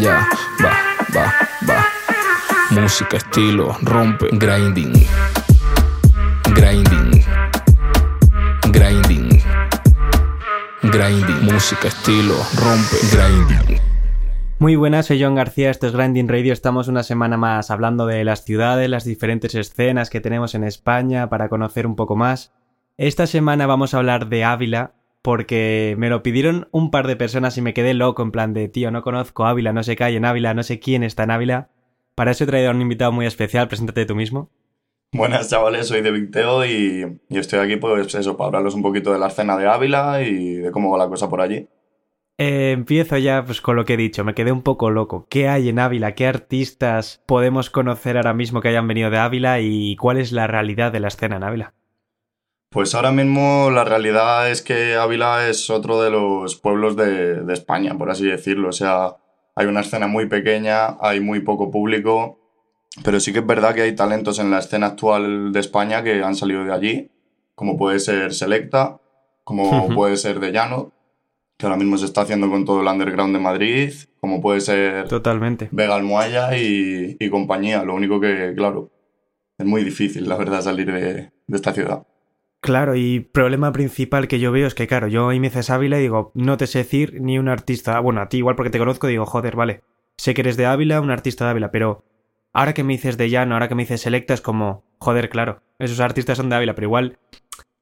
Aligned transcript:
Ya, 0.00 0.26
va, 0.64 0.72
va, 1.14 1.34
va. 1.68 1.84
Música, 2.70 3.18
estilo, 3.18 3.76
rompe, 3.82 4.28
grinding. 4.32 4.94
Grinding. 6.54 7.22
Grinding. 8.72 9.42
Grinding. 10.84 11.42
Música, 11.42 11.88
estilo, 11.88 12.34
rompe, 12.56 12.96
grinding. 13.12 13.78
Muy 14.58 14.74
buenas, 14.74 15.04
soy 15.04 15.22
John 15.22 15.34
García, 15.34 15.68
esto 15.68 15.86
es 15.86 15.92
Grinding 15.92 16.28
Radio. 16.28 16.54
Estamos 16.54 16.88
una 16.88 17.02
semana 17.02 17.36
más 17.36 17.70
hablando 17.70 18.06
de 18.06 18.24
las 18.24 18.42
ciudades, 18.42 18.88
las 18.88 19.04
diferentes 19.04 19.54
escenas 19.54 20.08
que 20.08 20.22
tenemos 20.22 20.54
en 20.54 20.64
España 20.64 21.28
para 21.28 21.50
conocer 21.50 21.86
un 21.86 21.96
poco 21.96 22.16
más. 22.16 22.54
Esta 22.96 23.26
semana 23.26 23.66
vamos 23.66 23.92
a 23.92 23.98
hablar 23.98 24.30
de 24.30 24.44
Ávila, 24.44 24.94
porque 25.22 25.94
me 25.98 26.08
lo 26.08 26.22
pidieron 26.22 26.68
un 26.70 26.90
par 26.90 27.06
de 27.06 27.16
personas 27.16 27.56
y 27.58 27.62
me 27.62 27.74
quedé 27.74 27.94
loco 27.94 28.22
en 28.22 28.32
plan 28.32 28.54
de, 28.54 28.68
tío, 28.68 28.90
no 28.90 29.02
conozco 29.02 29.46
Ávila, 29.46 29.72
no 29.72 29.82
sé 29.82 29.96
qué 29.96 30.04
hay 30.04 30.16
en 30.16 30.24
Ávila, 30.24 30.54
no 30.54 30.62
sé 30.62 30.80
quién 30.80 31.02
está 31.02 31.24
en 31.24 31.30
Ávila. 31.30 31.70
Para 32.14 32.30
eso 32.30 32.44
he 32.44 32.46
traído 32.46 32.70
a 32.70 32.74
un 32.74 32.82
invitado 32.82 33.12
muy 33.12 33.26
especial, 33.26 33.68
preséntate 33.68 34.06
tú 34.06 34.14
mismo. 34.14 34.50
Buenas 35.12 35.50
chavales, 35.50 35.88
soy 35.88 36.02
de 36.02 36.12
Victeo 36.12 36.64
y, 36.64 37.20
y, 37.28 37.38
estoy 37.38 37.58
aquí 37.58 37.76
pues 37.76 38.14
eso, 38.14 38.36
para 38.36 38.46
hablaros 38.46 38.74
un 38.74 38.82
poquito 38.82 39.12
de 39.12 39.18
la 39.18 39.26
escena 39.26 39.56
de 39.56 39.66
Ávila 39.66 40.22
y 40.22 40.54
de 40.54 40.70
cómo 40.70 40.90
va 40.90 40.98
la 40.98 41.08
cosa 41.08 41.28
por 41.28 41.40
allí. 41.40 41.68
Eh, 42.38 42.70
empiezo 42.70 43.18
ya 43.18 43.44
pues 43.44 43.60
con 43.60 43.76
lo 43.76 43.84
que 43.84 43.94
he 43.94 43.96
dicho, 43.98 44.24
me 44.24 44.34
quedé 44.34 44.50
un 44.50 44.62
poco 44.62 44.90
loco. 44.90 45.26
¿Qué 45.28 45.48
hay 45.48 45.68
en 45.68 45.78
Ávila? 45.78 46.14
¿Qué 46.14 46.26
artistas 46.26 47.22
podemos 47.26 47.68
conocer 47.68 48.16
ahora 48.16 48.32
mismo 48.32 48.62
que 48.62 48.68
hayan 48.68 48.88
venido 48.88 49.10
de 49.10 49.18
Ávila 49.18 49.60
y 49.60 49.94
cuál 49.96 50.16
es 50.16 50.32
la 50.32 50.46
realidad 50.46 50.90
de 50.90 51.00
la 51.00 51.08
escena 51.08 51.36
en 51.36 51.42
Ávila? 51.42 51.74
Pues 52.70 52.94
ahora 52.94 53.10
mismo 53.10 53.68
la 53.72 53.82
realidad 53.82 54.48
es 54.48 54.62
que 54.62 54.94
Ávila 54.94 55.48
es 55.48 55.70
otro 55.70 56.00
de 56.00 56.08
los 56.08 56.54
pueblos 56.54 56.94
de, 56.94 57.42
de, 57.42 57.52
España, 57.52 57.98
por 57.98 58.10
así 58.10 58.24
decirlo. 58.24 58.68
O 58.68 58.72
sea, 58.72 59.16
hay 59.56 59.66
una 59.66 59.80
escena 59.80 60.06
muy 60.06 60.26
pequeña, 60.26 60.96
hay 61.00 61.18
muy 61.18 61.40
poco 61.40 61.72
público, 61.72 62.38
pero 63.02 63.18
sí 63.18 63.32
que 63.32 63.40
es 63.40 63.46
verdad 63.46 63.74
que 63.74 63.82
hay 63.82 63.96
talentos 63.96 64.38
en 64.38 64.52
la 64.52 64.60
escena 64.60 64.86
actual 64.86 65.50
de 65.50 65.58
España 65.58 66.04
que 66.04 66.22
han 66.22 66.36
salido 66.36 66.64
de 66.64 66.72
allí, 66.72 67.10
como 67.56 67.76
puede 67.76 67.98
ser 67.98 68.32
Selecta, 68.32 69.00
como 69.42 69.88
puede 69.92 70.16
ser 70.16 70.38
De 70.38 70.52
Llano, 70.52 70.92
que 71.56 71.66
ahora 71.66 71.76
mismo 71.76 71.98
se 71.98 72.04
está 72.04 72.20
haciendo 72.20 72.48
con 72.48 72.64
todo 72.64 72.82
el 72.82 72.86
underground 72.86 73.34
de 73.34 73.42
Madrid, 73.42 73.92
como 74.20 74.40
puede 74.40 74.60
ser 74.60 75.08
Totalmente. 75.08 75.68
Vega 75.72 75.96
Almohaya 75.96 76.56
y, 76.56 77.16
y 77.18 77.30
compañía. 77.30 77.82
Lo 77.82 77.96
único 77.96 78.20
que, 78.20 78.54
claro, 78.56 78.92
es 79.58 79.66
muy 79.66 79.82
difícil, 79.82 80.28
la 80.28 80.36
verdad, 80.36 80.62
salir 80.62 80.92
de, 80.92 81.32
de 81.48 81.56
esta 81.56 81.72
ciudad. 81.72 82.06
Claro, 82.60 82.94
y 82.94 83.20
problema 83.20 83.72
principal 83.72 84.28
que 84.28 84.38
yo 84.38 84.52
veo 84.52 84.66
es 84.66 84.74
que, 84.74 84.86
claro, 84.86 85.08
yo 85.08 85.30
ahí 85.30 85.40
me 85.40 85.48
dices 85.48 85.70
Ávila 85.70 85.98
y 85.98 86.02
digo, 86.02 86.30
no 86.34 86.58
te 86.58 86.66
sé 86.66 86.78
decir 86.78 87.20
ni 87.20 87.38
un 87.38 87.48
artista. 87.48 87.98
Bueno, 88.00 88.20
a 88.20 88.28
ti 88.28 88.38
igual 88.38 88.54
porque 88.54 88.70
te 88.70 88.78
conozco, 88.78 89.06
digo, 89.06 89.24
joder, 89.24 89.56
vale, 89.56 89.82
sé 90.18 90.34
que 90.34 90.42
eres 90.42 90.58
de 90.58 90.66
Ávila, 90.66 91.00
un 91.00 91.10
artista 91.10 91.46
de 91.46 91.52
Ávila, 91.52 91.70
pero 91.70 92.04
ahora 92.52 92.74
que 92.74 92.84
me 92.84 92.92
dices 92.92 93.16
de 93.16 93.30
Llano, 93.30 93.54
ahora 93.54 93.68
que 93.68 93.74
me 93.74 93.84
dices 93.84 94.02
Selecta, 94.02 94.34
es 94.34 94.42
como, 94.42 94.84
joder, 94.98 95.30
claro, 95.30 95.62
esos 95.78 96.00
artistas 96.00 96.36
son 96.36 96.50
de 96.50 96.56
Ávila, 96.56 96.74
pero 96.74 96.86
igual 96.86 97.18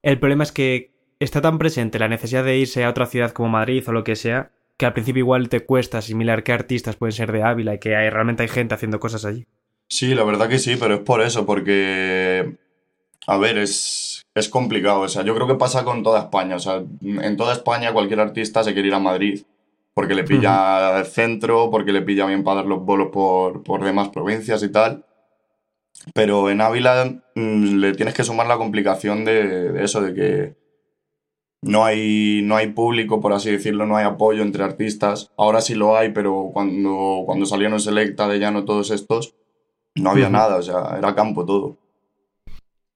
el 0.02 0.20
problema 0.20 0.44
es 0.44 0.52
que 0.52 0.92
está 1.18 1.40
tan 1.40 1.58
presente 1.58 1.98
la 1.98 2.06
necesidad 2.06 2.44
de 2.44 2.56
irse 2.56 2.84
a 2.84 2.90
otra 2.90 3.06
ciudad 3.06 3.32
como 3.32 3.48
Madrid 3.48 3.82
o 3.88 3.92
lo 3.92 4.04
que 4.04 4.14
sea, 4.14 4.52
que 4.76 4.86
al 4.86 4.92
principio 4.92 5.20
igual 5.20 5.48
te 5.48 5.64
cuesta 5.64 5.98
asimilar 5.98 6.44
qué 6.44 6.52
artistas 6.52 6.94
pueden 6.94 7.12
ser 7.12 7.32
de 7.32 7.42
Ávila 7.42 7.74
y 7.74 7.78
que 7.80 7.96
hay, 7.96 8.10
realmente 8.10 8.44
hay 8.44 8.48
gente 8.48 8.74
haciendo 8.74 9.00
cosas 9.00 9.24
allí. 9.24 9.44
Sí, 9.88 10.14
la 10.14 10.22
verdad 10.22 10.48
que 10.48 10.58
sí, 10.58 10.76
pero 10.78 10.94
es 10.94 11.00
por 11.00 11.20
eso, 11.20 11.46
porque, 11.46 12.58
a 13.28 13.38
ver, 13.38 13.58
es 13.58 14.08
es 14.38 14.48
complicado. 14.48 15.00
O 15.00 15.08
sea, 15.08 15.22
yo 15.22 15.34
creo 15.34 15.46
que 15.46 15.54
pasa 15.54 15.84
con 15.84 16.02
toda 16.02 16.20
España. 16.20 16.56
O 16.56 16.60
sea, 16.60 16.82
en 17.02 17.36
toda 17.36 17.52
España 17.52 17.92
cualquier 17.92 18.20
artista 18.20 18.64
se 18.64 18.72
quiere 18.72 18.88
ir 18.88 18.94
a 18.94 18.98
Madrid 18.98 19.42
porque 19.94 20.14
le 20.14 20.22
pilla 20.22 21.00
el 21.00 21.06
centro, 21.06 21.70
porque 21.72 21.90
le 21.90 22.02
pilla 22.02 22.24
bien 22.26 22.44
para 22.44 22.56
dar 22.58 22.66
los 22.66 22.84
bolos 22.84 23.08
por, 23.12 23.64
por 23.64 23.82
demás 23.82 24.10
provincias 24.10 24.62
y 24.62 24.70
tal. 24.70 25.04
Pero 26.14 26.50
en 26.50 26.60
Ávila 26.60 27.20
mmm, 27.34 27.78
le 27.80 27.94
tienes 27.94 28.14
que 28.14 28.22
sumar 28.22 28.46
la 28.46 28.58
complicación 28.58 29.24
de, 29.24 29.72
de, 29.72 29.84
eso, 29.84 30.00
de 30.00 30.14
que 30.14 30.56
no 31.62 31.84
hay, 31.84 32.42
no 32.44 32.54
hay 32.54 32.68
público, 32.68 33.20
por 33.20 33.32
así 33.32 33.50
decirlo, 33.50 33.86
no 33.86 33.96
hay 33.96 34.04
apoyo 34.04 34.42
entre 34.42 34.62
artistas. 34.62 35.32
Ahora 35.36 35.60
sí 35.60 35.74
lo 35.74 35.96
hay, 35.96 36.12
pero 36.12 36.50
cuando, 36.52 37.24
cuando 37.26 37.44
salieron 37.44 37.80
Selecta, 37.80 38.28
de 38.28 38.38
Llano, 38.38 38.64
todos 38.64 38.92
estos, 38.92 39.34
no 39.96 40.10
había 40.10 40.26
uh 40.26 40.28
-huh. 40.28 40.32
nada, 40.32 40.56
o 40.58 40.62
sea, 40.62 40.94
era 40.96 41.16
campo 41.16 41.44
todo. 41.44 41.76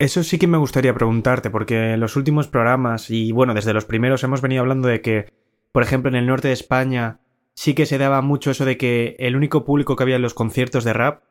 Eso 0.02 0.24
sí 0.24 0.36
que 0.36 0.48
me 0.48 0.58
gustaría 0.58 0.94
preguntarte, 0.94 1.48
porque 1.48 1.92
en 1.92 2.00
los 2.00 2.16
últimos 2.16 2.48
programas, 2.48 3.08
y 3.08 3.30
bueno, 3.30 3.54
desde 3.54 3.72
los 3.72 3.84
primeros 3.84 4.24
hemos 4.24 4.40
venido 4.40 4.62
hablando 4.62 4.88
de 4.88 5.00
que, 5.00 5.32
por 5.70 5.84
ejemplo, 5.84 6.08
en 6.08 6.16
el 6.16 6.26
norte 6.26 6.48
de 6.48 6.54
España 6.54 7.20
sí 7.54 7.72
que 7.74 7.86
se 7.86 7.98
daba 7.98 8.20
mucho 8.20 8.50
eso 8.50 8.64
de 8.64 8.76
que 8.76 9.14
el 9.20 9.36
único 9.36 9.64
público 9.64 9.94
que 9.94 10.02
había 10.02 10.16
en 10.16 10.22
los 10.22 10.34
conciertos 10.34 10.82
de 10.82 10.92
rap 10.92 11.22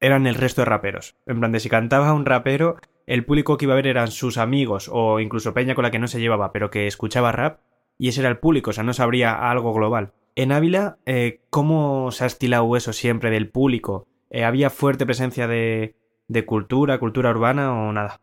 eran 0.00 0.26
el 0.26 0.36
resto 0.36 0.62
de 0.62 0.64
raperos. 0.64 1.14
En 1.26 1.40
plan 1.40 1.52
de 1.52 1.60
si 1.60 1.68
cantaba 1.68 2.14
un 2.14 2.24
rapero, 2.24 2.78
el 3.06 3.26
público 3.26 3.58
que 3.58 3.66
iba 3.66 3.74
a 3.74 3.76
ver 3.76 3.86
eran 3.86 4.10
sus 4.10 4.38
amigos 4.38 4.88
o 4.90 5.20
incluso 5.20 5.52
peña 5.52 5.74
con 5.74 5.82
la 5.82 5.90
que 5.90 5.98
no 5.98 6.08
se 6.08 6.20
llevaba, 6.20 6.52
pero 6.52 6.70
que 6.70 6.86
escuchaba 6.86 7.32
rap, 7.32 7.60
y 7.98 8.08
ese 8.08 8.20
era 8.20 8.30
el 8.30 8.38
público, 8.38 8.70
o 8.70 8.72
sea, 8.72 8.82
no 8.82 8.94
se 8.94 9.02
abría 9.02 9.50
algo 9.50 9.74
global. 9.74 10.14
En 10.36 10.52
Ávila, 10.52 10.96
eh, 11.04 11.42
¿cómo 11.50 12.12
se 12.12 12.24
ha 12.24 12.28
estilado 12.28 12.74
eso 12.78 12.94
siempre 12.94 13.28
del 13.28 13.50
público? 13.50 14.06
Eh, 14.30 14.44
¿Había 14.44 14.70
fuerte 14.70 15.04
presencia 15.04 15.46
de, 15.46 15.99
de 16.30 16.46
cultura, 16.46 17.00
cultura 17.00 17.30
urbana 17.30 17.72
o 17.72 17.92
nada? 17.92 18.20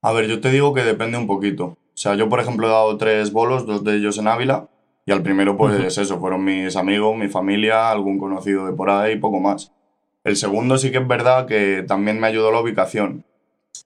A 0.00 0.12
ver, 0.12 0.28
yo 0.28 0.40
te 0.40 0.50
digo 0.50 0.72
que 0.72 0.84
depende 0.84 1.18
un 1.18 1.26
poquito. 1.26 1.64
O 1.64 1.98
sea, 1.98 2.14
yo 2.14 2.28
por 2.28 2.38
ejemplo 2.38 2.68
he 2.68 2.70
dado 2.70 2.96
tres 2.96 3.32
bolos, 3.32 3.66
dos 3.66 3.82
de 3.82 3.96
ellos 3.96 4.16
en 4.18 4.28
Ávila, 4.28 4.68
y 5.04 5.10
al 5.10 5.22
primero 5.22 5.56
pues 5.56 5.74
uh 5.74 5.82
-huh. 5.82 6.02
eso, 6.02 6.20
fueron 6.20 6.44
mis 6.44 6.76
amigos, 6.76 7.16
mi 7.16 7.28
familia, 7.28 7.90
algún 7.90 8.18
conocido 8.18 8.66
de 8.66 8.72
por 8.72 8.90
ahí, 8.90 9.18
poco 9.18 9.40
más. 9.40 9.72
El 10.22 10.36
segundo 10.36 10.78
sí 10.78 10.92
que 10.92 10.98
es 10.98 11.08
verdad 11.08 11.46
que 11.46 11.84
también 11.86 12.20
me 12.20 12.28
ayudó 12.28 12.52
la 12.52 12.60
ubicación, 12.60 13.24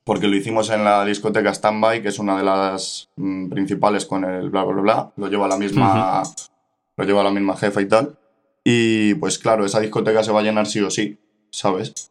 porque 0.05 0.28
lo 0.28 0.37
hicimos 0.37 0.69
en 0.71 0.84
la 0.84 1.05
discoteca 1.07 1.55
Standby, 1.55 2.03
que 2.03 2.09
es 2.09 2.19
una 2.19 2.37
de 2.37 2.45
las 2.45 3.09
mmm, 3.17 3.49
principales 3.49 4.05
con 4.05 4.25
el 4.25 4.51
bla 4.51 4.65
bla 4.65 4.83
bla, 4.83 5.12
lo 5.17 5.28
lleva 5.28 5.49
la 5.49 5.57
misma, 5.57 6.21
uh 6.21 6.25
-huh. 6.25 6.51
lo 6.99 7.05
lleva 7.05 7.22
la 7.22 7.31
misma 7.31 7.57
jefa 7.57 7.81
y 7.81 7.87
tal. 7.89 8.19
Y 8.65 9.15
pues 9.15 9.39
claro, 9.39 9.65
esa 9.65 9.81
discoteca 9.81 10.22
se 10.22 10.33
va 10.33 10.41
a 10.41 10.43
llenar 10.43 10.67
sí 10.67 10.81
o 10.81 10.91
sí, 10.91 11.19
¿sabes? 11.51 12.09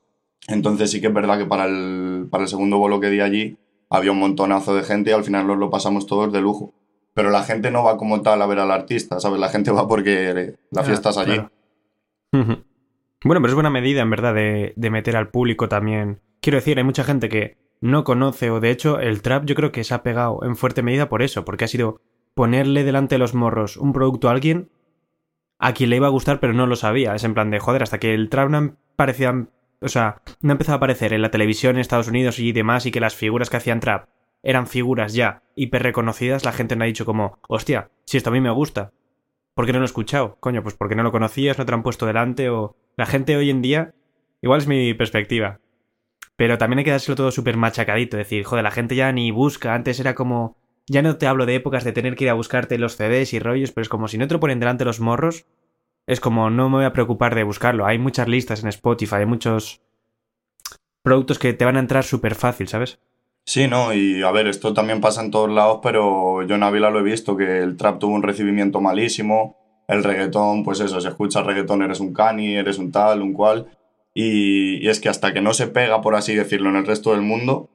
Entonces 0.49 0.91
sí 0.91 1.01
que 1.01 1.07
es 1.07 1.13
verdad 1.13 1.37
que 1.37 1.45
para 1.45 1.65
el, 1.65 2.27
para 2.29 2.43
el 2.43 2.49
segundo 2.49 2.77
bolo 2.77 2.99
que 2.99 3.09
di 3.09 3.19
allí 3.19 3.57
había 3.89 4.11
un 4.11 4.19
montonazo 4.19 4.75
de 4.75 4.83
gente 4.83 5.09
y 5.09 5.13
al 5.13 5.23
final 5.23 5.47
nos 5.47 5.57
lo 5.57 5.69
pasamos 5.69 6.05
todos 6.05 6.31
de 6.31 6.41
lujo. 6.41 6.73
Pero 7.13 7.31
la 7.31 7.43
gente 7.43 7.71
no 7.71 7.83
va 7.83 7.97
como 7.97 8.21
tal 8.21 8.41
a 8.41 8.47
ver 8.47 8.59
al 8.59 8.71
artista, 8.71 9.19
¿sabes? 9.19 9.39
La 9.39 9.49
gente 9.49 9.71
va 9.71 9.87
porque 9.87 10.55
la 10.71 10.83
fiesta 10.83 11.09
es 11.09 11.17
allí. 11.17 11.33
Claro. 11.33 11.51
Bueno, 12.31 13.41
pero 13.41 13.47
es 13.47 13.53
buena 13.53 13.69
medida, 13.69 14.01
en 14.01 14.09
verdad, 14.09 14.33
de, 14.33 14.73
de, 14.75 14.89
meter 14.89 15.17
al 15.17 15.29
público 15.29 15.67
también. 15.67 16.21
Quiero 16.39 16.57
decir, 16.57 16.77
hay 16.77 16.83
mucha 16.83 17.03
gente 17.03 17.27
que 17.27 17.57
no 17.81 18.03
conoce, 18.03 18.51
o 18.51 18.59
de 18.59 18.71
hecho, 18.71 18.99
el 18.99 19.21
trap 19.21 19.45
yo 19.45 19.55
creo 19.55 19.71
que 19.71 19.83
se 19.83 19.93
ha 19.93 20.03
pegado 20.03 20.39
en 20.43 20.55
fuerte 20.55 20.83
medida 20.83 21.09
por 21.09 21.21
eso, 21.21 21.43
porque 21.43 21.65
ha 21.65 21.67
sido 21.67 21.99
ponerle 22.35 22.83
delante 22.83 23.15
de 23.15 23.19
los 23.19 23.33
morros 23.33 23.75
un 23.75 23.91
producto 23.91 24.29
a 24.29 24.31
alguien 24.31 24.69
a 25.57 25.73
quien 25.73 25.89
le 25.89 25.97
iba 25.97 26.07
a 26.07 26.11
gustar, 26.11 26.39
pero 26.39 26.53
no 26.53 26.67
lo 26.67 26.77
sabía. 26.77 27.13
Es 27.15 27.25
en 27.25 27.33
plan 27.33 27.51
de, 27.51 27.59
joder, 27.59 27.83
hasta 27.83 27.99
que 27.99 28.13
el 28.13 28.29
trap 28.29 28.49
no 28.49 28.75
parecía 28.95 29.47
o 29.81 29.87
sea, 29.87 30.21
no 30.41 30.51
empezó 30.51 30.73
a 30.73 30.75
aparecer 30.75 31.13
en 31.13 31.21
la 31.21 31.31
televisión 31.31 31.75
en 31.75 31.81
Estados 31.81 32.07
Unidos 32.07 32.39
y 32.39 32.51
demás 32.51 32.85
y 32.85 32.91
que 32.91 32.99
las 32.99 33.15
figuras 33.15 33.49
que 33.49 33.57
hacían 33.57 33.79
trap 33.79 34.09
eran 34.43 34.67
figuras 34.67 35.13
ya 35.13 35.43
hiper 35.55 35.83
reconocidas, 35.83 36.45
la 36.45 36.51
gente 36.51 36.75
no 36.75 36.83
ha 36.83 36.87
dicho 36.87 37.05
como, 37.05 37.39
hostia, 37.47 37.91
si 38.05 38.17
esto 38.17 38.29
a 38.29 38.33
mí 38.33 38.41
me 38.41 38.51
gusta. 38.51 38.91
¿Por 39.53 39.65
qué 39.65 39.73
no 39.73 39.79
lo 39.79 39.85
he 39.85 39.87
escuchado? 39.87 40.37
Coño, 40.39 40.63
pues 40.63 40.75
porque 40.75 40.95
no 40.95 41.03
lo 41.03 41.11
conocías, 41.11 41.57
no 41.57 41.65
te 41.65 41.71
lo 41.71 41.77
han 41.77 41.83
puesto 41.83 42.05
delante 42.05 42.49
o... 42.49 42.75
La 42.95 43.05
gente 43.05 43.35
hoy 43.35 43.49
en 43.49 43.61
día, 43.61 43.93
igual 44.41 44.59
es 44.59 44.67
mi 44.67 44.93
perspectiva, 44.93 45.59
pero 46.35 46.57
también 46.57 46.79
hay 46.79 46.85
que 46.85 46.91
dárselo 46.91 47.17
todo 47.17 47.31
súper 47.31 47.57
machacadito, 47.57 48.15
decir, 48.15 48.45
joder, 48.45 48.63
la 48.63 48.71
gente 48.71 48.95
ya 48.95 49.11
ni 49.11 49.31
busca, 49.31 49.73
antes 49.73 49.99
era 49.99 50.15
como... 50.15 50.57
Ya 50.87 51.01
no 51.01 51.17
te 51.17 51.27
hablo 51.27 51.45
de 51.45 51.55
épocas 51.55 51.83
de 51.83 51.91
tener 51.91 52.15
que 52.15 52.23
ir 52.23 52.29
a 52.29 52.33
buscarte 52.33 52.77
los 52.77 52.95
CDs 52.95 53.33
y 53.33 53.39
rollos, 53.39 53.71
pero 53.71 53.83
es 53.83 53.89
como 53.89 54.07
si 54.07 54.17
no 54.17 54.27
te 54.27 54.33
lo 54.33 54.39
ponen 54.39 54.59
delante 54.59 54.85
los 54.85 55.01
morros, 55.01 55.45
es 56.07 56.19
como 56.19 56.49
no 56.49 56.69
me 56.69 56.77
voy 56.77 56.85
a 56.85 56.93
preocupar 56.93 57.35
de 57.35 57.43
buscarlo. 57.43 57.85
Hay 57.85 57.99
muchas 57.99 58.27
listas 58.27 58.63
en 58.63 58.69
Spotify, 58.69 59.15
hay 59.15 59.25
muchos 59.25 59.81
productos 61.01 61.39
que 61.39 61.53
te 61.53 61.65
van 61.65 61.77
a 61.77 61.79
entrar 61.79 62.03
súper 62.03 62.35
fácil, 62.35 62.67
¿sabes? 62.67 62.99
Sí, 63.45 63.67
no, 63.67 63.93
y 63.93 64.21
a 64.21 64.31
ver, 64.31 64.47
esto 64.47 64.73
también 64.73 65.01
pasa 65.01 65.23
en 65.23 65.31
todos 65.31 65.49
lados, 65.49 65.79
pero 65.81 66.43
yo 66.43 66.55
en 66.55 66.63
Ávila 66.63 66.91
lo 66.91 66.99
he 66.99 67.03
visto, 67.03 67.35
que 67.35 67.59
el 67.59 67.77
trap 67.77 67.97
tuvo 67.99 68.13
un 68.13 68.21
recibimiento 68.21 68.79
malísimo, 68.79 69.57
el 69.87 70.03
reggaetón, 70.03 70.63
pues 70.63 70.79
eso, 70.81 71.01
si 71.01 71.07
escuchas 71.07 71.45
reggaetón 71.45 71.81
eres 71.81 71.99
un 71.99 72.13
cani, 72.13 72.55
eres 72.55 72.77
un 72.77 72.91
tal, 72.91 73.23
un 73.23 73.33
cual, 73.33 73.67
y, 74.13 74.85
y 74.85 74.87
es 74.87 74.99
que 74.99 75.09
hasta 75.09 75.33
que 75.33 75.41
no 75.41 75.53
se 75.53 75.67
pega, 75.67 76.01
por 76.01 76.15
así 76.15 76.35
decirlo, 76.35 76.69
en 76.69 76.75
el 76.75 76.85
resto 76.85 77.11
del 77.11 77.21
mundo, 77.21 77.69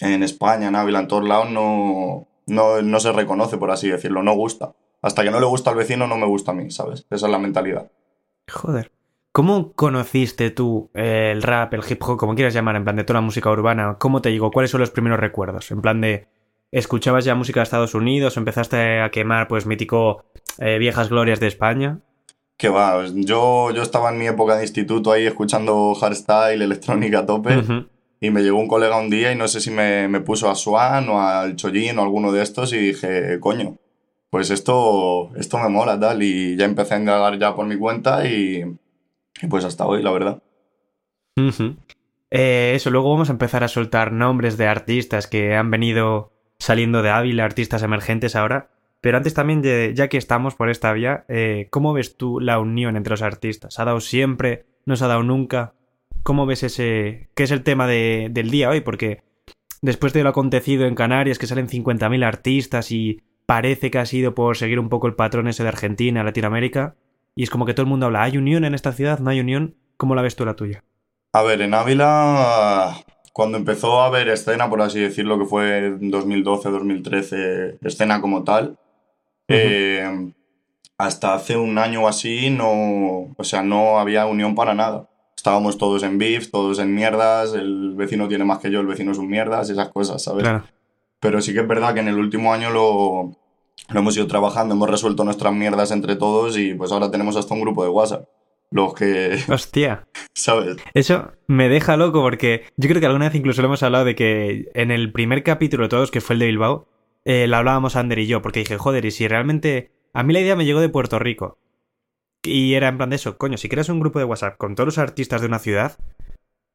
en 0.00 0.22
España, 0.22 0.68
en 0.68 0.76
Ávila, 0.76 1.00
en 1.00 1.08
todos 1.08 1.26
lados, 1.26 1.50
no, 1.50 2.28
no, 2.46 2.82
no 2.82 3.00
se 3.00 3.12
reconoce, 3.12 3.56
por 3.56 3.70
así 3.72 3.88
decirlo, 3.88 4.22
no 4.22 4.34
gusta. 4.34 4.74
Hasta 5.02 5.24
que 5.24 5.30
no 5.30 5.40
le 5.40 5.46
gusta 5.46 5.70
al 5.70 5.76
vecino, 5.76 6.06
no 6.06 6.16
me 6.16 6.26
gusta 6.26 6.52
a 6.52 6.54
mí, 6.54 6.70
¿sabes? 6.70 7.06
Esa 7.10 7.26
es 7.26 7.32
la 7.32 7.38
mentalidad. 7.38 7.90
Joder. 8.50 8.92
¿Cómo 9.32 9.72
conociste 9.72 10.50
tú 10.50 10.90
el 10.94 11.42
rap, 11.42 11.72
el 11.72 11.80
hip 11.88 12.02
hop, 12.02 12.18
como 12.18 12.34
quieras 12.34 12.52
llamar, 12.52 12.76
en 12.76 12.84
plan 12.84 12.96
de 12.96 13.04
toda 13.04 13.18
la 13.18 13.24
música 13.24 13.50
urbana? 13.50 13.96
¿Cómo 13.98 14.20
te 14.20 14.30
llegó? 14.30 14.50
¿Cuáles 14.50 14.70
son 14.70 14.80
los 14.80 14.90
primeros 14.90 15.18
recuerdos? 15.18 15.70
En 15.70 15.80
plan 15.80 16.02
de, 16.02 16.28
¿escuchabas 16.70 17.24
ya 17.24 17.34
música 17.34 17.60
de 17.60 17.64
Estados 17.64 17.94
Unidos? 17.94 18.36
¿Empezaste 18.36 19.00
a 19.00 19.10
quemar, 19.10 19.48
pues, 19.48 19.64
mítico 19.64 20.24
eh, 20.58 20.76
viejas 20.78 21.08
glorias 21.08 21.40
de 21.40 21.46
España? 21.46 22.00
Que 22.58 22.68
va, 22.68 23.06
yo, 23.06 23.70
yo 23.70 23.82
estaba 23.82 24.10
en 24.12 24.18
mi 24.18 24.26
época 24.28 24.56
de 24.56 24.64
instituto 24.64 25.10
ahí 25.10 25.26
escuchando 25.26 25.94
hardstyle, 25.94 26.62
electrónica 26.62 27.20
a 27.20 27.26
tope. 27.26 27.62
Y 28.20 28.30
me 28.30 28.42
llegó 28.42 28.58
un 28.58 28.68
colega 28.68 28.98
un 28.98 29.08
día 29.08 29.32
y 29.32 29.34
no 29.34 29.48
sé 29.48 29.60
si 29.60 29.70
me, 29.70 30.06
me 30.08 30.20
puso 30.20 30.48
a 30.48 30.54
Swan 30.54 31.08
o 31.08 31.20
al 31.20 31.56
Chollín 31.56 31.98
o 31.98 32.02
alguno 32.02 32.30
de 32.30 32.42
estos 32.42 32.72
y 32.74 32.78
dije, 32.78 33.40
coño, 33.40 33.78
pues 34.32 34.48
esto, 34.48 35.30
esto 35.36 35.58
me 35.58 35.68
mola 35.68 36.00
tal. 36.00 36.22
Y 36.22 36.56
ya 36.56 36.64
empecé 36.64 36.94
a 36.94 36.98
indagar 36.98 37.38
ya 37.38 37.54
por 37.54 37.66
mi 37.66 37.76
cuenta 37.76 38.26
y, 38.26 38.64
y 39.42 39.46
pues 39.46 39.62
hasta 39.66 39.84
hoy, 39.84 40.02
la 40.02 40.10
verdad. 40.10 40.42
Eh, 42.30 42.72
eso, 42.74 42.88
luego 42.90 43.10
vamos 43.12 43.28
a 43.28 43.32
empezar 43.32 43.62
a 43.62 43.68
soltar 43.68 44.10
nombres 44.10 44.56
de 44.56 44.66
artistas 44.66 45.26
que 45.26 45.54
han 45.54 45.70
venido 45.70 46.32
saliendo 46.58 47.02
de 47.02 47.10
Ávila, 47.10 47.44
artistas 47.44 47.82
emergentes 47.82 48.34
ahora. 48.34 48.70
Pero 49.02 49.18
antes 49.18 49.34
también, 49.34 49.60
de- 49.60 49.92
ya 49.94 50.08
que 50.08 50.16
estamos 50.16 50.54
por 50.54 50.70
esta 50.70 50.94
vía, 50.94 51.26
eh, 51.28 51.66
¿cómo 51.70 51.92
ves 51.92 52.16
tú 52.16 52.40
la 52.40 52.58
unión 52.58 52.96
entre 52.96 53.10
los 53.10 53.20
artistas? 53.22 53.78
¿Ha 53.78 53.84
dado 53.84 54.00
siempre? 54.00 54.64
¿No 54.86 54.96
se 54.96 55.04
ha 55.04 55.08
dado 55.08 55.22
nunca? 55.24 55.74
¿Cómo 56.22 56.46
ves 56.46 56.62
ese... 56.62 57.28
qué 57.34 57.42
es 57.42 57.50
el 57.50 57.64
tema 57.64 57.86
de- 57.86 58.28
del 58.30 58.50
día 58.50 58.70
hoy? 58.70 58.80
Porque 58.80 59.24
después 59.82 60.14
de 60.14 60.22
lo 60.22 60.30
acontecido 60.30 60.86
en 60.86 60.94
Canarias, 60.94 61.38
que 61.38 61.46
salen 61.46 61.68
50.000 61.68 62.24
artistas 62.24 62.92
y 62.92 63.20
parece 63.52 63.90
que 63.90 63.98
ha 63.98 64.06
sido 64.06 64.34
por 64.34 64.56
seguir 64.56 64.80
un 64.80 64.88
poco 64.88 65.06
el 65.06 65.14
patrón 65.14 65.46
ese 65.46 65.62
de 65.62 65.68
Argentina, 65.68 66.24
Latinoamérica, 66.24 66.96
y 67.34 67.42
es 67.42 67.50
como 67.50 67.66
que 67.66 67.74
todo 67.74 67.84
el 67.84 67.90
mundo 67.90 68.06
habla, 68.06 68.22
¿hay 68.22 68.38
unión 68.38 68.64
en 68.64 68.74
esta 68.74 68.92
ciudad? 68.92 69.18
¿No 69.18 69.28
hay 69.28 69.40
unión? 69.40 69.76
¿Cómo 69.98 70.14
la 70.14 70.22
ves 70.22 70.36
tú 70.36 70.46
la 70.46 70.56
tuya? 70.56 70.84
A 71.34 71.42
ver, 71.42 71.60
en 71.60 71.74
Ávila, 71.74 72.96
cuando 73.34 73.58
empezó 73.58 74.00
a 74.00 74.06
haber 74.06 74.30
escena, 74.30 74.70
por 74.70 74.80
así 74.80 75.00
decirlo, 75.00 75.38
que 75.38 75.44
fue 75.44 75.84
en 75.84 76.10
2012, 76.10 76.70
2013, 76.70 77.78
escena 77.82 78.22
como 78.22 78.42
tal, 78.42 78.78
eh, 79.48 80.32
hasta 80.96 81.34
hace 81.34 81.54
un 81.58 81.76
año 81.76 82.04
o 82.04 82.08
así 82.08 82.48
no, 82.48 83.34
o 83.36 83.44
sea, 83.44 83.62
no 83.62 83.98
había 83.98 84.24
unión 84.24 84.54
para 84.54 84.72
nada. 84.72 85.10
Estábamos 85.36 85.76
todos 85.76 86.02
en 86.04 86.16
beef, 86.16 86.50
todos 86.50 86.78
en 86.78 86.94
mierdas, 86.94 87.52
el 87.52 87.92
vecino 87.96 88.28
tiene 88.28 88.46
más 88.46 88.60
que 88.60 88.70
yo, 88.70 88.80
el 88.80 88.86
vecino 88.86 89.12
es 89.12 89.18
un 89.18 89.28
mierdas, 89.28 89.68
esas 89.68 89.90
cosas, 89.90 90.22
¿sabes? 90.22 90.42
Claro. 90.42 90.64
Pero 91.20 91.42
sí 91.42 91.52
que 91.52 91.60
es 91.60 91.68
verdad 91.68 91.92
que 91.92 92.00
en 92.00 92.08
el 92.08 92.18
último 92.18 92.54
año 92.54 92.70
lo, 92.70 93.41
lo 93.88 94.00
hemos 94.00 94.16
ido 94.16 94.26
trabajando, 94.26 94.74
hemos 94.74 94.90
resuelto 94.90 95.24
nuestras 95.24 95.52
mierdas 95.52 95.90
entre 95.90 96.16
todos 96.16 96.56
y 96.58 96.74
pues 96.74 96.92
ahora 96.92 97.10
tenemos 97.10 97.36
hasta 97.36 97.54
un 97.54 97.60
grupo 97.60 97.82
de 97.82 97.90
WhatsApp. 97.90 98.28
Los 98.70 98.94
que, 98.94 99.38
Hostia. 99.48 100.06
¿sabes? 100.34 100.76
Eso 100.94 101.32
me 101.46 101.68
deja 101.68 101.96
loco 101.96 102.22
porque 102.22 102.64
yo 102.76 102.88
creo 102.88 103.00
que 103.00 103.06
alguna 103.06 103.26
vez 103.26 103.34
incluso 103.34 103.60
lo 103.60 103.68
hemos 103.68 103.82
hablado 103.82 104.04
de 104.04 104.14
que 104.14 104.70
en 104.74 104.90
el 104.90 105.12
primer 105.12 105.42
capítulo 105.42 105.84
de 105.84 105.88
todos, 105.90 106.10
que 106.10 106.22
fue 106.22 106.34
el 106.34 106.40
de 106.40 106.46
Bilbao, 106.46 106.88
eh, 107.24 107.46
lo 107.46 107.56
hablábamos 107.56 107.96
Ander 107.96 108.18
y 108.18 108.26
yo, 108.26 108.42
porque 108.42 108.60
dije, 108.60 108.78
joder, 108.78 109.04
y 109.04 109.10
si 109.10 109.28
realmente... 109.28 109.92
A 110.14 110.22
mí 110.22 110.34
la 110.34 110.40
idea 110.40 110.56
me 110.56 110.66
llegó 110.66 110.80
de 110.80 110.90
Puerto 110.90 111.18
Rico. 111.18 111.58
Y 112.42 112.74
era 112.74 112.88
en 112.88 112.96
plan 112.96 113.10
de 113.10 113.16
eso, 113.16 113.38
coño, 113.38 113.56
si 113.56 113.68
creas 113.68 113.88
un 113.88 114.00
grupo 114.00 114.18
de 114.18 114.24
WhatsApp 114.24 114.58
con 114.58 114.74
todos 114.74 114.86
los 114.86 114.98
artistas 114.98 115.40
de 115.40 115.46
una 115.46 115.58
ciudad, 115.58 115.98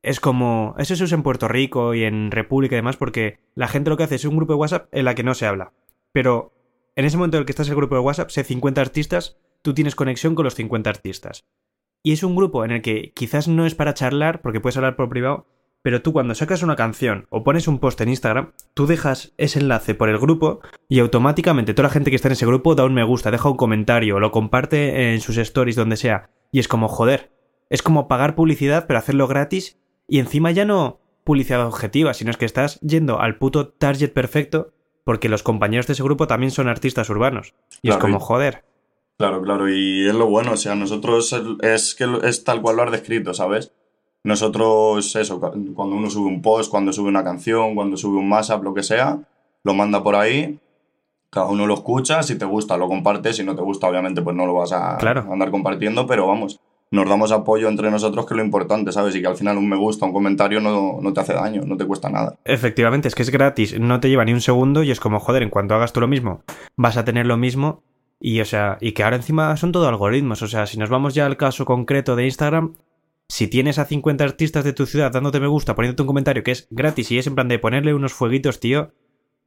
es 0.01 0.19
como... 0.19 0.75
Eso 0.77 0.95
se 0.95 1.03
usa 1.03 1.15
en 1.15 1.23
Puerto 1.23 1.47
Rico 1.47 1.93
y 1.93 2.03
en 2.03 2.31
República 2.31 2.75
y 2.75 2.77
demás 2.77 2.97
porque 2.97 3.39
la 3.53 3.67
gente 3.67 3.89
lo 3.89 3.97
que 3.97 4.03
hace 4.03 4.15
es 4.15 4.25
un 4.25 4.37
grupo 4.37 4.53
de 4.53 4.59
WhatsApp 4.59 4.87
en 4.91 5.05
la 5.05 5.13
que 5.13 5.23
no 5.23 5.33
se 5.33 5.45
habla. 5.45 5.73
Pero 6.13 6.53
en 6.97 7.05
ese 7.05 7.15
momento 7.15 7.37
en 7.37 7.41
el 7.41 7.45
que 7.45 7.51
estás 7.51 7.67
en 7.67 7.73
el 7.73 7.77
grupo 7.77 7.93
de 7.93 8.01
WhatsApp, 8.01 8.31
sé 8.31 8.43
50 8.43 8.81
artistas, 8.81 9.37
tú 9.61 9.75
tienes 9.75 9.93
conexión 9.93 10.33
con 10.33 10.45
los 10.45 10.55
50 10.55 10.89
artistas. 10.89 11.45
Y 12.01 12.11
es 12.11 12.23
un 12.23 12.35
grupo 12.35 12.65
en 12.65 12.71
el 12.71 12.81
que 12.81 13.13
quizás 13.13 13.47
no 13.47 13.67
es 13.67 13.75
para 13.75 13.93
charlar, 13.93 14.41
porque 14.41 14.59
puedes 14.59 14.77
hablar 14.77 14.95
por 14.95 15.07
privado, 15.07 15.45
pero 15.83 16.01
tú 16.01 16.11
cuando 16.11 16.33
sacas 16.33 16.63
una 16.63 16.75
canción 16.75 17.27
o 17.29 17.43
pones 17.43 17.67
un 17.67 17.77
post 17.77 18.01
en 18.01 18.09
Instagram, 18.09 18.53
tú 18.73 18.87
dejas 18.87 19.31
ese 19.37 19.59
enlace 19.59 19.93
por 19.93 20.09
el 20.09 20.17
grupo 20.17 20.59
y 20.89 20.97
automáticamente 20.97 21.75
toda 21.75 21.89
la 21.89 21.93
gente 21.93 22.09
que 22.09 22.15
está 22.15 22.29
en 22.29 22.33
ese 22.33 22.47
grupo 22.47 22.73
da 22.73 22.83
un 22.83 22.95
me 22.95 23.03
gusta, 23.03 23.29
deja 23.29 23.47
un 23.47 23.57
comentario, 23.57 24.19
lo 24.19 24.31
comparte 24.31 25.13
en 25.13 25.21
sus 25.21 25.37
stories, 25.37 25.75
donde 25.75 25.97
sea. 25.97 26.31
Y 26.51 26.57
es 26.57 26.67
como, 26.67 26.87
joder, 26.87 27.31
es 27.69 27.83
como 27.83 28.07
pagar 28.07 28.33
publicidad, 28.33 28.87
pero 28.87 28.97
hacerlo 28.97 29.27
gratis 29.27 29.79
y 30.07 30.17
encima 30.17 30.49
ya 30.49 30.65
no 30.65 30.99
publicidad 31.23 31.63
objetiva, 31.67 32.15
sino 32.15 32.31
es 32.31 32.37
que 32.37 32.45
estás 32.45 32.79
yendo 32.79 33.19
al 33.19 33.37
puto 33.37 33.67
target 33.67 34.13
perfecto 34.13 34.73
porque 35.07 35.29
los 35.29 35.41
compañeros 35.41 35.87
de 35.87 35.93
ese 35.93 36.03
grupo 36.03 36.27
también 36.27 36.51
son 36.51 36.67
artistas 36.67 37.09
urbanos. 37.09 37.53
Y 37.81 37.89
es 37.91 37.95
como, 37.97 38.19
joder. 38.19 38.65
Claro, 39.17 39.41
claro, 39.41 39.69
y 39.69 40.05
es 40.05 40.13
lo 40.13 40.27
bueno, 40.27 40.51
o 40.51 40.57
sea, 40.57 40.75
nosotros 40.75 41.33
es 41.61 41.95
que 41.95 42.05
es 42.23 42.43
tal 42.43 42.61
cual 42.61 42.75
lo 42.75 42.83
has 42.83 42.91
descrito, 42.91 43.33
¿sabes? 43.33 43.71
Nosotros, 44.25 45.15
eso, 45.15 45.39
cu- 45.39 45.73
cuando 45.73 45.95
uno 45.95 46.09
sube 46.09 46.27
un 46.27 46.41
post, 46.41 46.69
cuando 46.69 46.91
sube 46.91 47.07
una 47.07 47.23
canción, 47.23 47.73
cuando 47.73 47.95
sube 47.95 48.17
un 48.17 48.27
mashup, 48.27 48.61
lo 48.63 48.73
que 48.73 48.83
sea, 48.83 49.17
lo 49.63 49.73
manda 49.73 50.03
por 50.03 50.15
ahí, 50.17 50.59
cada 51.29 51.47
uno 51.47 51.65
lo 51.65 51.75
escucha, 51.75 52.21
si 52.21 52.37
te 52.37 52.43
gusta 52.43 52.75
lo 52.75 52.89
compartes, 52.89 53.37
si 53.37 53.45
no 53.45 53.55
te 53.55 53.61
gusta 53.61 53.87
obviamente 53.87 54.21
pues 54.21 54.35
no 54.35 54.45
lo 54.45 54.53
vas 54.55 54.73
a 54.73 54.97
Claro. 54.97 55.25
andar 55.31 55.51
compartiendo, 55.51 56.05
pero 56.05 56.27
vamos, 56.27 56.59
nos 56.91 57.09
damos 57.09 57.31
apoyo 57.31 57.67
entre 57.67 57.91
nosotros 57.91 58.25
que 58.25 58.33
es 58.33 58.37
lo 58.37 58.43
importante, 58.43 58.91
¿sabes? 58.91 59.15
Y 59.15 59.21
que 59.21 59.27
al 59.27 59.35
final 59.35 59.57
un 59.57 59.67
me 59.67 59.77
gusta, 59.77 60.05
un 60.05 60.13
comentario 60.13 60.61
no, 60.61 60.99
no 61.01 61.13
te 61.13 61.19
hace 61.19 61.33
daño, 61.33 61.61
no 61.65 61.77
te 61.77 61.85
cuesta 61.85 62.09
nada. 62.09 62.35
Efectivamente, 62.45 63.07
es 63.07 63.15
que 63.15 63.23
es 63.23 63.29
gratis, 63.29 63.79
no 63.79 63.99
te 63.99 64.09
lleva 64.09 64.25
ni 64.25 64.33
un 64.33 64.41
segundo 64.41 64.83
y 64.83 64.91
es 64.91 64.99
como, 64.99 65.19
joder, 65.19 65.43
en 65.43 65.49
cuanto 65.49 65.75
hagas 65.75 65.93
tú 65.93 65.99
lo 65.99 66.07
mismo, 66.07 66.41
vas 66.75 66.97
a 66.97 67.05
tener 67.05 67.25
lo 67.25 67.37
mismo 67.37 67.83
y, 68.19 68.39
o 68.41 68.45
sea, 68.45 68.77
y 68.81 68.93
que 68.93 69.03
ahora 69.03 69.17
encima 69.17 69.55
son 69.57 69.71
todo 69.71 69.87
algoritmos, 69.87 70.41
o 70.41 70.47
sea, 70.47 70.65
si 70.65 70.77
nos 70.77 70.89
vamos 70.89 71.13
ya 71.13 71.25
al 71.25 71.37
caso 71.37 71.65
concreto 71.65 72.15
de 72.15 72.25
Instagram, 72.25 72.73
si 73.29 73.47
tienes 73.47 73.77
a 73.77 73.85
50 73.85 74.23
artistas 74.23 74.63
de 74.63 74.73
tu 74.73 74.85
ciudad 74.85 75.11
dándote 75.11 75.39
me 75.39 75.47
gusta, 75.47 75.75
poniéndote 75.75 76.03
un 76.03 76.07
comentario 76.07 76.43
que 76.43 76.51
es 76.51 76.67
gratis 76.71 77.11
y 77.11 77.17
es 77.17 77.27
en 77.27 77.35
plan 77.35 77.47
de 77.47 77.59
ponerle 77.59 77.93
unos 77.93 78.13
fueguitos, 78.13 78.59
tío, 78.59 78.91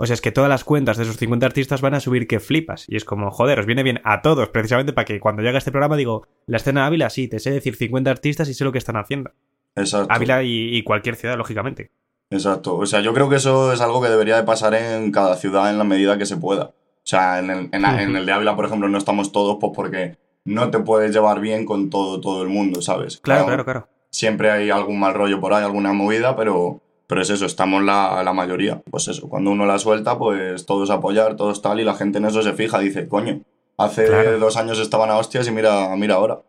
o 0.02 0.06
sea, 0.06 0.14
es 0.14 0.22
que 0.22 0.32
todas 0.32 0.48
las 0.48 0.64
cuentas 0.64 0.96
de 0.96 1.02
esos 1.02 1.18
50 1.18 1.44
artistas 1.44 1.82
van 1.82 1.92
a 1.92 2.00
subir 2.00 2.26
que 2.26 2.40
flipas. 2.40 2.86
Y 2.88 2.96
es 2.96 3.04
como, 3.04 3.30
joder, 3.30 3.58
os 3.58 3.66
viene 3.66 3.82
bien 3.82 4.00
a 4.02 4.22
todos, 4.22 4.48
precisamente 4.48 4.94
para 4.94 5.04
que 5.04 5.20
cuando 5.20 5.42
llegue 5.42 5.58
este 5.58 5.70
programa 5.70 5.94
digo, 5.94 6.26
la 6.46 6.56
escena 6.56 6.86
Ávila, 6.86 7.10
sí, 7.10 7.28
te 7.28 7.38
sé 7.38 7.50
decir 7.50 7.76
50 7.76 8.10
artistas 8.10 8.48
y 8.48 8.54
sé 8.54 8.64
lo 8.64 8.72
que 8.72 8.78
están 8.78 8.96
haciendo. 8.96 9.32
Exacto. 9.76 10.10
Ávila 10.10 10.42
y, 10.42 10.74
y 10.74 10.82
cualquier 10.84 11.16
ciudad, 11.16 11.36
lógicamente. 11.36 11.90
Exacto. 12.30 12.78
O 12.78 12.86
sea, 12.86 13.00
yo 13.00 13.12
creo 13.12 13.28
que 13.28 13.36
eso 13.36 13.74
es 13.74 13.82
algo 13.82 14.00
que 14.00 14.08
debería 14.08 14.36
de 14.36 14.44
pasar 14.44 14.72
en 14.72 15.12
cada 15.12 15.36
ciudad 15.36 15.68
en 15.68 15.76
la 15.76 15.84
medida 15.84 16.16
que 16.16 16.24
se 16.24 16.38
pueda. 16.38 16.64
O 16.64 17.06
sea, 17.10 17.38
en 17.38 17.50
el, 17.50 17.68
en, 17.70 17.84
en 17.84 18.16
el 18.16 18.24
de 18.24 18.32
Ávila, 18.32 18.56
por 18.56 18.64
ejemplo, 18.64 18.88
no 18.88 18.96
estamos 18.96 19.32
todos 19.32 19.58
pues 19.60 19.72
porque 19.76 20.16
no 20.44 20.70
te 20.70 20.78
puedes 20.78 21.12
llevar 21.12 21.40
bien 21.40 21.66
con 21.66 21.90
todo, 21.90 22.20
todo 22.20 22.42
el 22.42 22.48
mundo, 22.48 22.82
¿sabes? 22.82 23.18
Claro, 23.18 23.46
claro, 23.46 23.64
claro. 23.64 23.88
Siempre 24.10 24.50
hay 24.50 24.70
algún 24.70 24.98
mal 24.98 25.14
rollo 25.14 25.40
por 25.40 25.52
ahí, 25.52 25.62
alguna 25.62 25.92
movida, 25.92 26.36
pero, 26.36 26.80
pero 27.10 27.20
es 27.22 27.28
eso, 27.28 27.44
estamos 27.44 27.82
la, 27.82 28.22
la 28.22 28.32
mayoría. 28.32 28.80
Pues 28.90 29.08
eso, 29.08 29.28
cuando 29.28 29.50
uno 29.50 29.66
la 29.66 29.78
suelta, 29.78 30.16
pues 30.16 30.64
todos 30.64 30.88
apoyar, 30.90 31.36
todos 31.36 31.60
tal, 31.60 31.80
y 31.80 31.84
la 31.84 31.94
gente 31.94 32.18
en 32.18 32.24
eso 32.24 32.40
se 32.40 32.52
fija, 32.54 32.78
dice, 32.78 33.08
coño, 33.08 33.40
hace 33.76 34.06
Claro. 34.06 34.38
dos 34.38 34.56
años 34.56 34.78
estaban 34.78 35.10
a 35.10 35.18
hostias 35.18 35.46
y 35.48 35.50
mira, 35.50 35.94
mira 35.96 36.14
ahora. 36.14 36.40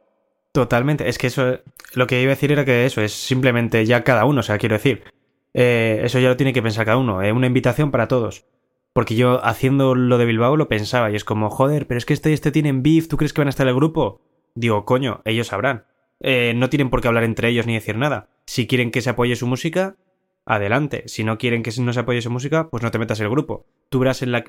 Totalmente. 0.54 1.10
Es 1.10 1.18
que 1.18 1.28
eso, 1.28 1.60
lo 1.96 2.08
que 2.08 2.22
iba 2.22 2.32
a 2.32 2.36
decir 2.36 2.52
era 2.52 2.64
que 2.64 2.86
eso 2.86 3.02
es 3.02 3.12
simplemente 3.14 3.86
ya 3.86 4.04
cada 4.04 4.26
uno, 4.26 4.42
o 4.42 4.44
sea, 4.44 4.58
quiero 4.58 4.76
decir, 4.76 5.04
eh, 5.54 6.02
eso 6.04 6.20
ya 6.20 6.30
lo 6.30 6.38
tiene 6.38 6.54
que 6.54 6.62
pensar 6.62 6.86
cada 6.86 6.98
uno, 6.98 7.22
eh, 7.22 7.32
una 7.32 7.48
invitación 7.48 7.92
para 7.92 8.08
todos. 8.08 8.46
Porque 8.94 9.16
yo 9.16 9.44
haciendo 9.46 9.96
lo 9.96 10.18
de 10.18 10.26
Bilbao 10.26 10.58
lo 10.58 10.68
pensaba 10.68 11.10
y 11.12 11.16
es 11.16 11.24
como, 11.24 11.50
joder, 11.50 11.88
pero 11.88 11.98
es 11.98 12.06
que 12.06 12.14
este 12.14 12.30
y 12.30 12.34
este 12.34 12.52
tienen 12.52 12.84
beef, 12.84 13.08
¿tú 13.08 13.18
crees 13.18 13.32
que 13.34 13.42
van 13.42 13.48
a 13.48 13.50
estar 13.50 13.66
en 13.66 13.70
el 13.70 13.76
grupo? 13.76 14.22
Digo, 14.54 14.86
coño, 14.86 15.22
ellos 15.26 15.48
sabrán. 15.48 15.86
Eh, 16.20 16.54
no 16.56 16.70
tienen 16.70 16.90
por 16.90 17.02
qué 17.02 17.08
hablar 17.08 17.24
entre 17.24 17.48
ellos 17.50 17.66
ni 17.66 17.74
decir 17.74 17.96
nada. 17.98 18.28
Si 18.46 18.68
quieren 18.68 18.92
que 18.92 19.02
se 19.02 19.10
apoye 19.10 19.36
su 19.38 19.48
música, 19.48 19.96
adelante. 20.46 21.04
Si 21.08 21.24
no 21.24 21.38
quieren 21.38 21.64
que 21.64 21.72
no 21.80 21.94
se 21.94 22.00
apoye 22.00 22.22
su 22.22 22.30
música, 22.32 22.70
pues 22.70 22.84
no 22.84 22.92
te 22.92 23.00
metas 23.00 23.20
en 23.20 23.26
el 23.26 23.32
grupo. 23.32 23.66
Tú 23.90 24.00
verás 24.00 24.22
en 24.22 24.32
la 24.32 24.44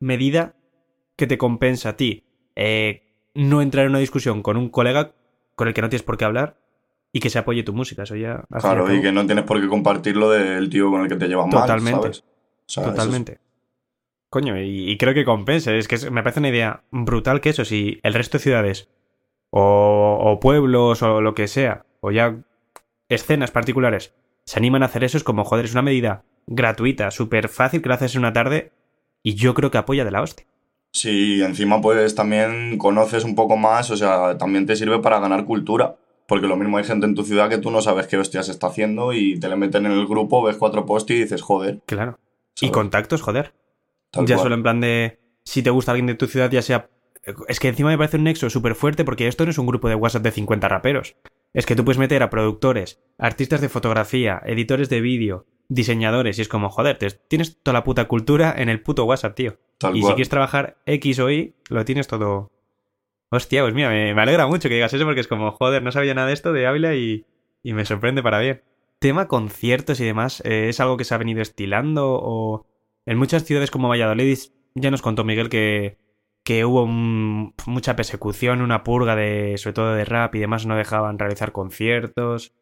medida 0.00 0.54
que 1.16 1.26
te 1.26 1.38
compensa 1.38 1.90
a 1.90 1.96
ti 1.96 2.24
eh, 2.56 3.02
no 3.34 3.62
entrar 3.62 3.84
en 3.84 3.90
una 3.90 3.98
discusión 4.00 4.42
con 4.42 4.56
un 4.56 4.68
colega 4.68 5.12
con 5.54 5.68
el 5.68 5.74
que 5.74 5.82
no 5.82 5.88
tienes 5.88 6.02
por 6.02 6.16
qué 6.18 6.24
hablar 6.24 6.58
y 7.12 7.20
que 7.20 7.30
se 7.30 7.38
apoye 7.38 7.62
tu 7.62 7.72
música. 7.72 8.02
Eso 8.02 8.16
ya. 8.16 8.44
Claro, 8.60 8.92
y 8.94 9.00
que 9.00 9.12
no 9.12 9.24
tienes 9.26 9.44
por 9.44 9.60
qué 9.60 9.68
compartirlo 9.68 10.30
del 10.30 10.68
tío 10.68 10.90
con 10.90 11.02
el 11.02 11.08
que 11.08 11.16
te 11.16 11.28
llevas 11.28 11.46
mal, 11.46 11.62
Totalmente. 11.62 12.00
¿sabes? 12.02 12.18
O 12.20 12.24
sea, 12.66 12.82
eso 12.82 12.90
es- 12.90 12.96
Totalmente. 12.96 13.38
Coño, 14.28 14.60
y, 14.60 14.90
y 14.90 14.98
creo 14.98 15.14
que 15.14 15.24
compense. 15.24 15.78
Es 15.78 15.88
que 15.88 16.10
me 16.10 16.22
parece 16.22 16.40
una 16.40 16.48
idea 16.50 16.82
brutal 16.90 17.40
que 17.40 17.50
eso, 17.50 17.64
si 17.64 18.00
el 18.02 18.12
resto 18.12 18.36
de 18.38 18.42
ciudades 18.42 18.88
o, 19.50 20.18
o 20.20 20.40
pueblos 20.40 21.02
o 21.02 21.20
lo 21.20 21.34
que 21.34 21.46
sea, 21.48 21.86
o 22.00 22.10
ya 22.10 22.36
escenas 23.08 23.50
particulares, 23.52 24.14
se 24.46 24.58
animan 24.58 24.82
a 24.82 24.86
hacer 24.86 25.04
eso, 25.04 25.18
es 25.18 25.24
como, 25.24 25.44
joder, 25.44 25.64
es 25.64 25.72
una 25.72 25.82
medida 25.82 26.24
gratuita, 26.46 27.10
súper 27.10 27.48
fácil, 27.48 27.82
que 27.82 27.88
lo 27.88 27.94
haces 27.94 28.14
en 28.14 28.20
una 28.20 28.32
tarde 28.32 28.72
y 29.22 29.34
yo 29.34 29.54
creo 29.54 29.70
que 29.70 29.78
apoya 29.78 30.04
de 30.04 30.12
la 30.12 30.22
hostia. 30.22 30.46
Sí, 30.92 31.42
encima 31.42 31.80
pues 31.80 32.14
también 32.14 32.78
conoces 32.78 33.24
un 33.24 33.34
poco 33.34 33.56
más, 33.56 33.90
o 33.90 33.96
sea, 33.96 34.38
también 34.38 34.64
te 34.64 34.76
sirve 34.76 35.00
para 35.00 35.20
ganar 35.20 35.44
cultura. 35.44 35.96
Porque 36.28 36.48
lo 36.48 36.56
mismo 36.56 36.78
hay 36.78 36.84
gente 36.84 37.06
en 37.06 37.14
tu 37.14 37.22
ciudad 37.22 37.48
que 37.48 37.58
tú 37.58 37.70
no 37.70 37.80
sabes 37.80 38.08
qué 38.08 38.16
hostias 38.16 38.48
está 38.48 38.66
haciendo 38.66 39.12
y 39.12 39.38
te 39.38 39.48
le 39.48 39.56
meten 39.56 39.86
en 39.86 39.92
el 39.92 40.06
grupo, 40.06 40.42
ves 40.42 40.56
cuatro 40.56 40.84
posts 40.84 41.12
y 41.12 41.20
dices, 41.20 41.40
joder. 41.40 41.82
Claro. 41.86 42.18
Y 42.60 42.70
contactos, 42.70 43.22
joder. 43.22 43.54
Tal 44.10 44.26
ya 44.26 44.34
cual. 44.34 44.44
solo 44.44 44.54
en 44.56 44.62
plan 44.62 44.80
de 44.80 45.20
si 45.44 45.62
te 45.62 45.70
gusta 45.70 45.92
alguien 45.92 46.06
de 46.06 46.14
tu 46.14 46.26
ciudad, 46.26 46.50
ya 46.50 46.62
sea. 46.62 46.88
Es 47.48 47.60
que 47.60 47.68
encima 47.68 47.90
me 47.90 47.98
parece 47.98 48.16
un 48.16 48.24
nexo 48.24 48.50
súper 48.50 48.74
fuerte 48.74 49.04
porque 49.04 49.28
esto 49.28 49.44
no 49.44 49.50
es 49.50 49.58
un 49.58 49.66
grupo 49.66 49.88
de 49.88 49.96
WhatsApp 49.96 50.22
de 50.22 50.30
50 50.30 50.68
raperos. 50.68 51.16
Es 51.54 51.66
que 51.66 51.74
tú 51.76 51.84
puedes 51.84 51.98
meter 51.98 52.22
a 52.22 52.30
productores, 52.30 53.00
artistas 53.18 53.60
de 53.60 53.68
fotografía, 53.68 54.42
editores 54.44 54.88
de 54.88 55.00
vídeo, 55.00 55.46
diseñadores, 55.68 56.38
y 56.38 56.42
es 56.42 56.48
como, 56.48 56.68
joder, 56.70 56.98
te- 56.98 57.10
tienes 57.10 57.58
toda 57.62 57.72
la 57.74 57.84
puta 57.84 58.06
cultura 58.06 58.54
en 58.56 58.68
el 58.68 58.82
puto 58.82 59.04
WhatsApp, 59.04 59.34
tío. 59.34 59.58
Tal 59.78 59.96
y 59.96 60.00
si 60.02 60.06
quieres 60.14 60.28
trabajar 60.28 60.76
X 60.86 61.18
o 61.20 61.30
Y, 61.30 61.54
lo 61.70 61.84
tienes 61.84 62.06
todo. 62.08 62.50
Hostia, 63.30 63.62
pues 63.62 63.74
mira, 63.74 63.88
me, 63.90 64.10
alegra 64.12 64.46
mucho 64.46 64.68
que 64.68 64.74
digas 64.76 64.92
eso 64.94 65.04
porque 65.04 65.20
es 65.20 65.28
como, 65.28 65.50
joder, 65.52 65.82
no 65.82 65.90
sabía 65.92 66.14
nada 66.14 66.28
de 66.28 66.34
esto 66.34 66.52
de 66.52 66.66
Ávila 66.66 66.94
y, 66.94 67.24
y 67.62 67.72
me 67.72 67.84
sorprende 67.84 68.22
para 68.22 68.38
bien. 68.38 68.62
Tema 68.98 69.26
conciertos 69.28 70.00
y 70.00 70.04
demás, 70.04 70.40
eh, 70.44 70.68
¿es 70.68 70.80
algo 70.80 70.96
que 70.96 71.04
se 71.04 71.14
ha 71.14 71.18
venido 71.18 71.42
estilando 71.42 72.18
o 72.22 72.66
en 73.04 73.18
muchas 73.18 73.44
ciudades 73.44 73.70
como 73.70 73.88
Valladolid 73.88 74.38
ya 74.74 74.90
nos 74.90 75.02
contó 75.02 75.24
Miguel 75.24 75.48
que, 75.48 75.98
que 76.46 76.64
hubo 76.64 76.86
mucha 76.86 77.96
persecución, 77.96 78.62
una 78.62 78.84
purga 78.84 79.16
de, 79.16 79.58
sobre 79.58 79.74
todo 79.74 79.94
de 79.94 80.04
rap 80.04 80.32
y 80.36 80.38
demás, 80.38 80.64
no 80.64 80.76
dejaban 80.76 81.18
realizar 81.18 81.50
conciertos. 81.50 82.52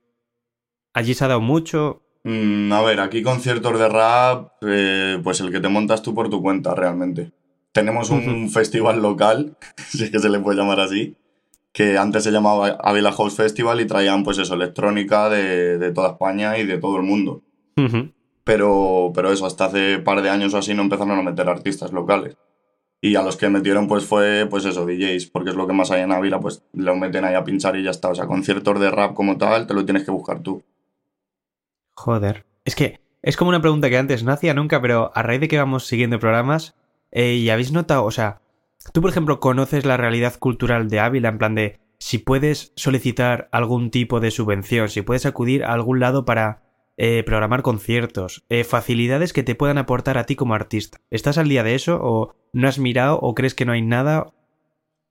¿Allí 0.94 1.12
se 1.12 1.22
ha 1.22 1.28
dado 1.28 1.42
mucho? 1.42 2.02
Mm, 2.22 2.72
a 2.72 2.80
ver, 2.80 3.00
aquí 3.00 3.22
conciertos 3.22 3.78
de 3.78 3.88
rap, 3.90 4.52
eh, 4.62 5.20
pues 5.22 5.40
el 5.40 5.52
que 5.52 5.60
te 5.60 5.68
montas 5.68 6.00
tú 6.00 6.14
por 6.14 6.30
tu 6.30 6.40
cuenta 6.40 6.74
realmente. 6.74 7.32
Tenemos 7.72 8.08
un 8.08 8.48
festival 8.50 9.02
local, 9.02 9.58
si 9.90 10.04
es 10.04 10.10
que 10.10 10.18
se 10.18 10.30
le 10.30 10.40
puede 10.40 10.56
llamar 10.56 10.80
así, 10.80 11.18
que 11.70 11.98
antes 11.98 12.24
se 12.24 12.30
llamaba 12.30 12.78
Avila 12.82 13.12
House 13.12 13.36
Festival 13.36 13.82
y 13.82 13.86
traían 13.86 14.24
pues 14.24 14.38
eso, 14.38 14.54
electrónica 14.54 15.28
de, 15.28 15.92
toda 15.92 16.12
España 16.12 16.56
y 16.56 16.64
de 16.64 16.78
todo 16.78 16.96
el 16.96 17.02
mundo. 17.02 17.42
pero, 18.44 19.12
pero 19.14 19.30
eso, 19.30 19.44
hasta 19.44 19.66
hace 19.66 19.98
par 19.98 20.22
de 20.22 20.30
años 20.30 20.54
o 20.54 20.56
así 20.56 20.72
no 20.72 20.80
empezaron 20.80 21.18
a 21.18 21.22
meter 21.22 21.50
artistas 21.50 21.92
locales. 21.92 22.38
Y 23.04 23.16
a 23.16 23.22
los 23.22 23.36
que 23.36 23.50
metieron 23.50 23.86
pues 23.86 24.06
fue 24.06 24.46
pues 24.48 24.64
eso, 24.64 24.86
DJs, 24.86 25.26
porque 25.26 25.50
es 25.50 25.56
lo 25.56 25.66
que 25.66 25.74
más 25.74 25.90
hay 25.90 26.00
en 26.00 26.10
Ávila, 26.10 26.40
pues 26.40 26.62
lo 26.72 26.96
meten 26.96 27.26
ahí 27.26 27.34
a 27.34 27.44
pinchar 27.44 27.76
y 27.76 27.82
ya 27.82 27.90
está. 27.90 28.08
O 28.08 28.14
sea, 28.14 28.24
conciertos 28.24 28.80
de 28.80 28.90
rap 28.90 29.12
como 29.12 29.36
tal, 29.36 29.66
te 29.66 29.74
lo 29.74 29.84
tienes 29.84 30.04
que 30.04 30.10
buscar 30.10 30.40
tú. 30.40 30.62
Joder. 31.92 32.46
Es 32.64 32.74
que 32.74 33.00
es 33.20 33.36
como 33.36 33.50
una 33.50 33.60
pregunta 33.60 33.90
que 33.90 33.98
antes 33.98 34.24
no 34.24 34.32
hacía 34.32 34.54
nunca, 34.54 34.80
pero 34.80 35.12
a 35.14 35.22
raíz 35.22 35.38
de 35.42 35.48
que 35.48 35.58
vamos 35.58 35.86
siguiendo 35.86 36.18
programas, 36.18 36.76
eh, 37.12 37.34
y 37.34 37.50
habéis 37.50 37.72
notado, 37.72 38.06
o 38.06 38.10
sea, 38.10 38.40
tú 38.94 39.02
por 39.02 39.10
ejemplo 39.10 39.38
conoces 39.38 39.84
la 39.84 39.98
realidad 39.98 40.38
cultural 40.38 40.88
de 40.88 41.00
Ávila 41.00 41.28
en 41.28 41.36
plan 41.36 41.54
de 41.54 41.80
si 41.98 42.16
puedes 42.16 42.72
solicitar 42.74 43.50
algún 43.52 43.90
tipo 43.90 44.18
de 44.20 44.30
subvención, 44.30 44.88
si 44.88 45.02
puedes 45.02 45.26
acudir 45.26 45.64
a 45.64 45.74
algún 45.74 46.00
lado 46.00 46.24
para 46.24 46.62
eh, 46.96 47.22
programar 47.24 47.62
conciertos, 47.62 48.44
eh, 48.48 48.64
facilidades 48.64 49.32
que 49.32 49.42
te 49.42 49.54
puedan 49.54 49.78
aportar 49.78 50.18
a 50.18 50.24
ti 50.24 50.36
como 50.36 50.54
artista. 50.54 51.00
¿Estás 51.10 51.38
al 51.38 51.48
día 51.48 51.62
de 51.62 51.74
eso 51.74 51.98
o 52.00 52.34
no 52.52 52.68
has 52.68 52.78
mirado 52.78 53.18
o 53.20 53.34
crees 53.34 53.54
que 53.54 53.64
no 53.64 53.72
hay 53.72 53.82
nada? 53.82 54.32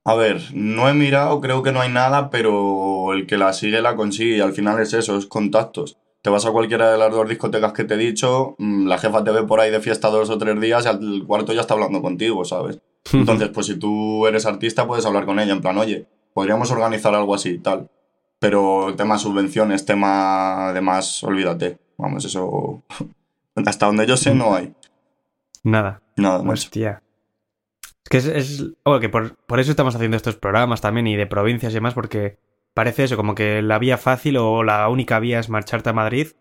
A 0.04 0.14
ver, 0.14 0.42
no 0.52 0.88
he 0.88 0.94
mirado, 0.94 1.40
creo 1.40 1.62
que 1.62 1.72
no 1.72 1.80
hay 1.80 1.90
nada, 1.90 2.30
pero 2.30 3.12
el 3.12 3.26
que 3.26 3.38
la 3.38 3.52
sigue 3.52 3.80
la 3.80 3.96
consigue 3.96 4.36
y 4.36 4.40
al 4.40 4.52
final 4.52 4.80
es 4.80 4.92
eso, 4.92 5.16
es 5.16 5.26
contactos. 5.26 5.98
Te 6.22 6.30
vas 6.30 6.46
a 6.46 6.52
cualquiera 6.52 6.90
de 6.90 6.98
las 6.98 7.10
dos 7.10 7.28
discotecas 7.28 7.72
que 7.72 7.84
te 7.84 7.94
he 7.94 7.98
dicho, 7.98 8.54
mm, 8.58 8.86
la 8.86 8.98
jefa 8.98 9.24
te 9.24 9.30
ve 9.30 9.42
por 9.44 9.60
ahí 9.60 9.70
de 9.70 9.80
fiesta 9.80 10.08
dos 10.08 10.30
o 10.30 10.38
tres 10.38 10.58
días 10.60 10.84
y 10.86 10.88
al 10.88 11.24
cuarto 11.26 11.52
ya 11.52 11.62
está 11.62 11.74
hablando 11.74 12.00
contigo, 12.00 12.44
¿sabes? 12.44 12.80
Entonces, 13.12 13.50
pues 13.50 13.66
si 13.66 13.78
tú 13.78 14.26
eres 14.26 14.46
artista, 14.46 14.86
puedes 14.86 15.04
hablar 15.04 15.26
con 15.26 15.38
ella 15.38 15.52
en 15.52 15.60
plan, 15.60 15.76
oye, 15.76 16.06
podríamos 16.32 16.70
organizar 16.70 17.14
algo 17.14 17.34
así 17.34 17.50
y 17.50 17.58
tal. 17.58 17.90
Pero 18.44 18.94
tema 18.94 19.16
subvenciones, 19.16 19.86
tema 19.86 20.70
de 20.74 20.82
más, 20.82 21.24
olvídate. 21.24 21.78
Vamos, 21.96 22.26
eso. 22.26 22.82
Hasta 23.66 23.86
donde 23.86 24.06
yo 24.06 24.18
sé, 24.18 24.34
no 24.34 24.54
hay. 24.54 24.74
Nada. 25.62 26.02
Nada, 26.16 26.40
Hostia. 26.40 27.02
Es 28.04 28.10
que 28.10 28.18
es. 28.18 28.64
que 29.00 29.08
por, 29.08 29.34
por, 29.36 29.60
eso 29.60 29.70
estamos 29.70 29.94
haciendo 29.94 30.18
estos 30.18 30.36
programas 30.36 30.82
también 30.82 31.06
y 31.06 31.16
de 31.16 31.26
provincias 31.26 31.72
y 31.72 31.76
demás, 31.76 31.94
porque 31.94 32.36
parece 32.74 33.04
eso, 33.04 33.16
como 33.16 33.34
que 33.34 33.62
la 33.62 33.78
vía 33.78 33.96
fácil 33.96 34.36
o 34.36 34.62
la 34.62 34.90
única 34.90 35.20
vía 35.20 35.40
es 35.40 35.48
marcharte 35.48 35.88
a 35.88 35.94
Madrid, 35.94 36.32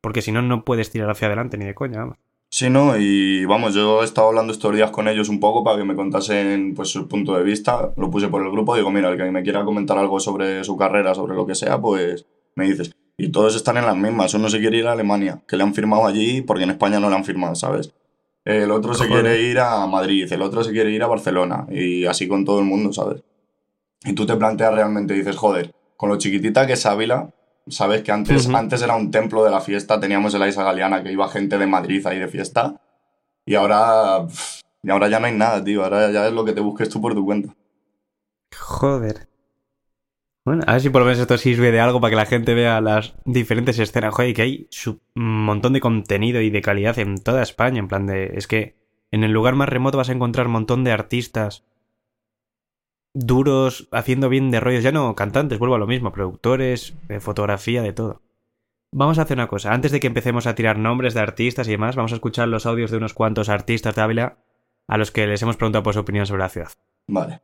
porque 0.00 0.22
si 0.22 0.30
no, 0.30 0.42
no 0.42 0.64
puedes 0.64 0.92
tirar 0.92 1.10
hacia 1.10 1.26
adelante 1.26 1.58
ni 1.58 1.64
de 1.64 1.74
coña, 1.74 1.98
vamos. 1.98 2.18
Sí, 2.52 2.68
¿no? 2.68 2.98
Y 2.98 3.44
vamos, 3.44 3.74
yo 3.74 4.02
he 4.02 4.04
estado 4.04 4.28
hablando 4.28 4.52
estos 4.52 4.74
días 4.74 4.90
con 4.90 5.06
ellos 5.06 5.28
un 5.28 5.38
poco 5.38 5.62
para 5.62 5.78
que 5.78 5.84
me 5.84 5.94
contasen 5.94 6.74
pues, 6.74 6.88
su 6.88 7.06
punto 7.06 7.36
de 7.36 7.44
vista. 7.44 7.92
Lo 7.96 8.10
puse 8.10 8.26
por 8.26 8.42
el 8.42 8.50
grupo, 8.50 8.74
digo, 8.74 8.90
mira, 8.90 9.08
el 9.08 9.16
que 9.16 9.30
me 9.30 9.44
quiera 9.44 9.64
comentar 9.64 9.96
algo 9.96 10.18
sobre 10.18 10.64
su 10.64 10.76
carrera, 10.76 11.14
sobre 11.14 11.36
lo 11.36 11.46
que 11.46 11.54
sea, 11.54 11.80
pues 11.80 12.26
me 12.56 12.66
dices. 12.66 12.90
Y 13.16 13.30
todos 13.30 13.54
están 13.54 13.76
en 13.76 13.86
las 13.86 13.96
mismas. 13.96 14.34
Uno 14.34 14.48
se 14.48 14.58
quiere 14.58 14.78
ir 14.78 14.88
a 14.88 14.92
Alemania, 14.92 15.42
que 15.46 15.56
le 15.56 15.62
han 15.62 15.74
firmado 15.74 16.06
allí 16.06 16.42
porque 16.42 16.64
en 16.64 16.70
España 16.70 16.98
no 16.98 17.08
le 17.08 17.14
han 17.14 17.24
firmado, 17.24 17.54
¿sabes? 17.54 17.94
El 18.44 18.72
otro 18.72 18.94
se 18.94 19.06
quiere 19.06 19.40
ir 19.42 19.60
a 19.60 19.86
Madrid, 19.86 20.30
el 20.32 20.42
otro 20.42 20.64
se 20.64 20.72
quiere 20.72 20.90
ir 20.90 21.04
a 21.04 21.06
Barcelona. 21.06 21.66
Y 21.70 22.06
así 22.06 22.26
con 22.26 22.44
todo 22.44 22.58
el 22.58 22.64
mundo, 22.64 22.92
¿sabes? 22.92 23.22
Y 24.04 24.14
tú 24.14 24.26
te 24.26 24.34
planteas 24.34 24.74
realmente, 24.74 25.14
dices, 25.14 25.36
joder, 25.36 25.72
con 25.96 26.08
lo 26.08 26.18
chiquitita 26.18 26.66
que 26.66 26.72
es 26.72 26.84
Ávila, 26.84 27.30
¿sabes? 27.70 28.02
Que 28.02 28.12
antes, 28.12 28.48
antes 28.48 28.82
era 28.82 28.96
un 28.96 29.10
templo 29.10 29.44
de 29.44 29.50
la 29.50 29.60
fiesta, 29.60 29.98
teníamos 29.98 30.34
el 30.34 30.48
Isa 30.48 30.64
Galeana, 30.64 31.02
que 31.02 31.12
iba 31.12 31.28
gente 31.28 31.58
de 31.58 31.66
Madrid 31.66 32.06
ahí 32.06 32.18
de 32.18 32.28
fiesta, 32.28 32.80
y 33.46 33.54
ahora, 33.54 34.26
y 34.82 34.90
ahora 34.90 35.08
ya 35.08 35.20
no 35.20 35.26
hay 35.26 35.34
nada, 35.34 35.62
tío, 35.62 35.84
ahora 35.84 36.10
ya 36.10 36.26
es 36.26 36.32
lo 36.32 36.44
que 36.44 36.52
te 36.52 36.60
busques 36.60 36.88
tú 36.88 37.00
por 37.00 37.14
tu 37.14 37.24
cuenta. 37.24 37.54
Joder. 38.56 39.30
Bueno, 40.44 40.62
a 40.66 40.72
ver 40.72 40.80
si 40.80 40.88
por 40.88 41.02
lo 41.02 41.06
menos 41.06 41.20
esto 41.20 41.36
sirve 41.36 41.70
de 41.70 41.80
algo 41.80 42.00
para 42.00 42.10
que 42.10 42.16
la 42.16 42.26
gente 42.26 42.54
vea 42.54 42.80
las 42.80 43.14
diferentes 43.24 43.78
escenas. 43.78 44.14
Joder, 44.14 44.34
que 44.34 44.42
hay 44.42 44.68
un 45.14 45.44
montón 45.44 45.74
de 45.74 45.80
contenido 45.80 46.40
y 46.40 46.50
de 46.50 46.62
calidad 46.62 46.98
en 46.98 47.18
toda 47.18 47.42
España. 47.42 47.78
En 47.78 47.88
plan 47.88 48.06
de. 48.06 48.32
Es 48.34 48.46
que 48.46 48.74
en 49.10 49.22
el 49.22 49.32
lugar 49.32 49.54
más 49.54 49.68
remoto 49.68 49.98
vas 49.98 50.08
a 50.08 50.12
encontrar 50.12 50.46
un 50.46 50.54
montón 50.54 50.82
de 50.82 50.92
artistas 50.92 51.64
duros, 53.14 53.88
haciendo 53.92 54.28
bien 54.28 54.50
de 54.50 54.60
rollos, 54.60 54.82
ya 54.82 54.92
no 54.92 55.14
cantantes, 55.14 55.58
vuelvo 55.58 55.74
a 55.74 55.78
lo 55.78 55.86
mismo, 55.86 56.12
productores, 56.12 56.94
de 57.08 57.20
fotografía, 57.20 57.82
de 57.82 57.92
todo. 57.92 58.22
Vamos 58.92 59.18
a 59.18 59.22
hacer 59.22 59.36
una 59.36 59.48
cosa, 59.48 59.72
antes 59.72 59.92
de 59.92 60.00
que 60.00 60.08
empecemos 60.08 60.46
a 60.46 60.54
tirar 60.54 60.78
nombres 60.78 61.14
de 61.14 61.20
artistas 61.20 61.68
y 61.68 61.72
demás, 61.72 61.96
vamos 61.96 62.12
a 62.12 62.16
escuchar 62.16 62.48
los 62.48 62.66
audios 62.66 62.90
de 62.90 62.96
unos 62.96 63.14
cuantos 63.14 63.48
artistas 63.48 63.94
de 63.94 64.02
Ávila 64.02 64.36
a 64.88 64.98
los 64.98 65.12
que 65.12 65.26
les 65.26 65.40
hemos 65.42 65.56
preguntado 65.56 65.84
por 65.84 65.94
su 65.94 66.00
opinión 66.00 66.26
sobre 66.26 66.42
la 66.42 66.48
ciudad. 66.48 66.70
Vale. 67.06 67.40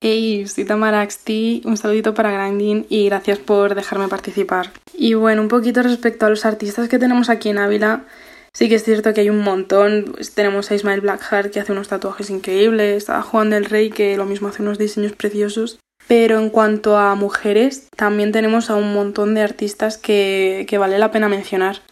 Hey, 0.00 0.46
soy 0.46 0.64
Tamara 0.64 1.00
Axti, 1.00 1.62
un 1.64 1.76
saludito 1.76 2.14
para 2.14 2.30
Grinding 2.30 2.86
y 2.88 3.06
gracias 3.06 3.38
por 3.38 3.74
dejarme 3.74 4.06
participar. 4.06 4.70
Y 4.94 5.14
bueno, 5.14 5.42
un 5.42 5.48
poquito 5.48 5.82
respecto 5.82 6.26
a 6.26 6.30
los 6.30 6.44
artistas 6.44 6.88
que 6.88 7.00
tenemos 7.00 7.30
aquí 7.30 7.48
en 7.48 7.58
Ávila, 7.58 8.04
Sí 8.52 8.68
que 8.68 8.76
es 8.76 8.84
cierto 8.84 9.12
que 9.14 9.20
hay 9.22 9.30
un 9.30 9.40
montón. 9.40 10.12
Pues 10.14 10.34
tenemos 10.34 10.70
a 10.70 10.74
Ismael 10.74 11.00
Blackheart 11.00 11.52
que 11.52 11.60
hace 11.60 11.72
unos 11.72 11.88
tatuajes 11.88 12.30
increíbles, 12.30 13.10
a 13.10 13.22
Juan 13.22 13.50
del 13.50 13.66
Rey 13.66 13.90
que 13.90 14.16
lo 14.16 14.24
mismo 14.24 14.48
hace 14.48 14.62
unos 14.62 14.78
diseños 14.78 15.12
preciosos. 15.12 15.78
Pero 16.06 16.38
en 16.38 16.48
cuanto 16.48 16.96
a 16.96 17.14
mujeres, 17.14 17.88
también 17.94 18.32
tenemos 18.32 18.70
a 18.70 18.76
un 18.76 18.94
montón 18.94 19.34
de 19.34 19.42
artistas 19.42 19.98
que, 19.98 20.66
vale 20.78 20.98
la 20.98 21.10
pena 21.10 21.28
mencionar. 21.28 21.82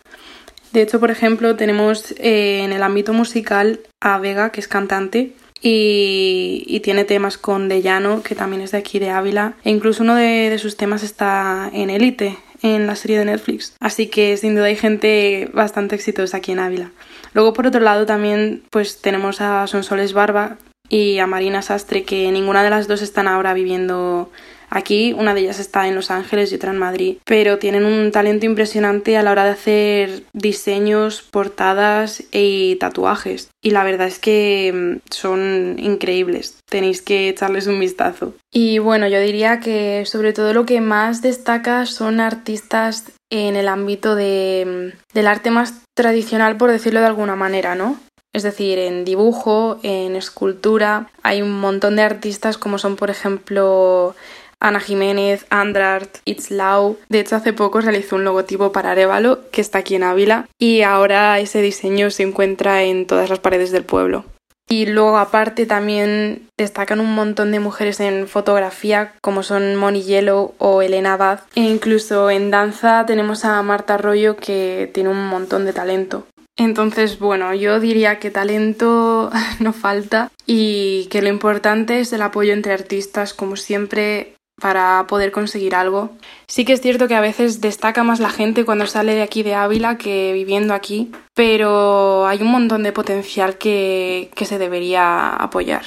De 0.72 0.82
hecho, 0.82 1.00
por 1.00 1.10
ejemplo, 1.10 1.54
tenemos 1.56 2.12
eh, 2.12 2.62
en 2.64 2.72
el 2.72 2.82
ámbito 2.82 3.12
musical 3.12 3.80
a 4.00 4.18
Vega, 4.18 4.50
que 4.50 4.60
es 4.60 4.68
cantante, 4.68 5.34
y, 5.60 6.80
tiene 6.82 7.04
temas 7.04 7.38
con 7.38 7.68
Llano, 7.68 8.22
que 8.22 8.34
también 8.34 8.62
es 8.62 8.70
de 8.70 8.78
aquí 8.78 8.98
de 8.98 9.10
Ávila. 9.10 9.54
E 9.64 9.70
incluso 9.70 10.02
uno 10.02 10.14
de, 10.14 10.48
de 10.50 10.58
sus 10.58 10.76
temas 10.76 11.02
está 11.02 11.70
en 11.72 11.90
Élite, 11.90 12.38
en 12.75 12.87
la 12.87 12.96
serie 12.96 13.18
de 13.18 13.25
Netflix. 13.25 13.75
Así 13.80 14.08
que 14.08 14.37
sin 14.37 14.54
duda 14.54 14.66
hay 14.66 14.76
gente 14.76 15.50
bastante 15.52 15.94
exitosa 15.94 16.38
aquí 16.38 16.52
en 16.52 16.58
Ávila. 16.58 16.90
Luego 17.32 17.52
por 17.52 17.66
otro 17.66 17.80
lado 17.80 18.06
también 18.06 18.62
pues 18.70 19.00
tenemos 19.00 19.40
a 19.40 19.66
Sonsoles 19.66 20.12
Barba 20.12 20.58
y 20.88 21.18
a 21.18 21.26
Marina 21.26 21.62
Sastre 21.62 22.04
que 22.04 22.30
ninguna 22.30 22.62
de 22.62 22.70
las 22.70 22.88
dos 22.88 23.02
están 23.02 23.28
ahora 23.28 23.54
viviendo 23.54 24.30
Aquí 24.70 25.12
una 25.12 25.35
de 25.35 25.40
ellas 25.40 25.61
está 25.61 25.87
en 25.88 25.94
Los 25.94 26.11
Ángeles 26.11 26.52
y 26.52 26.56
otra 26.56 26.73
en 26.73 26.78
Madrid, 26.78 27.18
pero 27.25 27.58
tienen 27.58 27.85
un 27.85 28.11
talento 28.11 28.46
impresionante 28.46 29.16
a 29.16 29.23
la 29.23 29.32
hora 29.32 29.44
de 29.44 29.50
hacer 29.50 30.23
diseños, 30.32 31.23
portadas 31.23 32.25
y 32.32 32.76
tatuajes. 32.76 33.49
Y 33.62 33.70
la 33.70 33.85
verdad 33.85 34.06
es 34.06 34.18
que 34.18 34.73
mm, 34.75 35.11
son 35.11 35.76
increíbles, 35.78 36.58
tenéis 36.68 37.02
que 37.02 37.28
echarles 37.28 37.66
un 37.66 37.80
vistazo. 37.80 38.35
Y 38.52 38.78
bueno, 38.78 39.08
yo 39.08 39.20
diría 39.20 39.61
que 39.61 40.04
sobre 40.06 40.32
todo 40.32 40.52
lo 40.52 40.66
que 40.66 40.80
más 40.80 41.23
destaca 41.23 41.87
son 41.87 42.20
artistas 42.20 43.04
en 43.30 43.56
el 43.56 43.68
ámbito 43.68 44.14
de, 44.14 44.92
mm, 44.94 45.14
del 45.14 45.26
arte 45.26 45.50
más 45.50 45.75
tradicional, 45.94 46.56
por 46.56 46.70
decirlo 46.70 47.00
de 47.00 47.06
alguna 47.06 47.37
manera, 47.37 47.75
¿no? 47.75 47.99
Es 48.32 48.42
decir, 48.42 48.78
en 48.78 49.06
dibujo, 49.06 49.78
en 49.82 50.14
escultura, 50.14 51.08
hay 51.23 51.40
un 51.40 51.58
montón 51.58 51.96
de 51.96 52.02
artistas 52.02 52.58
como 52.58 52.76
son, 52.76 52.96
por 52.96 53.08
ejemplo, 53.08 54.14
Ana 54.60 54.80
Jiménez, 54.80 55.46
Andrart, 55.50 56.18
Itzlau. 56.25 56.96
De 57.08 57.20
hecho, 57.20 57.36
hace 57.36 57.52
poco 57.52 57.80
realizó 57.80 58.16
un 58.16 58.25
logotipo 58.25 58.72
para 58.72 58.92
Arevalo, 58.92 59.50
que 59.50 59.60
está 59.60 59.78
aquí 59.78 59.94
en 59.94 60.02
Ávila, 60.02 60.48
y 60.58 60.82
ahora 60.82 61.38
ese 61.38 61.62
diseño 61.62 62.10
se 62.10 62.22
encuentra 62.22 62.82
en 62.82 63.06
todas 63.06 63.28
las 63.28 63.38
paredes 63.38 63.70
del 63.70 63.84
pueblo. 63.84 64.25
Y 64.68 64.86
luego 64.86 65.16
aparte 65.18 65.64
también 65.64 66.48
destacan 66.56 66.98
un 66.98 67.14
montón 67.14 67.52
de 67.52 67.60
mujeres 67.60 68.00
en 68.00 68.26
fotografía 68.26 69.12
como 69.20 69.44
son 69.44 69.76
Moni 69.76 70.02
Yellow 70.02 70.54
o 70.58 70.82
Elena 70.82 71.12
Abad. 71.12 71.40
E 71.54 71.60
incluso 71.60 72.30
en 72.30 72.50
danza 72.50 73.04
tenemos 73.06 73.44
a 73.44 73.62
Marta 73.62 73.94
Arroyo 73.94 74.36
que 74.36 74.90
tiene 74.92 75.10
un 75.10 75.28
montón 75.28 75.66
de 75.66 75.72
talento. 75.72 76.26
Entonces, 76.56 77.18
bueno, 77.18 77.54
yo 77.54 77.78
diría 77.80 78.18
que 78.18 78.30
talento 78.30 79.30
no 79.60 79.72
falta 79.72 80.32
y 80.46 81.06
que 81.10 81.22
lo 81.22 81.28
importante 81.28 82.00
es 82.00 82.12
el 82.12 82.22
apoyo 82.22 82.52
entre 82.52 82.72
artistas, 82.72 83.34
como 83.34 83.56
siempre 83.56 84.35
para 84.60 85.06
poder 85.08 85.32
conseguir 85.32 85.75
algo. 85.75 86.10
Sí 86.46 86.64
que 86.64 86.72
es 86.72 86.80
cierto 86.80 87.08
que 87.08 87.14
a 87.14 87.20
veces 87.20 87.60
destaca 87.60 88.04
más 88.04 88.20
la 88.20 88.30
gente 88.30 88.64
cuando 88.64 88.86
sale 88.86 89.14
de 89.14 89.22
aquí 89.22 89.42
de 89.42 89.54
Ávila 89.54 89.98
que 89.98 90.32
viviendo 90.32 90.75
aquí, 90.75 91.10
pero 91.34 92.26
hay 92.26 92.40
un 92.42 92.50
montón 92.50 92.82
de 92.82 92.92
potencial 92.92 93.58
que, 93.58 94.30
se 94.36 94.58
debería 94.58 95.30
apoyar. 95.30 95.84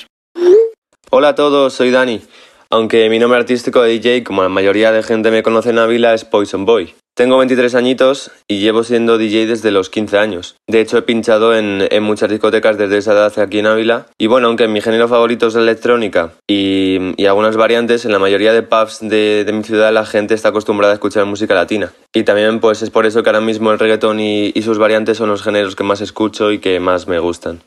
Hola 1.09 1.29
a 1.29 1.35
todos, 1.35 1.73
soy 1.73 1.91
Dani. 1.91 2.21
Aunque 2.69 3.09
mi 3.09 3.17
nombre 3.17 3.39
artístico 3.39 3.81
de 3.81 3.93
DJ, 3.93 4.23
como 4.23 4.43
la 4.43 4.49
mayoría 4.49 4.91
de 4.91 5.01
gente 5.01 5.31
me 5.31 5.41
conoce 5.41 5.71
en 5.71 5.79
Ávila, 5.79 6.13
es 6.13 6.23
Poison 6.23 6.65
Boy. 6.65 6.93
Tengo 7.19 7.37
23 7.37 7.75
añitos 7.75 8.31
y 8.47 8.59
llevo 8.59 8.85
siendo 8.85 9.17
DJ 9.17 9.45
desde 9.45 9.71
los 9.71 9.89
15 9.89 10.17
años. 10.17 10.55
De 10.67 10.79
hecho, 10.79 10.97
he 10.97 11.01
pinchado 11.01 11.53
en, 11.53 11.85
muchas 12.01 12.29
discotecas 12.29 12.77
desde 12.77 12.99
esa 12.99 13.11
edad 13.11 13.37
aquí 13.39 13.59
en 13.59 13.67
Ávila. 13.67 14.05
Y 14.17 14.27
bueno, 14.27 14.47
aunque 14.47 14.69
mi 14.69 14.79
género 14.79 15.09
favorito 15.09 15.47
es 15.47 15.55
la 15.55 15.63
electrónica 15.63 16.31
y, 16.47 17.21
algunas 17.25 17.57
variantes, 17.57 18.05
en 18.05 18.13
la 18.13 18.19
mayoría 18.19 18.53
de 18.53 18.63
pubs 18.63 18.99
de, 19.01 19.45
mi 19.51 19.65
ciudad 19.65 19.91
la 19.91 20.05
gente 20.05 20.33
está 20.33 20.47
acostumbrada 20.47 20.93
a 20.93 20.95
escuchar 20.95 21.25
música 21.25 21.53
latina. 21.53 21.91
Y 22.13 22.23
también 22.23 22.61
pues 22.61 22.83
es 22.83 22.89
por 22.89 23.05
eso 23.05 23.21
que 23.21 23.29
ahora 23.29 23.41
mismo 23.41 23.73
el 23.73 23.79
reggaetón 23.79 24.21
y 24.21 24.61
sus 24.61 24.77
variantes 24.77 25.17
son 25.17 25.27
los 25.27 25.43
géneros 25.43 25.75
que 25.75 25.83
más 25.83 25.99
escucho 25.99 26.53
y 26.53 26.59
que 26.59 26.79
más 26.79 27.09
me 27.09 27.19
gustan. 27.19 27.59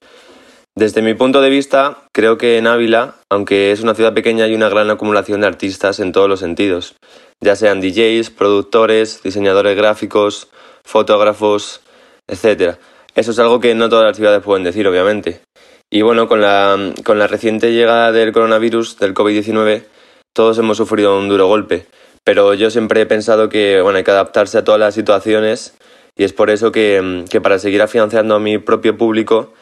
Desde 0.74 1.02
mi 1.02 1.12
punto 1.12 1.42
de 1.42 1.50
vista, 1.50 1.98
creo 2.12 2.38
que 2.38 2.56
en 2.56 2.66
Ávila, 2.66 3.16
aunque 3.28 3.72
es 3.72 3.82
una 3.82 3.94
ciudad 3.94 4.14
pequeña, 4.14 4.46
hay 4.46 4.54
una 4.54 4.70
gran 4.70 4.88
acumulación 4.88 5.42
de 5.42 5.46
artistas 5.46 6.00
en 6.00 6.12
todos 6.12 6.30
los 6.30 6.40
sentidos, 6.40 6.94
ya 7.42 7.54
sean 7.56 7.82
DJs, 7.82 8.30
productores, 8.30 9.22
diseñadores 9.22 9.76
gráficos, 9.76 10.48
fotógrafos, 10.84 11.82
etc. 12.26 12.76
Eso 13.14 13.32
es 13.32 13.38
algo 13.38 13.60
que 13.60 13.74
no 13.74 13.90
todas 13.90 14.06
las 14.06 14.16
ciudades 14.16 14.42
pueden 14.42 14.64
decir, 14.64 14.88
obviamente. 14.88 15.42
Y 15.90 16.00
bueno, 16.00 16.26
con 16.26 16.40
la, 16.40 16.94
con 17.04 17.18
la 17.18 17.26
reciente 17.26 17.72
llegada 17.72 18.10
del 18.12 18.32
coronavirus, 18.32 18.98
del 18.98 19.12
COVID-19, 19.12 19.84
todos 20.32 20.56
hemos 20.56 20.78
sufrido 20.78 21.18
un 21.18 21.28
duro 21.28 21.48
golpe. 21.48 21.86
Pero 22.24 22.54
yo 22.54 22.70
siempre 22.70 23.02
he 23.02 23.06
pensado 23.06 23.50
que 23.50 23.82
bueno, 23.82 23.98
hay 23.98 24.04
que 24.04 24.10
adaptarse 24.10 24.56
a 24.56 24.64
todas 24.64 24.80
las 24.80 24.94
situaciones 24.94 25.74
y 26.16 26.24
es 26.24 26.32
por 26.32 26.48
eso 26.48 26.72
que, 26.72 27.24
que 27.28 27.42
para 27.42 27.58
seguir 27.58 27.82
afianzando 27.82 28.36
a 28.36 28.38
mi 28.38 28.56
propio 28.56 28.96
público 28.96 29.52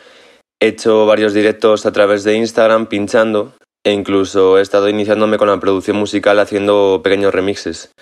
He 0.63 0.69
hecho 0.69 1.07
varios 1.07 1.33
directos 1.33 1.87
a 1.87 1.93
través 1.93 2.23
de 2.23 2.35
Instagram 2.35 2.85
pinchando 2.85 3.55
e 3.85 3.93
incluso 3.93 4.59
he 4.59 4.63
estado 4.63 4.89
iniciándome 4.89 5.39
con 5.39 5.49
la 5.49 5.61
producción 5.61 5.97
musical 5.97 6.39
haciendo 6.39 7.01
pequeños 7.03 7.35
remixes. 7.35 7.93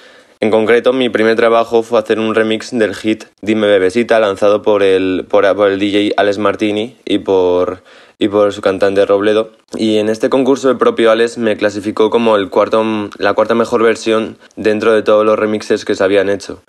En 0.41 0.51
concreto, 0.51 0.93
mi 0.93 1.09
primer 1.09 1.35
trabajo 1.35 1.83
fue 1.83 1.99
hacer 1.99 2.21
un 2.21 2.35
remix 2.35 2.71
del 2.71 2.95
hit 2.95 3.25
Dime 3.43 3.67
Bebesita 3.67 4.21
lanzado 4.21 4.63
por 4.63 4.85
el, 4.85 5.27
por, 5.29 5.45
DJ 5.79 6.15
Alex 6.17 6.39
Martini 6.39 6.97
y 7.05 7.19
por, 7.19 7.83
su 8.19 8.61
cantante 8.61 9.05
Robledo. 9.05 9.51
Y 9.77 9.99
en 9.99 10.09
este 10.09 10.31
concurso 10.31 10.71
el 10.71 10.79
propio 10.79 11.11
Alex 11.11 11.39
me 11.39 11.57
clasificó 11.57 12.09
como 12.11 12.39
la 12.39 12.49
cuarta 12.49 13.55
mejor 13.55 13.83
versión 13.83 14.39
dentro 14.55 14.93
de 14.93 15.03
todos 15.03 15.25
los 15.25 15.37
remixes 15.37 15.85
que 15.85 15.97
se 15.97 16.05
habían 16.05 16.29
hecho. 16.29 16.63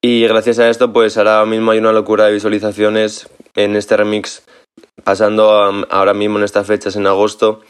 Y 0.00 0.26
gracias 0.26 0.58
a 0.58 0.68
esto, 0.68 0.92
pues 0.92 1.16
ahora 1.16 1.44
mismo 1.46 1.70
hay 1.70 1.78
una 1.78 1.92
locura 1.92 2.26
de 2.26 2.32
visualizaciones 2.32 3.28
en 3.54 3.76
este 3.76 3.96
remix 3.96 4.42
pasando 5.04 5.50
ahora 5.90 6.14
mismo 6.14 6.38
en 6.38 6.44
estas 6.44 6.66
fechas 6.66 6.96
en 6.96 7.06
agosto 7.06 7.60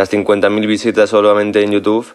las 0.00 0.10
50.000 0.10 0.66
visitas 0.66 1.10
solamente 1.10 1.62
en 1.62 1.72
YouTube, 1.72 2.06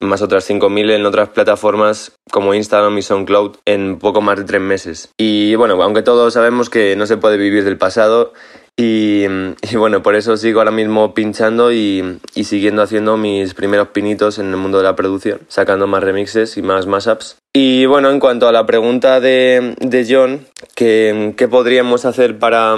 más 0.00 0.20
otras 0.20 0.50
5.000 0.50 0.90
en 0.90 1.06
otras 1.06 1.30
plataformas 1.30 2.12
como 2.30 2.52
Instagram 2.52 2.98
y 2.98 3.00
SoundCloud 3.00 3.56
en 3.64 3.98
poco 3.98 4.20
más 4.20 4.36
de 4.36 4.44
tres 4.44 4.60
meses. 4.60 5.08
Y 5.16 5.54
bueno, 5.54 5.82
aunque 5.82 6.02
todos 6.02 6.34
sabemos 6.34 6.68
que 6.68 6.94
no 6.94 7.06
se 7.06 7.16
puede 7.16 7.38
vivir 7.38 7.64
del 7.64 7.78
pasado 7.78 8.34
y, 8.76 9.24
bueno, 9.78 10.02
por 10.02 10.14
eso 10.14 10.36
sigo 10.36 10.60
ahora 10.60 10.72
mismo 10.72 11.14
pinchando 11.14 11.72
y, 11.72 12.20
siguiendo 12.34 12.82
haciendo 12.82 13.16
mis 13.16 13.54
primeros 13.54 13.88
pinitos 13.88 14.38
en 14.38 14.50
el 14.50 14.58
mundo 14.58 14.76
de 14.76 14.84
la 14.84 14.94
producción, 14.94 15.40
sacando 15.48 15.86
más 15.86 16.04
remixes 16.04 16.58
y 16.58 16.62
más 16.62 16.86
mashups. 16.86 17.38
Y 17.54 17.86
bueno, 17.86 18.10
en 18.10 18.20
cuanto 18.20 18.46
a 18.46 18.52
la 18.52 18.66
pregunta 18.66 19.20
de, 19.20 20.06
John, 20.06 20.46
¿qué, 20.74 21.32
¿qué 21.34 21.48
podríamos 21.48 22.04
hacer 22.04 22.38
para 22.38 22.76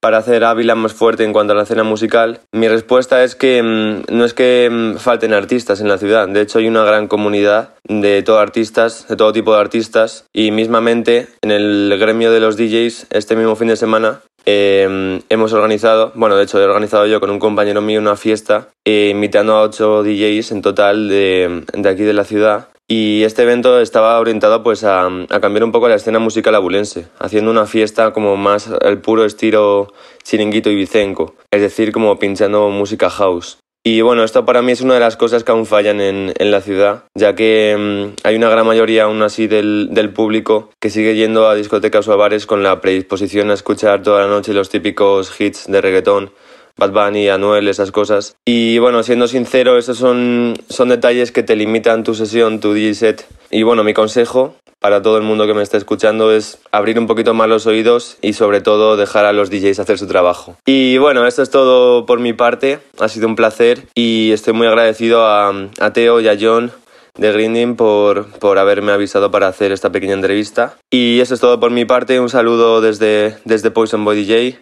para 0.00 0.18
hacer 0.18 0.44
Ávila 0.44 0.74
más 0.74 0.94
fuerte 0.94 1.24
en 1.24 1.32
cuanto 1.32 1.52
a 1.52 1.56
la 1.56 1.62
escena 1.62 1.84
musical? 1.84 2.40
Mi 2.52 2.68
respuesta 2.68 3.22
es 3.22 3.34
que 3.34 3.62
mm, 3.62 4.14
no 4.14 4.24
es 4.24 4.34
que 4.34 4.68
mm, 4.70 4.96
falten 4.96 5.32
artistas 5.32 5.80
en 5.80 5.88
la 5.88 5.98
ciudad, 5.98 6.28
de 6.28 6.40
hecho 6.40 6.58
hay 6.58 6.68
una 6.68 6.84
gran 6.84 7.06
comunidad 7.06 7.74
de 7.84 8.22
todo 8.22 8.38
artistas, 8.38 9.06
de 9.08 9.16
todo 9.16 9.32
tipo 9.32 9.54
de 9.54 9.60
artistas 9.60 10.24
y 10.32 10.50
mismamente 10.50 11.28
en 11.42 11.50
el 11.50 11.96
gremio 11.98 12.30
de 12.32 12.40
los 12.40 12.56
DJs 12.56 13.06
este 13.10 13.36
mismo 13.36 13.56
fin 13.56 13.68
de 13.68 13.76
semana 13.76 14.20
em, 14.50 15.20
hemos 15.28 15.52
organizado, 15.52 16.12
bueno 16.14 16.36
de 16.36 16.44
hecho 16.44 16.60
he 16.60 16.64
organizado 16.64 17.06
yo 17.06 17.20
con 17.20 17.30
un 17.30 17.38
compañero 17.38 17.80
mío 17.80 18.00
una 18.00 18.16
fiesta 18.16 18.68
eh, 18.86 19.10
invitando 19.10 19.54
a 19.54 19.62
ocho 19.62 20.02
DJs 20.02 20.52
en 20.52 20.62
total 20.62 21.08
de, 21.08 21.64
aquí 21.88 22.02
de 22.02 22.12
la 22.12 22.24
ciudad 22.24 22.68
y 22.88 23.22
este 23.22 23.42
evento 23.42 23.80
estaba 23.80 24.18
orientado 24.18 24.62
pues 24.62 24.82
a, 24.82 25.08
cambiar 25.40 25.64
un 25.64 25.72
poco 25.72 25.88
la 25.88 25.94
escena 25.94 26.18
musical 26.18 26.56
abulense, 26.56 27.06
haciendo 27.20 27.50
una 27.50 27.66
fiesta 27.66 28.12
como 28.12 28.36
más 28.36 28.68
el 28.80 28.98
puro 28.98 29.24
estilo 29.24 29.92
chiringuito 30.24 30.70
y 30.70 30.74
bicenco, 30.74 31.36
es 31.52 31.60
decir, 31.60 31.92
como 31.92 32.18
pinchando 32.18 32.68
música 32.70 33.08
house. 33.08 33.58
Y 33.82 34.02
bueno, 34.02 34.24
esto 34.24 34.44
para 34.44 34.60
mí 34.60 34.72
es 34.72 34.82
una 34.82 34.94
de 34.94 35.00
las 35.00 35.16
cosas 35.16 35.42
que 35.42 35.52
aún 35.52 35.64
fallan 35.64 36.02
en, 36.02 36.50
la 36.50 36.60
ciudad, 36.60 37.04
ya 37.14 37.34
que 37.34 37.74
mm, 37.78 38.26
hay 38.26 38.36
una 38.36 38.50
gran 38.50 38.66
mayoría 38.66 39.04
aún 39.04 39.22
así 39.22 39.46
del, 39.46 39.88
del, 39.92 40.12
público 40.12 40.68
que 40.78 40.90
sigue 40.90 41.16
yendo 41.16 41.48
a 41.48 41.54
discotecas 41.54 42.06
o 42.06 42.12
a 42.12 42.16
bares 42.16 42.44
con 42.44 42.62
la 42.62 42.82
predisposición 42.82 43.50
a 43.50 43.54
escuchar 43.54 44.02
toda 44.02 44.20
la 44.20 44.26
noche 44.26 44.52
los 44.52 44.68
típicos 44.68 45.40
hits 45.40 45.66
de 45.66 45.80
reggaetón 45.80 46.30
Bad 46.76 46.92
Bunny, 46.92 47.28
Anuel, 47.28 47.68
esas 47.68 47.92
cosas. 47.92 48.36
Y 48.44 48.78
bueno, 48.78 49.02
siendo 49.02 49.28
sincero, 49.28 49.78
esos 49.78 49.98
son, 49.98 50.54
son 50.68 50.88
detalles 50.88 51.32
que 51.32 51.42
te 51.42 51.56
limitan 51.56 52.04
tu 52.04 52.14
sesión, 52.14 52.60
tu 52.60 52.72
DJ 52.72 52.94
set. 52.94 53.26
Y 53.50 53.62
bueno, 53.62 53.84
mi 53.84 53.94
consejo 53.94 54.54
para 54.80 55.02
todo 55.02 55.18
el 55.18 55.22
mundo 55.22 55.46
que 55.46 55.54
me 55.54 55.62
esté 55.62 55.76
escuchando 55.76 56.32
es 56.32 56.58
abrir 56.72 56.98
un 56.98 57.06
poquito 57.06 57.34
más 57.34 57.48
los 57.48 57.66
oídos 57.66 58.16
y 58.22 58.32
sobre 58.32 58.62
todo 58.62 58.96
dejar 58.96 59.26
a 59.26 59.32
los 59.32 59.50
DJs 59.50 59.78
hacer 59.78 59.98
su 59.98 60.06
trabajo. 60.06 60.56
Y 60.64 60.96
bueno, 60.96 61.26
esto 61.26 61.42
es 61.42 61.50
todo 61.50 62.06
por 62.06 62.18
mi 62.18 62.32
parte. 62.32 62.78
Ha 62.98 63.08
sido 63.08 63.28
un 63.28 63.36
placer 63.36 63.82
y 63.94 64.32
estoy 64.32 64.54
muy 64.54 64.66
agradecido 64.66 65.26
a, 65.26 65.52
a 65.80 65.92
Teo 65.92 66.20
y 66.20 66.28
a 66.28 66.36
John 66.40 66.72
de 67.18 67.32
Grinding 67.32 67.76
por, 67.76 68.30
por 68.38 68.58
haberme 68.58 68.92
avisado 68.92 69.30
para 69.30 69.48
hacer 69.48 69.72
esta 69.72 69.92
pequeña 69.92 70.14
entrevista. 70.14 70.76
Y 70.90 71.20
eso 71.20 71.34
es 71.34 71.40
todo 71.40 71.60
por 71.60 71.70
mi 71.70 71.84
parte. 71.84 72.18
Un 72.18 72.30
saludo 72.30 72.80
desde, 72.80 73.36
desde 73.44 73.70
Poison 73.70 74.04
Boy 74.04 74.24
DJ. 74.24 74.58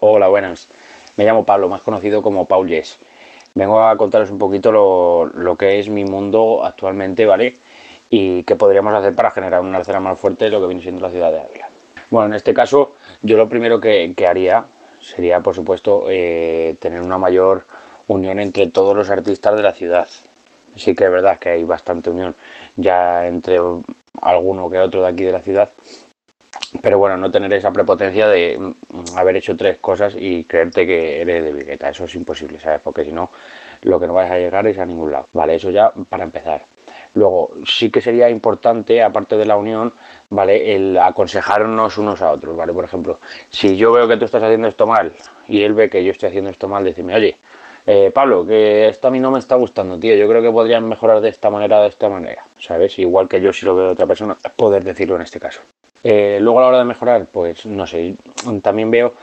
Hola, 0.00 0.28
buenas. 0.28 0.68
Me 1.16 1.24
llamo 1.24 1.44
Pablo, 1.44 1.68
más 1.68 1.80
conocido 1.80 2.20
como 2.22 2.44
Paul 2.44 2.68
Yes. 2.68 2.98
Vengo 3.54 3.82
a 3.82 3.96
contaros 3.96 4.30
un 4.30 4.38
poquito 4.38 4.70
lo, 4.70 5.56
que 5.56 5.78
es 5.78 5.88
mi 5.88 6.04
mundo 6.04 6.62
actualmente, 6.62 7.24
¿vale? 7.24 7.56
Y 8.10 8.42
qué 8.42 8.54
podríamos 8.54 8.92
hacer 8.92 9.14
para 9.14 9.30
generar 9.30 9.62
una 9.62 9.78
escena 9.78 9.98
más 9.98 10.18
fuerte 10.18 10.44
de 10.44 10.50
lo 10.50 10.60
que 10.60 10.66
viene 10.66 10.82
siendo 10.82 11.00
la 11.00 11.10
ciudad 11.10 11.32
de 11.32 11.40
Ávila. 11.40 11.68
Bueno, 12.10 12.26
en 12.26 12.34
este 12.34 12.52
caso, 12.52 12.96
yo 13.22 13.38
lo 13.38 13.48
primero 13.48 13.80
que, 13.80 14.14
haría 14.28 14.66
sería, 15.00 15.40
por 15.40 15.54
supuesto, 15.54 16.04
eh, 16.10 16.76
tener 16.80 17.00
una 17.00 17.16
mayor 17.16 17.64
unión 18.08 18.38
entre 18.38 18.66
todos 18.66 18.94
los 18.94 19.08
artistas 19.08 19.56
de 19.56 19.62
la 19.62 19.72
ciudad. 19.72 20.06
Sí 20.76 20.94
que 20.94 21.04
es 21.04 21.10
verdad 21.10 21.38
que 21.38 21.48
hay 21.48 21.64
bastante 21.64 22.10
unión 22.10 22.34
ya 22.76 23.26
entre 23.26 23.58
alguno 24.20 24.68
que 24.68 24.78
otro 24.78 25.02
de 25.02 25.08
aquí 25.08 25.24
de 25.24 25.32
la 25.32 25.40
ciudad, 25.40 25.70
pero 26.82 26.98
bueno, 26.98 27.16
no 27.16 27.30
tener 27.30 27.52
esa 27.52 27.70
prepotencia 27.70 28.28
de 28.28 28.58
mm, 28.58 29.16
haber 29.16 29.36
hecho 29.36 29.56
tres 29.56 29.78
cosas 29.78 30.14
y 30.18 30.44
creerte 30.44 30.86
que 30.86 31.20
eres 31.20 31.44
de 31.44 31.52
Vigueta. 31.52 31.88
Eso 31.88 32.04
es 32.04 32.14
imposible, 32.14 32.58
¿sabes? 32.60 32.80
Porque 32.82 33.04
si 33.04 33.12
no, 33.12 33.30
lo 33.82 34.00
que 34.00 34.06
no 34.06 34.14
vas 34.14 34.30
a 34.30 34.38
llegar 34.38 34.66
es 34.66 34.78
a 34.78 34.86
ningún 34.86 35.12
lado. 35.12 35.26
Vale, 35.32 35.54
eso 35.54 35.70
ya 35.70 35.92
para 36.08 36.24
empezar. 36.24 36.62
Luego, 37.14 37.50
sí 37.66 37.90
que 37.90 38.02
sería 38.02 38.28
importante, 38.28 39.02
aparte 39.02 39.36
de 39.36 39.46
la 39.46 39.56
unión, 39.56 39.92
¿vale? 40.28 40.74
El 40.74 40.98
aconsejarnos 40.98 41.96
unos 41.96 42.20
a 42.20 42.30
otros, 42.30 42.54
¿vale? 42.54 42.72
Por 42.74 42.84
ejemplo, 42.84 43.18
si 43.50 43.76
yo 43.76 43.92
veo 43.92 44.06
que 44.06 44.18
tú 44.18 44.26
estás 44.26 44.42
haciendo 44.42 44.68
esto 44.68 44.86
mal 44.86 45.12
y 45.48 45.62
él 45.62 45.72
ve 45.72 45.88
que 45.88 46.04
yo 46.04 46.12
estoy 46.12 46.28
haciendo 46.28 46.50
esto 46.50 46.68
mal, 46.68 46.84
decirme, 46.84 47.14
oye, 47.14 47.36
eh, 47.86 48.10
Pablo, 48.12 48.44
que 48.44 48.88
esto 48.88 49.08
a 49.08 49.10
mí 49.12 49.20
no 49.20 49.30
me 49.30 49.38
está 49.38 49.54
gustando, 49.54 49.98
tío. 49.98 50.16
Yo 50.16 50.28
creo 50.28 50.42
que 50.42 50.50
podrían 50.50 50.88
mejorar 50.88 51.20
de 51.20 51.28
esta 51.28 51.50
manera, 51.50 51.80
de 51.80 51.88
esta 51.88 52.08
manera, 52.08 52.44
¿sabes? 52.58 52.98
Igual 52.98 53.28
que 53.28 53.40
yo 53.40 53.52
si 53.52 53.64
lo 53.64 53.76
veo 53.76 53.86
de 53.86 53.92
otra 53.92 54.06
persona, 54.06 54.36
poder 54.56 54.82
decirlo 54.82 55.14
en 55.16 55.22
este 55.22 55.38
caso. 55.38 55.60
Eh, 56.02 56.38
luego 56.40 56.58
a 56.58 56.62
la 56.62 56.68
hora 56.68 56.78
de 56.78 56.84
mejorar, 56.84 57.26
pues 57.30 57.64
no 57.64 57.86
sé, 57.86 58.14
también 58.62 58.90
veo 58.90 59.14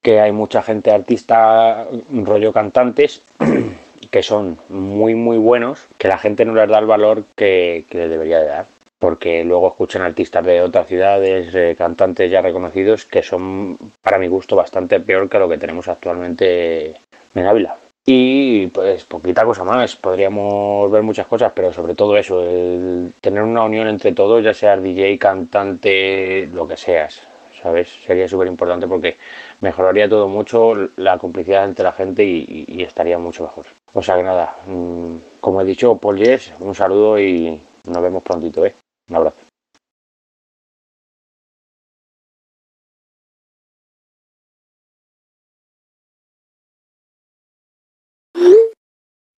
que 0.00 0.20
hay 0.20 0.32
mucha 0.32 0.62
gente 0.62 0.92
artista, 0.92 1.86
rollo 2.10 2.52
cantantes, 2.52 3.22
que 4.10 4.22
son 4.22 4.58
muy, 4.68 5.14
muy 5.14 5.38
buenos, 5.38 5.86
que 5.98 6.08
la 6.08 6.18
gente 6.18 6.44
no 6.44 6.54
les 6.54 6.68
da 6.68 6.78
el 6.78 6.86
valor 6.86 7.24
que, 7.36 7.84
les 7.90 8.10
debería 8.10 8.38
de 8.38 8.46
dar. 8.46 8.66
Porque 8.98 9.44
luego 9.44 9.68
escuchan 9.68 10.02
artistas 10.02 10.44
de 10.44 10.62
otras 10.62 10.86
ciudades, 10.86 11.54
eh, 11.54 11.74
cantantes 11.76 12.30
ya 12.30 12.40
reconocidos, 12.42 13.06
que 13.06 13.22
son, 13.22 13.76
para 14.02 14.18
mi 14.18 14.28
gusto, 14.28 14.56
bastante 14.56 15.00
peor 15.00 15.28
que 15.28 15.38
lo 15.38 15.48
que 15.48 15.58
tenemos 15.58 15.88
actualmente 15.88 16.94
en 17.34 17.46
Ávila. 17.46 17.76
Y 18.06 18.66
pues 18.66 19.04
poquita 19.04 19.44
cosa 19.44 19.64
más, 19.64 19.96
podríamos 19.96 20.90
ver 20.90 21.02
muchas 21.02 21.26
cosas, 21.26 21.52
pero 21.54 21.72
sobre 21.72 21.94
todo 21.94 22.16
eso, 22.18 22.42
el 22.42 23.14
tener 23.20 23.42
una 23.42 23.64
unión 23.64 23.88
entre 23.88 24.12
todos, 24.12 24.44
ya 24.44 24.52
sea 24.52 24.76
DJ, 24.76 25.18
cantante, 25.18 26.46
lo 26.52 26.68
que 26.68 26.76
seas, 26.76 27.22
¿sabes? 27.62 27.88
Sería 28.04 28.28
súper 28.28 28.48
importante 28.48 28.86
porque 28.86 29.16
mejoraría 29.62 30.06
todo 30.06 30.28
mucho 30.28 30.74
la 30.96 31.16
complicidad 31.16 31.64
entre 31.64 31.84
la 31.84 31.92
gente 31.92 32.22
y, 32.22 32.82
estaría 32.82 33.18
mucho 33.18 33.44
mejor. 33.44 33.66
O 33.94 34.02
sea 34.02 34.16
que 34.16 34.22
nada, 34.22 34.54
mm, 34.66 35.16
como 35.40 35.62
he 35.62 35.64
dicho, 35.64 35.96
Paul 35.96 36.18
Yes, 36.18 36.52
un 36.60 36.74
saludo 36.74 37.18
y 37.18 37.58
nos 37.88 38.02
vemos 38.02 38.22
prontito, 38.22 38.66
¿eh? 38.66 38.74
Un 39.08 39.16
abrazo. 39.16 39.53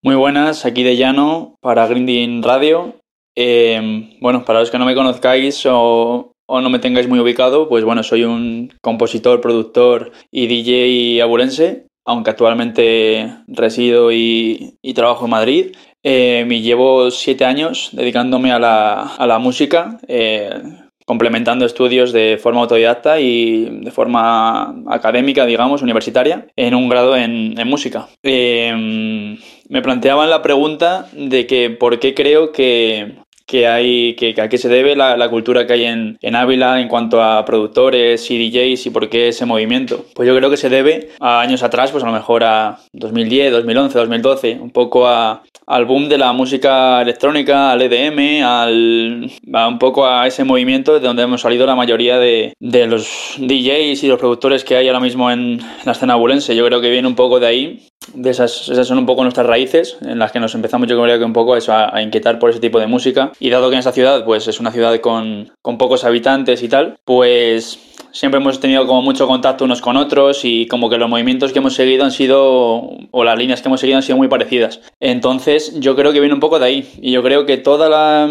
Muy 0.06 0.14
buenas, 0.14 0.64
aquí 0.64 0.84
de 0.84 0.96
Llano 0.96 1.56
para 1.60 1.84
Grinding 1.88 2.40
Radio. 2.44 2.94
Eh, 3.34 4.16
bueno, 4.20 4.44
para 4.44 4.60
los 4.60 4.70
que 4.70 4.78
no 4.78 4.84
me 4.84 4.94
conozcáis 4.94 5.66
o, 5.68 6.32
no 6.48 6.70
me 6.70 6.78
tengáis 6.78 7.08
muy 7.08 7.18
ubicado, 7.18 7.68
pues 7.68 7.82
bueno, 7.82 8.04
soy 8.04 8.22
un 8.22 8.72
compositor, 8.80 9.40
productor 9.40 10.12
y 10.30 10.46
DJ 10.46 11.20
abulense, 11.22 11.88
aunque 12.06 12.30
actualmente 12.30 13.34
resido 13.48 14.12
y, 14.12 14.78
trabajo 14.94 15.24
en 15.24 15.30
Madrid. 15.32 15.76
Me 16.04 16.60
llevo 16.60 17.10
siete 17.10 17.44
años 17.44 17.88
dedicándome 17.90 18.52
a 18.52 18.60
la, 18.60 19.16
a 19.16 19.26
la 19.26 19.40
música. 19.40 19.98
Eh, 20.06 20.86
complementando 21.06 21.64
estudios 21.64 22.12
de 22.12 22.38
forma 22.42 22.60
autodidacta 22.60 23.20
y 23.20 23.80
de 23.80 23.90
forma 23.90 24.74
académica, 24.88 25.46
digamos, 25.46 25.80
universitaria, 25.80 26.48
en 26.56 26.74
un 26.74 26.88
grado 26.88 27.16
en, 27.16 27.54
música. 27.66 28.08
Eh, 28.22 29.38
me 29.68 29.82
planteaban 29.82 30.28
la 30.28 30.42
pregunta 30.42 31.08
de 31.12 31.46
que 31.46 31.70
por 31.70 31.98
qué 32.00 32.14
creo 32.14 32.52
que, 32.52 33.16
que 33.46 33.66
hay, 33.68 34.14
que, 34.16 34.35
a 34.40 34.48
qué 34.48 34.59
se 34.59 34.68
debe 34.68 34.96
la, 34.96 35.16
la 35.16 35.28
cultura 35.28 35.66
que 35.66 35.74
hay 35.74 35.85
en, 35.85 36.18
en, 36.20 36.35
Ávila 36.35 36.80
en 36.80 36.88
cuanto 36.88 37.22
a 37.22 37.44
productores 37.44 38.30
y 38.30 38.50
DJs 38.50 38.87
y 38.87 38.90
por 38.90 39.09
qué 39.09 39.28
ese 39.28 39.46
movimiento. 39.46 40.04
Pues 40.14 40.26
yo 40.28 40.37
creo 40.37 40.50
que 40.50 40.56
se 40.56 40.68
debe 40.68 41.11
a 41.20 41.40
años 41.40 41.62
atrás, 41.62 41.92
pues 41.92 42.02
a 42.02 42.06
lo 42.06 42.12
mejor 42.12 42.44
a 42.44 42.78
2010, 42.92 43.52
2011, 43.52 43.98
2012, 43.98 44.59
un 44.61 44.70
poco 44.70 45.06
a, 45.06 45.42
al 45.66 45.85
boom 45.85 46.09
de 46.09 46.18
la 46.18 46.32
música 46.32 47.02
electrónica, 47.02 47.72
al 47.72 47.82
EDM, 47.82 48.44
al, 48.44 49.30
a 49.52 49.68
un 49.68 49.78
poco 49.78 50.06
a 50.06 50.26
ese 50.26 50.44
movimiento 50.44 50.94
de 50.94 51.00
donde 51.00 51.22
hemos 51.22 51.40
salido 51.40 51.66
la 51.66 51.74
mayoría 51.74 52.18
de, 52.18 52.54
de, 52.61 52.87
los 52.87 53.35
DJs 53.38 54.04
y 54.04 54.09
los 54.09 54.18
productores 54.18 54.64
que 54.64 54.76
hay 54.76 54.87
ahora 54.87 55.00
mismo 55.00 55.30
en 55.30 55.61
la 55.85 55.92
escena 55.92 56.14
abulense. 56.14 56.54
Yo 56.54 56.66
creo 56.66 56.80
que 56.80 56.90
viene 56.90 57.09
un 57.09 57.16
poco 57.16 57.40
de 57.40 57.46
ahí. 57.46 57.88
De 58.14 58.30
esas, 58.30 58.68
esas 58.68 58.86
son 58.86 58.98
un 58.98 59.06
poco 59.06 59.22
nuestras 59.22 59.46
raíces 59.46 59.98
en 60.02 60.18
las 60.18 60.32
que 60.32 60.40
nos 60.40 60.54
empezamos 60.54 60.88
yo 60.88 61.00
creo 61.00 61.18
que 61.18 61.24
un 61.24 61.32
poco 61.32 61.54
a, 61.54 61.96
a 61.96 62.02
inquietar 62.02 62.38
por 62.38 62.50
ese 62.50 62.60
tipo 62.60 62.78
de 62.78 62.86
música 62.86 63.32
y 63.38 63.50
dado 63.50 63.68
que 63.68 63.74
en 63.74 63.80
esta 63.80 63.92
ciudad 63.92 64.24
pues 64.24 64.48
es 64.48 64.60
una 64.60 64.72
ciudad 64.72 64.98
con, 65.00 65.50
con 65.62 65.78
pocos 65.78 66.04
habitantes 66.04 66.62
y 66.62 66.68
tal 66.68 66.96
pues 67.04 67.78
siempre 68.16 68.40
hemos 68.40 68.60
tenido 68.60 68.86
como 68.86 69.02
mucho 69.02 69.26
contacto 69.26 69.64
unos 69.64 69.80
con 69.80 69.96
otros 69.96 70.44
y 70.44 70.66
como 70.66 70.88
que 70.88 70.96
los 70.96 71.08
movimientos 71.08 71.52
que 71.52 71.58
hemos 71.58 71.74
seguido 71.74 72.04
han 72.04 72.12
sido, 72.12 72.88
o 73.10 73.24
las 73.24 73.38
líneas 73.38 73.60
que 73.60 73.68
hemos 73.68 73.80
seguido 73.80 73.98
han 73.98 74.02
sido 74.02 74.16
muy 74.16 74.28
parecidas. 74.28 74.80
Entonces 75.00 75.78
yo 75.78 75.94
creo 75.94 76.12
que 76.12 76.20
viene 76.20 76.34
un 76.34 76.40
poco 76.40 76.58
de 76.58 76.66
ahí 76.66 76.88
y 77.00 77.12
yo 77.12 77.22
creo 77.22 77.44
que 77.44 77.58
toda 77.58 77.88
la, 77.88 78.28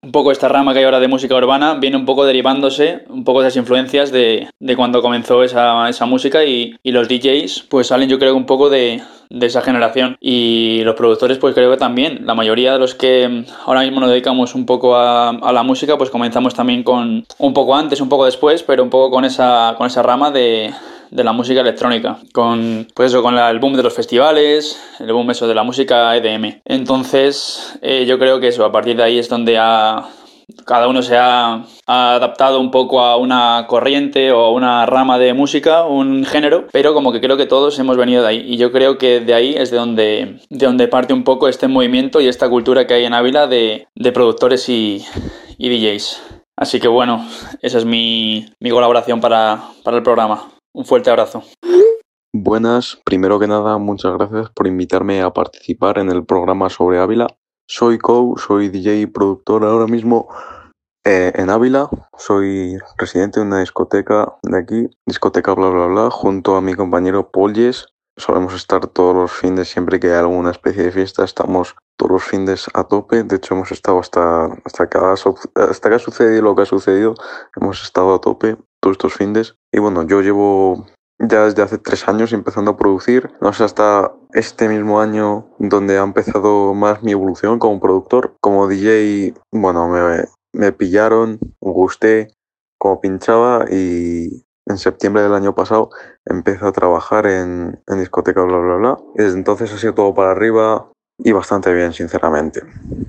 un 0.00 0.12
poco 0.12 0.30
esta 0.30 0.48
rama 0.48 0.72
que 0.72 0.78
hay 0.78 0.84
ahora 0.84 1.00
de 1.00 1.08
música 1.08 1.34
urbana 1.34 1.74
viene 1.74 1.96
un 1.96 2.06
poco 2.06 2.24
derivándose 2.24 3.04
un 3.08 3.24
poco 3.24 3.42
de 3.42 3.48
esas 3.48 3.56
influencias 3.56 4.12
de, 4.12 4.48
de 4.60 4.76
cuando 4.76 5.02
comenzó 5.02 5.42
esa, 5.42 5.88
esa 5.88 6.06
música 6.06 6.44
y, 6.44 6.76
y, 6.84 6.92
los 6.92 7.08
DJs 7.08 7.64
pues 7.68 7.88
salen 7.88 8.08
yo 8.08 8.18
creo 8.18 8.36
un 8.36 8.46
poco 8.46 8.70
de, 8.70 9.02
de, 9.28 9.46
esa 9.46 9.60
generación. 9.60 10.16
Y 10.20 10.82
los 10.84 10.94
productores 10.94 11.38
pues 11.38 11.54
creo 11.54 11.70
que 11.70 11.76
también. 11.76 12.24
La 12.26 12.34
mayoría 12.34 12.74
de 12.74 12.78
los 12.78 12.94
que 12.94 13.44
ahora 13.66 13.82
mismo 13.82 14.00
nos 14.00 14.10
dedicamos 14.10 14.54
un 14.54 14.66
poco 14.66 14.96
a, 14.96 15.30
a 15.30 15.52
la 15.52 15.62
música 15.64 15.98
pues 15.98 16.10
comenzamos 16.10 16.54
también 16.54 16.84
con 16.84 17.26
un 17.38 17.52
poco 17.52 17.74
antes 17.74 18.00
un 18.00 18.08
poco 18.08 18.24
después 18.24 18.62
pero 18.62 18.84
un 18.84 18.90
poco 18.90 19.10
con 19.10 19.24
esa, 19.24 19.74
con 19.76 19.88
esa 19.88 20.02
rama 20.02 20.30
de 20.30 20.72
de 21.10 21.24
la 21.24 21.32
música 21.32 21.60
electrónica, 21.60 22.18
con 22.32 22.86
pues 22.94 23.12
eso, 23.12 23.22
con 23.22 23.36
el 23.36 23.58
boom 23.58 23.74
de 23.74 23.82
los 23.82 23.94
festivales, 23.94 24.80
el 24.98 25.12
boom 25.12 25.30
eso 25.30 25.48
de 25.48 25.54
la 25.54 25.62
música 25.62 26.16
EDM. 26.16 26.60
Entonces, 26.64 27.78
eh, 27.82 28.04
yo 28.06 28.18
creo 28.18 28.40
que 28.40 28.48
eso, 28.48 28.64
a 28.64 28.72
partir 28.72 28.96
de 28.96 29.02
ahí 29.02 29.18
es 29.18 29.28
donde 29.28 29.58
ha, 29.58 30.08
cada 30.64 30.88
uno 30.88 31.02
se 31.02 31.16
ha, 31.16 31.64
ha, 31.86 32.14
adaptado 32.14 32.60
un 32.60 32.70
poco 32.70 33.00
a 33.00 33.16
una 33.16 33.66
corriente 33.68 34.32
o 34.32 34.40
a 34.40 34.52
una 34.52 34.86
rama 34.86 35.18
de 35.18 35.34
música, 35.34 35.84
un 35.84 36.24
género, 36.24 36.66
pero 36.72 36.94
como 36.94 37.12
que 37.12 37.20
creo 37.20 37.36
que 37.36 37.46
todos 37.46 37.78
hemos 37.78 37.96
venido 37.96 38.22
de 38.22 38.28
ahí. 38.28 38.44
Y 38.46 38.56
yo 38.56 38.72
creo 38.72 38.98
que 38.98 39.20
de 39.20 39.34
ahí 39.34 39.54
es 39.56 39.70
de 39.70 39.76
donde, 39.76 40.40
de 40.48 40.66
donde 40.66 40.88
parte 40.88 41.12
un 41.12 41.24
poco 41.24 41.48
este 41.48 41.68
movimiento 41.68 42.20
y 42.20 42.28
esta 42.28 42.48
cultura 42.48 42.86
que 42.86 42.94
hay 42.94 43.04
en 43.04 43.14
Ávila 43.14 43.46
de, 43.46 43.86
de 43.94 44.12
productores 44.12 44.68
y, 44.68 45.04
y 45.58 45.68
DJs. 45.68 46.22
Así 46.56 46.80
que 46.80 46.88
bueno, 46.88 47.24
esa 47.62 47.78
es 47.78 47.84
mi, 47.84 48.46
mi 48.58 48.70
colaboración 48.70 49.20
para, 49.20 49.62
para 49.84 49.98
el 49.98 50.02
programa. 50.02 50.57
Un 50.74 50.84
fuerte 50.84 51.10
abrazo. 51.10 51.42
Buenas, 52.34 53.00
primero 53.04 53.38
que 53.38 53.46
nada, 53.46 53.78
muchas 53.78 54.12
gracias 54.12 54.50
por 54.50 54.66
invitarme 54.66 55.22
a 55.22 55.32
participar 55.32 55.98
en 55.98 56.10
el 56.10 56.24
programa 56.26 56.68
sobre 56.68 56.98
Ávila. 56.98 57.26
Soy 57.66 57.98
Kou, 57.98 58.36
soy 58.36 58.68
DJ 58.68 59.00
y 59.00 59.06
productor 59.06 59.64
ahora 59.64 59.86
mismo 59.86 60.28
eh, 61.04 61.32
en 61.34 61.48
Ávila. 61.48 61.88
Soy 62.16 62.76
residente 62.98 63.40
de 63.40 63.46
una 63.46 63.60
discoteca 63.60 64.36
de 64.42 64.58
aquí, 64.58 64.88
discoteca 65.06 65.54
bla 65.54 65.70
bla 65.70 65.86
bla, 65.86 66.10
junto 66.10 66.54
a 66.54 66.60
mi 66.60 66.74
compañero 66.74 67.30
Paul 67.30 67.54
Yes. 67.54 67.86
Solemos 68.18 68.52
estar 68.54 68.86
todos 68.88 69.14
los 69.14 69.32
fines, 69.32 69.68
siempre 69.68 69.98
que 69.98 70.08
hay 70.08 70.18
alguna 70.18 70.50
especie 70.50 70.82
de 70.82 70.92
fiesta, 70.92 71.24
estamos 71.24 71.76
todos 71.96 72.12
los 72.12 72.24
fines 72.24 72.66
a 72.74 72.84
tope. 72.84 73.22
De 73.22 73.36
hecho, 73.36 73.54
hemos 73.54 73.72
estado 73.72 74.00
hasta, 74.00 74.46
hasta, 74.64 74.88
hasta 75.54 75.88
que 75.88 75.94
ha 75.94 75.98
sucedido 75.98 76.42
lo 76.42 76.54
que 76.54 76.62
ha 76.62 76.66
sucedido, 76.66 77.14
hemos 77.56 77.82
estado 77.82 78.14
a 78.14 78.20
tope 78.20 78.56
todos 78.80 78.94
estos 78.94 79.14
fines. 79.14 79.56
Y 79.72 79.78
bueno, 79.78 80.02
yo 80.06 80.20
llevo 80.22 80.86
ya 81.18 81.44
desde 81.44 81.62
hace 81.62 81.78
tres 81.78 82.08
años 82.08 82.32
empezando 82.32 82.72
a 82.72 82.76
producir. 82.76 83.30
No 83.40 83.52
sé, 83.52 83.64
hasta 83.64 84.12
este 84.32 84.68
mismo 84.68 85.00
año 85.00 85.48
donde 85.58 85.98
ha 85.98 86.02
empezado 86.02 86.74
más 86.74 87.02
mi 87.02 87.12
evolución 87.12 87.58
como 87.58 87.80
productor. 87.80 88.34
Como 88.40 88.68
DJ, 88.68 89.34
bueno, 89.52 89.88
me, 89.88 90.24
me 90.52 90.72
pillaron, 90.72 91.38
gusté 91.60 92.28
como 92.78 93.00
pinchaba 93.00 93.64
y 93.70 94.44
en 94.66 94.78
septiembre 94.78 95.22
del 95.22 95.34
año 95.34 95.54
pasado 95.54 95.90
empecé 96.24 96.64
a 96.64 96.72
trabajar 96.72 97.26
en, 97.26 97.80
en 97.86 97.98
discoteca 97.98 98.42
bla 98.42 98.58
bla 98.58 98.76
bla. 98.76 98.98
Y 99.16 99.22
desde 99.22 99.38
entonces 99.38 99.72
ha 99.72 99.78
sido 99.78 99.94
todo 99.94 100.14
para 100.14 100.30
arriba 100.30 100.90
y 101.18 101.32
bastante 101.32 101.74
bien, 101.74 101.92
sinceramente. 101.92 102.62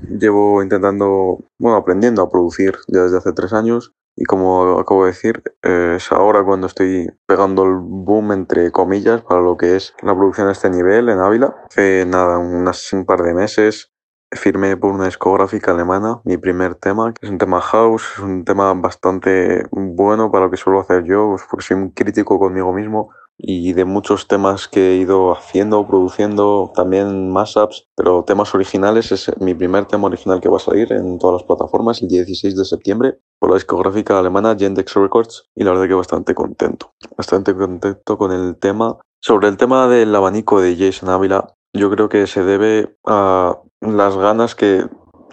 Llevo 0.09 0.63
intentando, 0.63 1.39
bueno, 1.59 1.77
aprendiendo 1.77 2.23
a 2.23 2.29
producir 2.29 2.75
ya 2.87 3.03
desde 3.03 3.17
hace 3.17 3.33
tres 3.33 3.53
años 3.53 3.93
y 4.21 4.25
como 4.25 4.77
acabo 4.79 5.05
de 5.05 5.11
decir, 5.11 5.41
eh, 5.63 5.93
es 5.95 6.11
ahora 6.11 6.43
cuando 6.43 6.67
estoy 6.67 7.09
pegando 7.25 7.63
el 7.63 7.75
boom, 7.79 8.33
entre 8.33 8.69
comillas, 8.69 9.21
para 9.21 9.39
lo 9.39 9.55
que 9.55 9.77
es 9.77 9.93
la 10.01 10.13
producción 10.13 10.49
a 10.49 10.51
este 10.51 10.69
nivel 10.69 11.07
en 11.07 11.19
Ávila. 11.19 11.55
Hace 11.69 12.05
nada, 12.05 12.37
unas, 12.37 12.91
un 12.91 13.05
par 13.05 13.21
de 13.21 13.33
meses 13.33 13.93
firmé 14.31 14.75
por 14.75 14.91
una 14.91 15.05
discográfica 15.05 15.71
alemana 15.71 16.21
mi 16.25 16.37
primer 16.37 16.75
tema, 16.75 17.13
que 17.13 17.25
es 17.25 17.31
un 17.31 17.37
tema 17.37 17.61
house, 17.61 18.03
es 18.17 18.19
un 18.19 18.43
tema 18.43 18.73
bastante 18.73 19.63
bueno 19.71 20.29
para 20.29 20.45
lo 20.45 20.51
que 20.51 20.57
suelo 20.57 20.81
hacer 20.81 21.05
yo, 21.05 21.29
pues 21.29 21.43
porque 21.49 21.65
soy 21.65 21.77
un 21.77 21.91
crítico 21.91 22.37
conmigo 22.37 22.73
mismo 22.73 23.11
y 23.41 23.71
de 23.71 23.85
muchos 23.85 24.27
temas 24.27 24.67
que 24.67 24.91
he 24.91 24.95
ido 24.97 25.31
haciendo, 25.31 25.87
produciendo, 25.87 26.73
también 26.75 27.31
mashups, 27.31 27.87
pero 27.95 28.23
temas 28.25 28.53
originales 28.53 29.13
es 29.13 29.31
mi 29.39 29.55
primer 29.55 29.85
tema 29.85 30.07
original 30.07 30.41
que 30.41 30.49
va 30.49 30.57
a 30.57 30.59
salir 30.59 30.91
en 30.91 31.17
todas 31.17 31.41
las 31.41 31.43
plataformas 31.43 32.01
el 32.01 32.09
16 32.09 32.57
de 32.57 32.65
septiembre 32.65 33.19
por 33.39 33.49
la 33.49 33.55
discográfica 33.55 34.19
alemana 34.19 34.57
Gendex 34.59 34.93
Records 34.95 35.45
y 35.55 35.63
la 35.63 35.71
verdad 35.71 35.87
que 35.87 35.93
bastante 35.93 36.35
contento, 36.35 36.93
bastante 37.15 37.55
contento 37.55 38.17
con 38.17 38.33
el 38.33 38.57
tema. 38.57 38.97
Sobre 39.21 39.47
el 39.47 39.57
tema 39.57 39.87
del 39.87 40.13
abanico 40.13 40.61
de 40.61 40.75
Jason 40.75 41.09
Ávila, 41.09 41.53
yo 41.73 41.89
creo 41.89 42.09
que 42.09 42.27
se 42.27 42.43
debe 42.43 42.97
a 43.05 43.57
las 43.81 44.17
ganas 44.17 44.55
que 44.55 44.85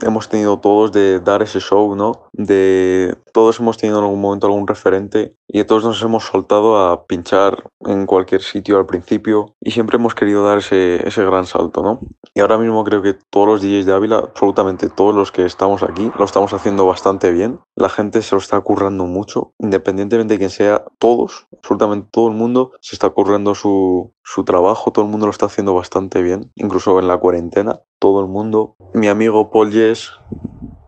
hemos 0.03 0.29
tenido 0.29 0.59
todos 0.59 0.93
de 0.93 1.21
dar 1.21 1.43
ese 1.43 1.61
show, 1.61 1.95
¿no? 1.97 2.29
De 2.33 3.17
todos 3.33 3.61
hemos 3.61 3.79
tenido 3.79 3.99
en 3.99 4.05
algún 4.05 4.21
momento 4.21 4.47
algún 4.47 4.67
referente 4.67 5.37
y 5.49 5.63
todos 5.65 5.85
nos 5.85 6.03
hemos 6.03 6.25
soltado 6.25 6.79
a 6.79 7.07
pinchar 7.07 7.65
en 7.81 8.07
cualquier 8.07 8.43
sitio 8.43 8.79
al 8.79 8.87
principio 8.87 9.55
y 9.61 9.71
siempre 9.71 9.97
hemos 9.97 10.15
querido 10.15 10.45
dar 10.45 10.59
ese, 10.59 11.07
ese 11.07 11.25
gran 11.25 11.47
salto, 11.47 11.83
¿no? 11.83 12.01
Y 12.35 12.41
ahora 12.41 12.59
mismo 12.59 12.85
creo 12.85 13.03
que 13.03 13.17
todos 13.31 13.47
los 13.47 13.63
DJs 13.63 13.87
de 13.87 13.95
Ávila, 13.95 14.17
absolutamente 14.17 14.89
todos 14.89 15.15
los 15.15 15.33
que 15.33 15.45
estamos 15.45 15.83
aquí, 15.83 16.11
lo 16.19 16.25
estamos 16.25 16.53
haciendo 16.53 16.87
bastante 16.87 17.31
bien. 17.31 17.61
La 17.77 17.89
gente 17.89 18.23
se 18.23 18.35
lo 18.35 18.41
está 18.41 18.61
currando 18.61 19.07
mucho, 19.07 19.53
independientemente 19.59 20.35
de 20.35 20.39
quién 20.39 20.51
sea, 20.51 20.85
todos, 20.99 21.47
absolutamente 21.57 22.09
todo 22.11 22.29
el 22.29 22.35
mundo 22.35 22.73
se 22.81 22.97
está 22.97 23.11
currando 23.11 23.55
su, 23.55 24.13
su 24.25 24.45
trabajo, 24.45 24.93
todo 24.93 25.05
el 25.05 25.11
mundo 25.11 25.27
lo 25.27 25.31
está 25.31 25.47
haciendo 25.47 25.75
bastante 25.75 26.23
bien, 26.23 26.51
incluso 26.57 26.99
en 26.99 27.09
la 27.09 27.19
cuarentena, 27.19 27.81
todo 27.99 28.21
el 28.21 28.27
mundo. 28.27 28.77
Mi 28.93 29.09
amigo 29.09 29.51
Paul 29.51 29.73
Yes 29.73 30.11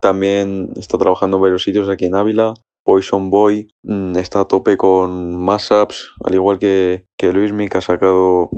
también 0.00 0.72
está 0.76 0.98
trabajando 0.98 1.36
en 1.36 1.42
varios 1.42 1.62
sitios 1.62 1.88
aquí 1.88 2.06
en 2.06 2.14
Ávila. 2.14 2.54
Poison 2.88 3.28
Boy 3.28 3.68
mmm, 3.82 4.16
está 4.16 4.40
a 4.40 4.44
tope 4.46 4.78
con 4.78 5.36
mashups, 5.36 6.10
al 6.24 6.34
igual 6.34 6.58
que, 6.58 7.04
que 7.18 7.34
Luismi, 7.34 7.68
que 7.68 7.76
ha 7.76 7.82
sacado 7.82 8.48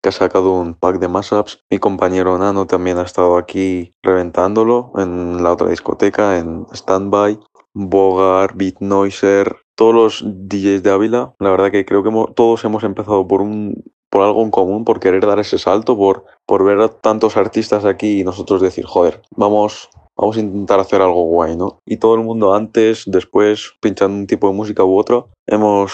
que 0.00 0.08
ha 0.08 0.12
sacado 0.12 0.54
un 0.54 0.72
pack 0.72 0.98
de 0.98 1.08
mashups. 1.08 1.60
Mi 1.68 1.78
compañero 1.78 2.38
Nano 2.38 2.66
también 2.66 2.96
ha 2.96 3.02
estado 3.02 3.36
aquí 3.36 3.92
reventándolo 4.02 4.92
en 4.96 5.42
la 5.42 5.52
otra 5.52 5.68
discoteca, 5.68 6.38
en 6.38 6.64
Standby. 6.72 7.40
Bogar, 7.74 8.56
Beat 8.56 8.80
Noiser, 8.80 9.56
todos 9.76 9.94
los 9.94 10.24
DJs 10.24 10.82
de 10.82 10.90
Ávila, 10.90 11.34
la 11.38 11.50
verdad 11.50 11.70
que 11.70 11.84
creo 11.84 12.02
que 12.02 12.10
todos 12.34 12.64
hemos 12.64 12.82
empezado 12.84 13.28
por 13.28 13.42
un 13.42 13.84
por 14.10 14.22
algo 14.22 14.42
en 14.42 14.50
común, 14.50 14.86
por 14.86 14.98
querer 14.98 15.26
dar 15.26 15.38
ese 15.38 15.58
salto, 15.58 15.94
por, 15.94 16.24
por 16.46 16.64
ver 16.64 16.80
a 16.80 16.88
tantos 16.88 17.36
artistas 17.36 17.84
aquí 17.84 18.20
y 18.20 18.24
nosotros 18.24 18.62
decir, 18.62 18.86
joder, 18.86 19.20
vamos, 19.36 19.90
vamos 20.18 20.36
a 20.36 20.40
intentar 20.40 20.80
hacer 20.80 21.00
algo 21.00 21.24
guay, 21.24 21.56
¿no? 21.56 21.78
Y 21.86 21.98
todo 21.98 22.14
el 22.16 22.22
mundo 22.22 22.54
antes, 22.54 23.04
después, 23.06 23.72
pinchando 23.80 24.16
un 24.16 24.26
tipo 24.26 24.48
de 24.48 24.54
música 24.54 24.84
u 24.84 24.98
otro, 24.98 25.30
hemos, 25.46 25.92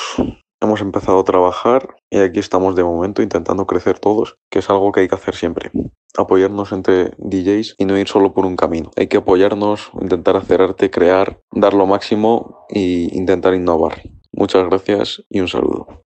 hemos 0.61 0.81
empezado 0.81 1.21
a 1.21 1.25
trabajar 1.25 1.97
y 2.11 2.19
aquí 2.19 2.41
estamos 2.41 2.75
de 2.75 2.85
momento 2.85 3.23
intentando 3.23 3.67
crecer 3.67 3.99
todos, 3.99 4.37
que 4.51 4.61
es 4.61 4.71
algo 4.71 4.91
que 4.93 5.01
hay 5.01 5.09
que 5.09 5.15
hacer 5.15 5.35
siempre. 5.35 5.71
Apoyarnos 6.17 6.73
entre 6.73 7.13
DJs 7.19 7.75
y 7.77 7.85
no 7.85 7.99
ir 7.99 8.09
solo 8.09 8.33
por 8.33 8.47
un 8.47 8.57
camino. 8.57 8.91
Hay 8.97 9.09
que 9.09 9.19
apoyarnos, 9.19 9.91
intentar 10.01 10.37
hacer 10.37 10.63
arte, 10.63 10.91
crear, 10.91 11.41
dar 11.53 11.75
lo 11.75 11.87
máximo 11.87 12.67
e 12.71 13.09
intentar 13.13 13.55
innovar. 13.55 14.03
Muchas 14.33 14.65
gracias 14.65 15.23
y 15.29 15.41
un 15.41 15.49
saludo. 15.49 16.04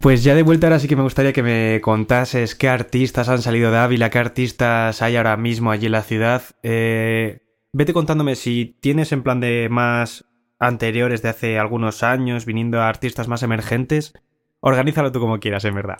Pues 0.00 0.24
ya 0.24 0.34
de 0.34 0.42
vuelta 0.42 0.66
ahora 0.66 0.78
sí 0.78 0.88
que 0.88 0.96
me 0.96 1.02
gustaría 1.02 1.32
que 1.32 1.42
me 1.42 1.80
contases 1.80 2.54
qué 2.54 2.68
artistas 2.68 3.28
han 3.28 3.42
salido 3.42 3.70
de 3.70 3.78
Ávila, 3.78 4.10
qué 4.10 4.18
artistas 4.18 5.02
hay 5.02 5.16
ahora 5.16 5.36
mismo 5.36 5.70
allí 5.70 5.86
en 5.86 5.92
la 5.92 6.02
ciudad. 6.02 6.42
Eh, 6.62 7.40
vete 7.72 7.92
contándome 7.92 8.36
si 8.36 8.76
tienes 8.80 9.12
en 9.12 9.22
plan 9.22 9.40
de 9.40 9.68
más 9.70 10.24
anteriores 10.58 11.22
de 11.22 11.30
hace 11.30 11.58
algunos 11.58 12.02
años, 12.02 12.46
viniendo 12.46 12.80
a 12.80 12.88
artistas 12.88 13.28
más 13.28 13.42
emergentes. 13.42 14.14
Organízalo 14.60 15.12
tú 15.12 15.20
como 15.20 15.40
quieras, 15.40 15.64
en 15.64 15.74
verdad. 15.74 15.98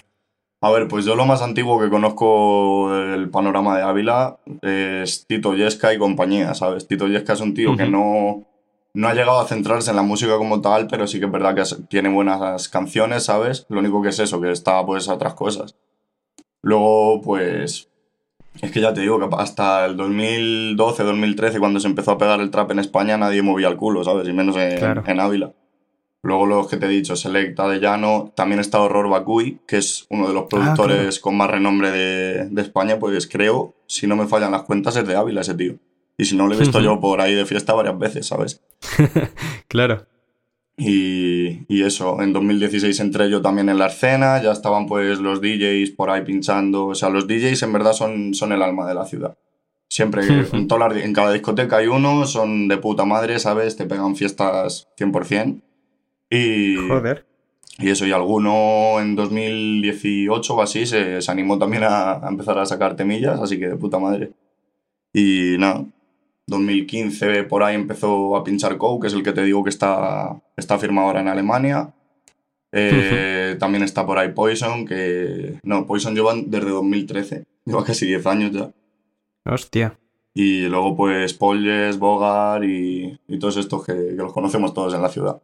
A 0.63 0.71
ver, 0.71 0.89
pues 0.89 1.07
yo 1.07 1.17
lo 1.17 1.25
más 1.25 1.41
antiguo 1.41 1.81
que 1.81 1.89
conozco 1.89 2.93
del 2.93 3.31
panorama 3.31 3.79
de 3.79 3.83
Ávila 3.83 4.41
es 4.61 5.27
Tito 5.27 5.55
Yesca 5.55 5.95
y 5.95 5.99
compañía, 5.99 6.53
¿sabes? 6.53 6.87
Tito 6.87 7.09
Yesca 7.09 7.33
es 7.33 7.41
un 7.41 7.55
tío 7.55 7.75
que 7.77 7.87
no, 7.87 8.47
no 8.95 9.09
ha 9.09 9.15
llegado 9.15 9.41
a 9.41 9.47
centrarse 9.47 9.91
en 9.91 9.97
la 9.97 10.03
música 10.03 10.37
como 10.37 10.61
tal, 10.61 10.87
pero 10.87 11.07
sí 11.07 11.19
que 11.21 11.27
es 11.27 11.33
verdad 11.33 11.55
que 11.55 11.63
tiene 11.89 12.09
buenas 12.09 12.69
canciones, 12.69 13.25
¿sabes? 13.25 13.67
Lo 13.69 13.81
único 13.81 14.03
que 14.03 14.09
es 14.09 14.19
eso, 14.19 14.41
que 14.41 14.51
está 14.51 14.85
pues 14.85 15.09
a 15.09 15.15
otras 15.15 15.35
cosas. 15.35 15.77
Luego, 16.63 17.21
pues, 17.23 17.89
es 18.61 18.71
que 18.71 18.81
ya 18.81 18.93
te 18.93 19.01
digo 19.01 19.19
que 19.19 19.35
hasta 19.37 19.87
el 19.87 19.97
2012, 19.97 21.03
2013, 21.05 21.59
cuando 21.59 21.81
se 21.81 21.89
empezó 21.89 22.13
a 22.13 22.19
pegar 22.19 22.41
el 22.41 22.51
trap 22.51 22.73
en 22.73 22.81
España, 22.81 23.17
nadie 23.17 23.43
movía 23.43 23.69
el 23.69 23.77
culo, 23.77 24.05
¿sabes? 24.05 24.29
Y 24.29 24.33
menos 24.33 24.57
en, 24.57 25.21
Ávila. 25.21 25.53
Luego 26.23 26.45
los 26.45 26.69
que 26.69 26.77
te 26.77 26.85
he 26.85 26.91
dicho, 26.91 27.17
Selecta 27.17 27.67
de 27.67 27.81
Llano, 27.81 28.33
también 28.35 28.61
está 28.61 28.81
Horror 28.83 29.09
Bakui, 29.09 29.61
que 29.67 29.79
es 29.79 30.07
uno 30.11 30.29
de 30.29 30.35
los 30.35 30.45
ah, 30.45 30.49
productores 30.51 31.19
con 31.19 31.35
más 31.37 31.51
renombre 31.51 31.91
de, 31.91 32.49
de, 32.51 32.61
España, 32.61 32.99
pues 32.99 33.27
creo, 33.27 33.75
si 33.87 34.07
no 34.07 34.17
me 34.17 34.27
fallan 34.27 34.53
las 34.53 34.65
cuentas, 34.65 34.97
es 34.97 35.07
de 35.07 35.17
Ávila 35.17 35.41
ese 35.41 35.55
tío. 35.55 35.77
Y 36.17 36.25
si 36.25 36.37
no, 36.37 36.47
lo 36.47 36.55
he 36.55 36.59
visto 36.59 36.81
yo 36.81 37.01
por 37.01 37.21
ahí 37.21 37.35
de 37.35 37.47
fiesta 37.47 37.73
varias 37.73 37.99
veces, 37.99 38.27
¿sabes? 38.27 38.61
claro. 39.69 40.07
Y, 40.77 41.67
y, 41.69 41.83
eso, 41.83 42.23
en 42.23 42.33
2016 42.33 43.01
entré 43.01 43.31
yo 43.31 43.43
también 43.43 43.69
en 43.69 43.79
la 43.79 43.89
escena, 43.89 44.43
ya 44.43 44.53
estaban 44.53 44.87
pues 44.87 45.19
los 45.19 45.43
DJs 45.43 45.91
por 45.91 46.09
ahí 46.09 46.23
pinchando, 46.23 46.87
o 46.87 46.95
sea, 46.95 47.11
los 47.11 47.27
DJs 47.27 47.63
en 47.65 47.73
verdad 47.75 47.93
son, 47.93 48.33
son 48.33 48.53
el 48.53 48.63
alma 48.63 48.89
de 48.89 48.95
la 48.95 49.05
ciudad. 49.05 49.37
Siempre, 49.89 50.25
en, 50.27 50.47
en 50.53 51.13
cada 51.13 51.33
discoteca 51.33 51.79
hay 51.79 51.89
uno, 51.89 52.25
son 52.25 52.69
de 52.69 52.79
puta 52.79 53.05
madre, 53.05 53.39
¿sabes? 53.39 53.77
Te 53.77 53.85
pegan 53.85 54.17
fiestas 54.17 54.89
100%. 54.99 55.61
Y, 56.31 56.77
Joder. 56.89 57.27
Y 57.79 57.91
eso, 57.91 58.07
y 58.07 58.13
alguno 58.13 59.01
en 59.01 59.17
2018 59.17 60.55
o 60.55 60.63
así 60.63 60.87
se, 60.87 61.21
se 61.21 61.31
animó 61.31 61.59
también 61.59 61.83
a, 61.85 62.25
a 62.25 62.29
empezar 62.29 62.59
a 62.59 62.67
sacar 62.67 62.95
temillas, 62.95 63.41
así 63.41 63.59
que 63.59 63.69
de 63.69 63.77
puta 63.77 63.99
madre. 63.99 64.33
Y 65.13 65.57
nada, 65.59 65.85
2015 66.51 67.45
por 67.45 67.63
ahí 67.63 67.75
empezó 67.75 68.37
a 68.37 68.45
pinchar 68.45 68.77
Cow, 68.77 69.01
que 69.01 69.07
es 69.07 69.15
el 69.15 69.23
que 69.23 69.33
te 69.33 69.43
digo 69.43 69.65
que 69.65 69.71
está, 69.71 70.43
está 70.57 70.79
firmado 70.79 71.07
ahora 71.07 71.21
en 71.21 71.29
Alemania. 71.29 71.95
Eh, 72.73 73.57
también 73.59 73.83
está 73.83 74.05
por 74.05 74.19
ahí 74.19 74.33
Poison, 74.33 74.85
que... 74.85 75.59
No, 75.63 75.87
Poison 75.87 76.15
llevan 76.15 76.51
desde 76.51 76.71
2013, 76.71 77.47
lleva 77.65 77.85
casi 77.85 78.07
10 78.07 78.27
años 78.27 78.53
ya. 78.53 78.71
Hostia. 79.45 79.99
Y 80.35 80.69
luego 80.69 80.97
pues 80.97 81.35
Polles, 81.35 81.99
Bogar 81.99 82.63
y, 82.65 83.19
y 83.27 83.39
todos 83.39 83.57
estos 83.57 83.85
que, 83.85 83.93
que, 83.95 84.13
los 84.13 84.33
conocemos 84.33 84.75
todos 84.75 84.95
en 84.95 85.03
la 85.03 85.09
ciudad. 85.09 85.43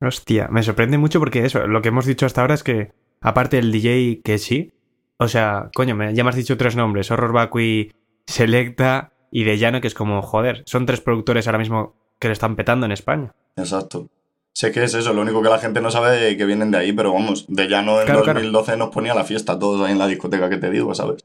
Hostia, 0.00 0.48
me 0.48 0.62
sorprende 0.62 0.98
mucho 0.98 1.18
porque 1.18 1.44
eso, 1.44 1.66
lo 1.66 1.82
que 1.82 1.88
hemos 1.88 2.06
dicho 2.06 2.26
hasta 2.26 2.40
ahora 2.40 2.54
es 2.54 2.62
que, 2.62 2.92
aparte 3.20 3.56
del 3.56 3.70
DJ 3.70 4.22
que 4.24 4.38
sí, 4.38 4.72
o 5.18 5.28
sea, 5.28 5.70
coño, 5.74 5.94
me, 5.94 6.14
ya 6.14 6.24
me 6.24 6.30
has 6.30 6.36
dicho 6.36 6.56
tres 6.56 6.74
nombres, 6.74 7.10
Horror 7.10 7.32
Vacui, 7.32 7.92
Selecta, 8.26 9.11
y 9.32 9.44
de 9.44 9.56
Llano, 9.56 9.80
que 9.80 9.88
es 9.88 9.94
como, 9.94 10.20
joder, 10.20 10.62
son 10.66 10.84
tres 10.84 11.00
productores 11.00 11.48
ahora 11.48 11.58
mismo 11.58 11.96
que 12.18 12.28
le 12.28 12.34
están 12.34 12.54
petando 12.54 12.84
en 12.86 12.92
España. 12.92 13.34
Exacto. 13.56 14.08
Sé 14.52 14.70
que 14.70 14.84
es 14.84 14.92
eso, 14.92 15.14
lo 15.14 15.22
único 15.22 15.42
que 15.42 15.48
la 15.48 15.58
gente 15.58 15.80
no 15.80 15.90
sabe 15.90 16.28
es 16.28 16.36
que 16.36 16.44
vienen 16.44 16.70
de 16.70 16.76
ahí, 16.76 16.92
pero 16.92 17.14
vamos, 17.14 17.46
de 17.48 17.66
Llano 17.66 18.02
en 18.02 18.12
2012 18.12 18.76
nos 18.76 18.90
ponía 18.90 19.14
la 19.14 19.24
fiesta 19.24 19.58
todos 19.58 19.80
ahí 19.80 19.92
en 19.92 19.98
la 19.98 20.06
discoteca 20.06 20.50
que 20.50 20.58
te 20.58 20.70
digo, 20.70 20.94
¿sabes? 20.94 21.24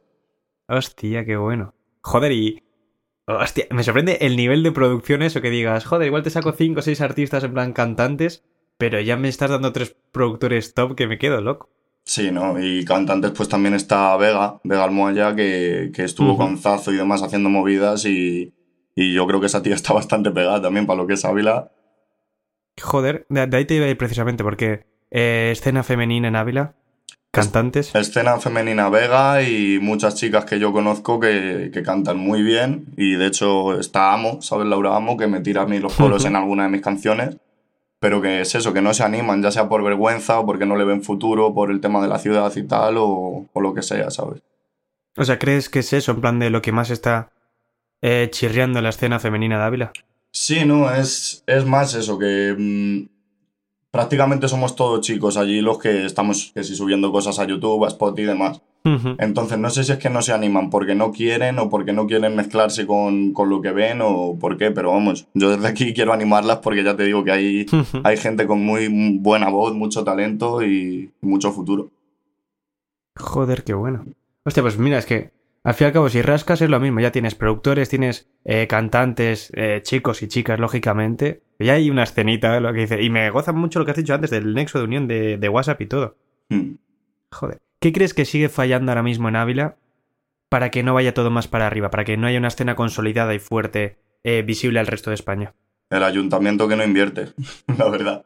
Hostia, 0.70 1.26
qué 1.26 1.36
bueno. 1.36 1.74
Joder, 2.02 2.32
y. 2.32 2.63
Hostia, 3.26 3.65
me 3.72 3.84
sorprende 3.84 4.20
el 4.22 4.38
nivel 4.38 4.63
de 4.63 4.72
producción 4.72 5.22
eso 5.22 5.41
que 5.41 5.50
digas, 5.50 5.84
joder, 5.84 6.08
igual 6.08 6.24
te 6.24 6.30
saco 6.30 6.54
cinco 6.54 6.80
o 6.80 6.84
seis 6.84 7.02
artistas 7.02 7.43
en 7.43 7.54
plan 7.54 7.74
cantantes, 7.74 8.46
pero 8.78 9.02
ya 9.02 9.17
me 9.17 9.28
estás 9.28 9.52
dando 9.52 9.74
tres 9.74 9.98
productores 10.13 10.74
top 10.74 10.96
que 10.96 11.08
me 11.08 11.17
quedo 11.17 11.41
loco. 11.41 11.70
Sí, 12.08 12.32
¿no? 12.32 12.58
Y 12.58 12.86
cantantes 12.86 13.32
pues 13.32 13.50
también 13.50 13.74
está 13.74 14.15
Vega, 14.15 14.62
Vega 14.63 14.86
Almoya, 14.86 15.36
que, 15.36 15.91
que 15.93 16.06
estuvo 16.06 16.38
con 16.38 16.58
Zazo 16.58 16.93
y 16.93 16.96
demás 16.96 17.22
haciendo 17.22 17.50
movidas 17.50 18.06
y, 18.06 18.54
y, 18.96 19.13
yo 19.13 19.28
creo 19.28 19.41
que 19.41 19.48
esa 19.48 19.62
tía 19.62 19.76
está 19.76 19.93
bastante 19.93 20.32
pegada 20.32 20.62
también 20.62 20.88
para 20.88 21.02
lo 21.02 21.06
que 21.06 21.15
es 21.15 21.26
Ávila. 21.26 21.70
Joder, 22.82 23.26
de, 23.28 23.50
ahí 23.52 23.65
te 23.65 23.76
iba 23.76 23.88
a 23.88 23.89
ir 23.89 23.98
precisamente 23.98 24.41
porque 24.41 24.86
eh, 25.12 25.50
escena 25.52 25.84
femenina 25.84 26.30
en 26.30 26.38
Ávila, 26.38 26.76
cantantes. 27.30 27.93
Escena 27.93 28.39
femenina 28.39 28.88
Vega 28.88 29.43
y 29.43 29.78
muchas 29.82 30.15
chicas 30.15 30.46
que 30.46 30.60
yo 30.60 30.72
conozco 30.72 31.20
que, 31.20 31.72
que, 31.74 31.84
cantan 31.84 32.17
muy 32.17 32.41
bien 32.41 32.86
y 32.96 33.15
de 33.15 33.28
hecho 33.28 33.78
está 33.78 34.13
Amo, 34.13 34.41
¿sabes? 34.41 34.65
Laura 34.65 34.96
Amo, 34.96 35.17
que 35.17 35.28
me 35.28 35.41
tira 35.41 35.63
a 35.63 35.67
mí 35.67 35.80
los 35.80 35.93
coros 35.93 36.24
en 36.26 36.38
alguna 36.38 36.63
de 36.63 36.70
mis 36.70 36.82
canciones 36.82 37.36
pero 38.00 38.22
que 38.22 38.42
es 38.42 38.54
eso, 38.56 38.74
que 38.74 38.82
no 38.82 38.94
se 38.94 39.04
animan, 39.04 39.42
ya 39.42 39.52
sea 39.52 39.70
por 39.70 39.84
vergüenza 39.84 40.40
o 40.40 40.46
porque 40.46 40.66
no 40.66 40.76
le 40.76 40.86
ven 40.86 41.04
futuro, 41.04 41.54
por 41.54 41.72
el 41.72 41.82
tema 41.82 42.02
de 42.02 42.08
la 42.08 42.20
ciudad 42.20 42.56
y 42.56 42.64
tal, 42.64 42.96
o, 42.98 43.48
lo 43.56 43.74
que 43.74 43.82
sea, 43.82 44.12
¿sabes? 44.12 44.42
O 45.16 45.26
sea, 45.26 45.40
¿crees 45.40 45.70
que 45.70 45.80
es 45.80 45.94
eso, 45.94 46.12
en 46.12 46.22
plan 46.22 46.40
de 46.40 46.50
lo 46.50 46.62
que 46.62 46.72
más 46.72 46.92
está 46.92 47.32
eh, 48.02 48.30
chirriando 48.32 48.82
la 48.82 48.90
escena 48.90 49.20
femenina 49.20 49.58
de 49.58 49.64
Ávila? 49.64 49.92
Sí, 50.32 50.66
no, 50.66 50.94
es, 50.94 51.44
es 51.48 51.66
más 51.66 51.96
eso, 51.96 52.20
que 52.20 52.56
mm, 52.56 53.10
prácticamente 53.90 54.48
somos 54.48 54.76
todos 54.76 55.02
chicos 55.02 55.38
allí 55.38 55.62
los 55.62 55.80
que 55.80 56.06
estamos 56.06 56.52
que 56.54 56.64
si 56.64 56.76
subiendo 56.76 57.12
cosas 57.12 57.40
a 57.40 57.46
YouTube, 57.46 57.84
a 57.86 57.88
Spot 57.88 58.18
y 58.20 58.24
demás. 58.24 58.62
Entonces 59.17 59.58
no 59.58 59.69
sé 59.69 59.84
si 59.84 59.91
es 59.91 59.97
que 59.97 60.10
no 60.10 60.21
se 60.21 60.34
animan 60.34 60.69
porque 60.69 60.95
no 60.95 61.12
quieren 61.12 61.60
o 61.60 61.69
porque 61.69 61.93
no 61.93 62.08
quieren 62.08 62.36
mezclarse 62.36 62.86
con, 62.86 63.34
lo 63.34 63.62
que 63.62 63.71
ven 63.71 64.02
o 64.02 64.38
por 64.39 64.58
qué, 64.58 64.71
pero 64.71 64.91
vamos, 64.91 65.28
yo 65.34 65.50
desde 65.50 65.67
aquí 65.67 65.93
quiero 65.95 66.13
animarlas 66.13 66.58
porque 66.58 66.84
ya 66.84 66.95
te 66.95 67.04
digo 67.04 67.23
que 67.23 67.32
hay, 67.32 67.65
hay 68.04 68.17
gente 68.17 68.47
con 68.47 68.63
muy 68.63 69.17
buena 69.19 69.50
voz, 69.50 69.73
mucho 69.73 70.04
talento 70.04 70.63
y 70.63 71.12
mucho 71.21 71.52
futuro. 71.52 71.89
Joder, 73.15 73.63
qué 73.63 73.73
bueno. 73.73 74.06
Hostia, 74.43 74.63
pues 74.63 74.78
mira, 74.78 74.97
es 74.97 75.06
que 75.06 75.32
al 75.67 75.73
fin 75.73 75.84
y 75.84 75.88
al 75.88 75.93
cabo, 75.93 76.08
si 76.08 76.21
rascas 76.21 76.62
es 76.62 76.69
lo 76.69 76.80
mismo, 76.80 77.02
ya 77.02 77.12
tienes 77.12 77.36
productores, 77.36 77.89
tienes 77.89 78.30
eh, 78.45 78.67
cantantes, 78.67 79.52
eh, 79.54 79.82
chicos 79.84 80.23
y 80.23 80.30
chicas, 80.30 80.62
lógicamente. 80.62 81.41
Ya 81.60 81.73
hay 81.73 81.89
una 81.89 82.04
escenita, 82.04 82.58
lo 82.62 82.71
que 82.71 82.80
dice. 82.80 83.02
Y 83.04 83.10
me 83.10 83.30
goza 83.32 83.52
mucho 83.52 83.80
lo 83.80 83.84
que 83.84 83.91
has 83.91 83.97
dicho 83.97 84.13
antes 84.13 84.30
del 84.30 84.54
nexo 84.54 84.78
de 84.78 84.86
unión 84.86 85.10
de, 85.10 85.50
WhatsApp 85.50 85.82
y 85.82 85.86
todo. 85.88 86.15
Hmm. 86.47 86.76
Joder. 87.34 87.60
¿Qué 87.80 87.94
crees 87.94 88.13
que 88.13 88.26
sigue 88.26 88.50
fallando 88.50 88.92
ahora 88.92 89.04
mismo 89.04 89.30
en 89.30 89.36
Ávila 89.36 89.78
para 90.50 90.72
que 90.72 90.82
no 90.82 90.94
vaya 90.94 91.13
todo 91.13 91.30
más 91.30 91.48
para 91.48 91.68
arriba, 91.68 91.90
para 91.92 92.06
que 92.06 92.18
no 92.18 92.28
haya 92.28 92.40
una 92.40 92.48
escena 92.48 92.76
consolidada 92.76 93.36
y 93.36 93.40
fuerte 93.40 94.00
eh, 94.24 94.42
visible 94.42 94.80
al 94.80 94.88
resto 94.88 95.12
de 95.12 95.16
España? 95.16 95.54
El 95.90 96.04
ayuntamiento 96.04 96.68
que 96.68 96.76
no 96.76 96.84
invierte, 96.84 97.34
la 97.78 97.90
verdad. 97.90 98.24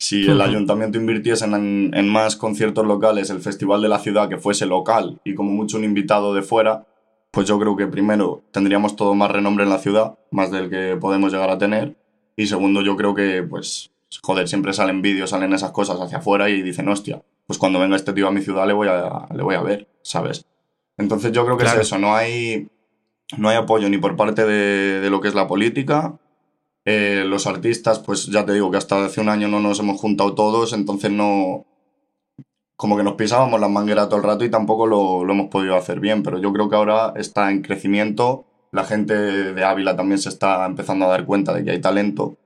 Si 0.00 0.28
el 0.28 0.40
ayuntamiento 0.40 0.96
invirtiese 0.96 1.44
en, 1.44 1.92
en, 1.92 2.08
más 2.08 2.36
conciertos 2.36 2.86
locales, 2.86 3.30
el 3.30 3.40
festival 3.40 3.82
de 3.82 3.88
la 3.88 3.98
ciudad 3.98 4.28
que 4.28 4.38
fuese 4.38 4.64
local 4.64 5.20
y 5.24 5.34
como 5.34 5.50
mucho 5.50 5.76
un 5.76 5.82
invitado 5.82 6.34
de 6.34 6.42
fuera, 6.42 6.86
pues 7.32 7.48
yo 7.48 7.58
creo 7.58 7.76
que 7.76 7.88
primero 7.88 8.44
tendríamos 8.52 8.94
todo 8.94 9.14
más 9.14 9.30
renombre 9.30 9.64
en 9.64 9.70
la 9.70 9.78
ciudad, 9.78 10.18
más 10.30 10.52
del 10.52 10.70
que 10.70 10.96
podemos 11.00 11.32
llegar 11.32 11.50
a 11.50 11.58
tener. 11.58 11.96
Y 12.36 12.46
segundo, 12.46 12.82
yo 12.82 12.96
creo 12.96 13.14
que, 13.14 13.42
pues, 13.42 13.90
joder, 14.22 14.46
siempre 14.46 14.72
salen 14.72 15.02
vídeos, 15.02 15.30
salen 15.30 15.52
esas 15.52 15.72
cosas 15.72 16.00
hacia 16.00 16.18
afuera 16.18 16.48
y 16.48 16.62
dicen, 16.62 16.88
hostia, 16.88 17.22
pues 17.48 17.58
cuando 17.58 17.80
venga 17.80 17.96
este 17.96 18.12
tío 18.12 18.28
a 18.28 18.30
mi 18.30 18.42
ciudad 18.42 18.68
le 18.68 18.74
voy 18.74 18.86
a, 18.86 19.26
le 19.34 19.42
voy 19.42 19.56
a 19.56 19.62
ver, 19.62 19.88
¿sabes? 20.02 20.46
Entonces 20.98 21.32
yo 21.32 21.44
creo 21.44 21.56
que 21.56 21.64
es 21.64 21.74
eso, 21.74 21.98
no 21.98 22.14
hay, 22.14 22.68
no 23.38 23.48
hay 23.48 23.56
apoyo 23.56 23.88
ni 23.88 23.98
por 23.98 24.14
parte 24.14 24.44
de, 24.44 25.00
de 25.00 25.10
lo 25.10 25.20
que 25.20 25.28
es 25.28 25.34
la 25.34 25.48
política. 25.48 26.20
Eh, 26.84 27.24
los 27.26 27.46
artistas, 27.46 27.98
pues 27.98 28.26
ya 28.26 28.46
te 28.46 28.52
digo 28.52 28.70
que 28.70 28.78
hasta 28.78 29.04
hace 29.04 29.20
un 29.20 29.28
año 29.28 29.48
no 29.48 29.60
nos 29.60 29.80
hemos 29.80 30.00
juntado 30.00 30.34
todos, 30.34 30.72
entonces 30.72 31.10
no... 31.10 31.66
Como 32.76 32.96
que 32.96 33.02
nos 33.02 33.14
pisábamos 33.14 33.60
las 33.60 33.70
mangueras 33.70 34.08
todo 34.08 34.20
el 34.20 34.24
rato 34.24 34.44
y 34.44 34.50
tampoco 34.50 34.86
lo, 34.86 35.24
lo 35.24 35.32
hemos 35.32 35.48
podido 35.48 35.74
hacer 35.74 35.98
bien, 35.98 36.22
pero 36.22 36.38
yo 36.38 36.52
creo 36.52 36.70
que 36.70 36.76
ahora 36.76 37.12
está 37.16 37.50
en 37.50 37.60
crecimiento, 37.60 38.44
la 38.70 38.84
gente 38.84 39.14
de 39.14 39.64
Ávila 39.64 39.96
también 39.96 40.18
se 40.18 40.28
está 40.28 40.64
empezando 40.64 41.06
a 41.06 41.08
dar 41.08 41.24
cuenta 41.24 41.52
de 41.52 41.64
que 41.64 41.72
hay 41.72 41.80
talento 41.80 42.36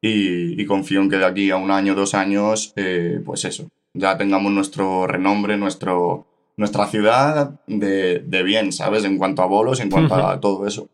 y, 0.00 0.60
y 0.60 0.64
confío 0.66 1.02
en 1.02 1.10
que 1.10 1.18
de 1.18 1.26
aquí 1.26 1.50
a 1.50 1.56
un 1.56 1.70
año, 1.70 1.94
dos 1.94 2.14
años, 2.14 2.72
eh, 2.76 3.20
pues 3.24 3.44
eso, 3.44 3.68
ya 3.94 4.18
tengamos 4.18 4.52
nuestro 4.52 5.06
renombre, 5.06 5.56
nuestro, 5.56 6.26
nuestra 6.56 6.86
ciudad 6.86 7.60
de, 7.66 8.18
de 8.18 8.42
bien, 8.42 8.72
¿sabes? 8.72 9.04
En 9.04 9.16
cuanto 9.16 9.42
a 9.42 9.46
bolos, 9.46 9.80
en 9.80 9.90
cuanto 9.90 10.14
a 10.14 10.40
todo 10.40 10.66
eso. 10.66 10.88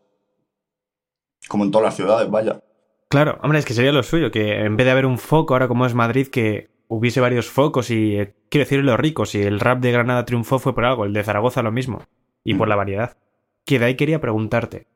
Como 1.49 1.65
en 1.65 1.71
todas 1.71 1.87
las 1.87 1.97
ciudades, 1.97 2.31
vaya. 2.31 2.63
Claro, 3.09 3.41
hombre, 3.43 3.59
es 3.59 3.65
que 3.65 3.75
sería 3.75 3.91
lo 3.91 4.03
suyo, 4.03 4.31
que 4.31 4.61
en 4.61 4.77
vez 4.77 4.85
de 4.85 4.93
haber 4.93 5.07
un 5.07 5.19
foco 5.19 5.55
ahora 5.55 5.67
como 5.67 5.87
es 5.87 5.95
Madrid, 5.95 6.29
que 6.29 6.71
hubiese 6.87 7.21
varios 7.21 7.49
focos 7.49 7.91
y, 7.91 8.17
eh, 8.17 8.35
quiero 8.51 8.65
decir, 8.65 8.85
los 8.85 9.01
ricos, 9.01 9.35
y 9.35 9.43
el 9.43 9.59
rap 9.59 9.81
de 9.81 9.91
Granada 9.91 10.25
triunfó 10.25 10.59
fue 10.59 10.75
por 10.75 10.85
algo, 10.85 11.05
el 11.05 11.13
de 11.13 11.25
Zaragoza 11.25 11.63
lo 11.63 11.73
mismo, 11.73 12.05
y 12.45 12.55
por 12.55 12.69
la 12.69 12.77
variedad. 12.77 13.17
Que 13.65 13.79
de 13.79 13.87
ahí 13.87 13.95
quería 13.97 14.21
preguntarte. 14.21 14.87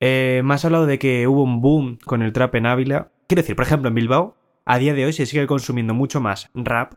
Eh, 0.00 0.42
me 0.44 0.54
has 0.54 0.64
hablado 0.64 0.86
de 0.86 0.98
que 0.98 1.26
hubo 1.26 1.42
un 1.42 1.60
boom 1.60 1.98
con 2.04 2.22
el 2.22 2.32
trap 2.32 2.54
en 2.54 2.66
Ávila. 2.66 3.10
Quiero 3.26 3.42
decir, 3.42 3.56
por 3.56 3.64
ejemplo, 3.64 3.88
en 3.88 3.94
Bilbao, 3.94 4.36
a 4.64 4.78
día 4.78 4.94
de 4.94 5.06
hoy 5.06 5.12
se 5.12 5.26
sigue 5.26 5.46
consumiendo 5.46 5.94
mucho 5.94 6.20
más 6.20 6.50
rap 6.54 6.94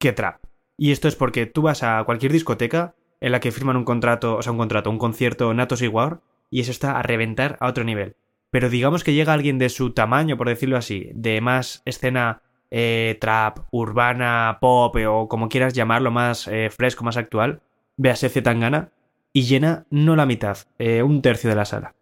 que 0.00 0.12
trap. 0.12 0.42
Y 0.76 0.90
esto 0.90 1.06
es 1.06 1.14
porque 1.14 1.46
tú 1.46 1.62
vas 1.62 1.84
a 1.84 2.02
cualquier 2.04 2.32
discoteca 2.32 2.94
en 3.20 3.32
la 3.32 3.40
que 3.40 3.52
firman 3.52 3.76
un 3.76 3.84
contrato, 3.84 4.36
o 4.36 4.42
sea, 4.42 4.50
un 4.50 4.58
contrato, 4.58 4.90
un 4.90 4.98
concierto 4.98 5.52
Natos 5.54 5.82
igual, 5.82 6.20
y 6.50 6.60
eso 6.60 6.72
está 6.72 6.98
a 6.98 7.02
reventar 7.02 7.56
a 7.60 7.68
otro 7.68 7.84
nivel. 7.84 8.16
Pero 8.50 8.70
digamos 8.70 9.04
que 9.04 9.12
llega 9.12 9.34
alguien 9.34 9.58
de 9.58 9.68
su 9.68 9.92
tamaño, 9.92 10.36
por 10.36 10.48
decirlo 10.48 10.76
así, 10.76 11.10
de 11.14 11.40
más 11.40 11.82
escena 11.84 12.42
eh, 12.70 13.18
trap, 13.20 13.58
urbana, 13.70 14.58
pop 14.60 14.96
o 15.06 15.28
como 15.28 15.48
quieras 15.48 15.74
llamarlo, 15.74 16.10
más 16.10 16.48
eh, 16.48 16.70
fresco, 16.70 17.04
más 17.04 17.18
actual, 17.18 17.60
véase 17.96 18.30
Tangana, 18.42 18.90
y 19.32 19.42
llena 19.42 19.84
no 19.90 20.16
la 20.16 20.26
mitad, 20.26 20.58
eh, 20.78 21.02
un 21.02 21.20
tercio 21.20 21.50
de 21.50 21.56
la 21.56 21.66
sala. 21.66 21.94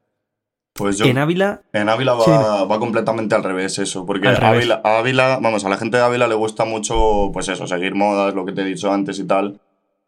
Pues 0.79 0.97
yo. 0.99 1.05
En 1.07 1.19
Ávila. 1.19 1.61
En 1.73 1.89
Ávila 1.89 2.15
va, 2.15 2.25
Sí, 2.25 2.31
dime. 2.31 2.67
va 2.71 2.79
completamente 2.79 3.35
al 3.35 3.43
revés 3.45 3.79
eso, 3.79 4.07
porque. 4.07 4.29
Ávila, 4.29 4.81
Ávila, 4.85 5.39
vamos, 5.43 5.65
a 5.65 5.69
la 5.69 5.77
gente 5.77 5.97
de 5.99 6.03
Ávila 6.05 6.27
le 6.29 6.35
gusta 6.37 6.65
mucho, 6.65 7.31
pues 7.33 7.49
eso, 7.49 7.67
seguir 7.67 7.95
modas, 7.95 8.35
lo 8.35 8.45
que 8.47 8.53
te 8.53 8.63
he 8.63 8.65
dicho 8.65 8.91
antes 8.93 9.19
y 9.19 9.27
tal. 9.27 9.61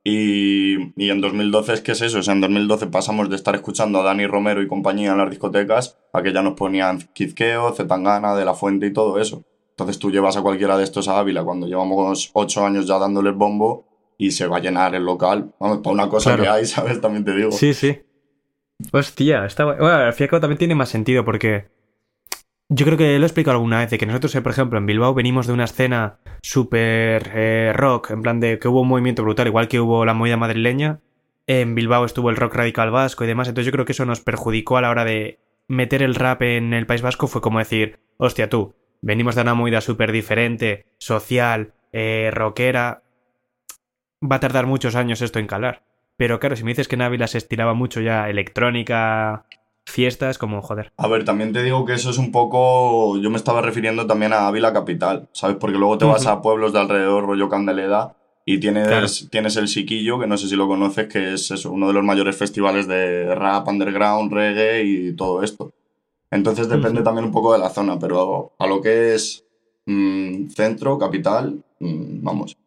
Y, 0.03 0.93
y 0.97 1.11
en 1.11 1.21
2012 1.21 1.75
es 1.75 1.81
que 1.83 1.93
es 1.93 2.01
eso, 2.01 2.21
o 2.21 2.23
sea, 2.23 2.33
en 2.33 2.41
2012 2.41 2.87
pasamos 2.87 3.29
de 3.29 3.37
estar 3.37 3.55
escuchando 3.55 4.01
a 4.01 4.03
Dani 4.03 4.27
Romero 4.27 4.63
y 4.63 4.67
compañía 4.69 5.13
en 5.13 5.19
las 5.19 5.29
discotecas 5.29 5.99
a 6.15 6.23
que 6.23 6.33
ya 6.33 6.41
nos 6.43 6.55
ponían 6.55 7.01
Kizkeo, 7.13 7.73
Zetangana, 7.75 8.35
De 8.35 8.47
La 8.47 8.55
Fuente 8.55 8.87
y 8.87 8.93
todo 8.95 9.21
eso. 9.21 9.45
Entonces 9.73 9.99
tú 9.99 10.11
llevas 10.11 10.39
a 10.39 10.43
cualquiera 10.43 10.79
de 10.79 10.85
estos 10.85 11.07
a 11.09 11.19
Ávila 11.19 11.45
cuando 11.45 11.67
llevamos 11.67 12.31
ocho 12.33 12.65
años 12.65 12.87
ya 12.87 12.99
dándole 12.99 13.29
el 13.31 13.35
bombo 13.35 13.85
y 14.17 14.31
se 14.31 14.47
va 14.47 14.57
a 14.57 14.61
llenar 14.61 14.95
el 14.95 15.05
local. 15.05 15.53
Vamos, 15.61 15.79
para 15.79 15.93
una 15.95 16.09
cosa 16.09 16.31
Claro. 16.31 16.43
que 16.45 16.49
hay, 16.49 16.65
¿sabes? 16.67 17.01
También 17.01 17.25
te 17.27 17.35
digo. 17.37 17.51
Sí, 17.53 17.75
sí. 17.75 17.99
Hostia, 18.93 19.45
está. 19.45 19.65
Bueno, 19.65 19.89
al 19.89 20.13
fin 20.13 20.25
y 20.25 20.27
al 20.27 20.31
cabo 20.31 20.41
también 20.41 20.59
tiene 20.59 20.75
más 20.75 20.89
sentido 20.89 21.25
porque 21.25 21.69
yo 22.69 22.87
creo 22.87 22.97
que 22.97 23.19
lo 23.19 23.25
he 23.25 23.27
explicado 23.27 23.57
alguna 23.57 23.81
vez 23.81 23.91
de 23.91 23.99
que 23.99 24.07
nosotros, 24.07 24.33
eh, 24.37 24.43
por 24.43 24.53
ejemplo, 24.53 24.79
en 24.79 24.87
Bilbao 24.87 25.13
venimos 25.13 25.49
de 25.49 25.53
una 25.53 25.65
escena 25.65 26.21
súper 26.41 27.31
eh, 27.35 27.73
rock, 27.75 28.11
en 28.11 28.23
plan 28.23 28.39
de 28.39 28.61
que 28.61 28.69
hubo 28.69 28.83
un 28.83 28.89
movimiento 28.89 29.25
brutal, 29.25 29.49
igual 29.49 29.67
que 29.67 29.81
hubo 29.81 30.05
la 30.05 30.15
movida 30.15 30.37
madrileña. 30.37 31.01
En 31.49 31.75
Bilbao 31.75 32.05
estuvo 32.05 32.31
el 32.31 32.37
rock 32.37 32.55
radical 32.55 32.93
vasco 32.93 33.25
y 33.25 33.27
demás, 33.27 33.49
entonces 33.49 33.67
yo 33.67 33.73
creo 33.73 33.85
que 33.85 33.93
eso 33.93 34.07
nos 34.07 34.21
perjudicó 34.21 34.77
a 34.77 34.83
la 34.83 34.91
hora 34.91 35.05
de 35.05 35.41
meter 35.67 36.01
el 36.03 36.15
rap 36.15 36.43
en 36.43 36.73
el 36.73 36.87
País 36.87 37.03
Vasco. 37.03 37.27
Fue 37.27 37.41
como 37.41 37.59
decir, 37.59 37.99
hostia, 38.19 38.49
tú, 38.49 38.77
venimos 39.03 39.35
de 39.35 39.43
una 39.43 39.55
movida 39.55 39.81
súper 39.81 40.13
diferente, 40.13 40.87
social, 40.99 41.75
eh, 41.93 42.31
rockera. 42.33 43.03
Va 44.23 44.37
a 44.37 44.41
tardar 44.41 44.67
muchos 44.67 44.95
años 44.95 45.23
esto 45.23 45.41
en 45.41 45.49
calar. 45.49 45.90
Pero 46.21 46.39
claro, 46.39 46.55
si 46.55 46.65
me 46.65 46.73
dices 46.73 46.87
que 46.87 46.97
en 46.97 47.01
Ávila 47.01 47.27
se 47.29 47.39
estiraba 47.39 47.73
mucho 47.73 48.03
ya 48.03 48.29
electrónica, 48.29 49.47
fiestas, 49.87 50.37
como 50.37 50.61
joder. 50.61 50.93
A 50.99 51.09
ver, 51.09 51.25
también 51.25 51.55
te 51.55 51.63
digo 51.63 51.87
que 51.87 51.95
eso 51.95 52.11
es 52.11 52.19
un 52.19 52.31
poco. 52.31 53.17
Yo 53.17 53.31
me 53.31 53.39
estaba 53.39 53.63
refiriendo 53.63 54.07
también 54.07 54.35
a 54.35 54.47
Ávila 54.47 54.75
Capital, 54.75 55.31
¿sabes? 55.33 55.57
Porque 55.57 55.79
luego 55.79 55.97
te 55.97 56.05
vas 56.05 56.27
a 56.27 56.43
pueblos 56.43 56.75
de 56.75 56.81
alrededor, 56.81 57.25
rollo 57.25 57.49
Candeleda, 57.49 58.17
y 58.45 58.61
tienes, 58.61 58.87
Claro. 58.87 59.07
tienes 59.31 59.57
el 59.57 59.69
Siquillo, 59.69 60.21
que 60.21 60.27
no 60.27 60.37
sé 60.37 60.47
si 60.47 60.57
lo 60.57 60.69
conoces, 60.69 61.09
que 61.09 61.33
es 61.33 61.51
eso, 61.53 61.73
uno 61.73 61.87
de 61.89 61.95
los 61.95 62.05
mayores 62.05 62.37
festivales 62.37 62.87
de 62.87 63.35
rap, 63.35 63.67
underground, 63.67 64.31
reggae 64.31 64.85
y 64.85 65.17
todo 65.17 65.43
esto. 65.43 65.73
Entonces 66.31 66.69
depende 66.69 67.01
también 67.01 67.25
un 67.25 67.33
poco 67.33 67.55
de 67.55 67.61
la 67.61 67.71
zona, 67.71 67.99
pero 67.99 68.53
a 68.59 68.67
lo 68.67 68.83
que 68.83 69.15
es 69.15 69.43
mm, 69.87 70.49
centro, 70.51 70.99
capital, 70.99 71.65
mm, 71.79 72.23
vamos. 72.23 72.59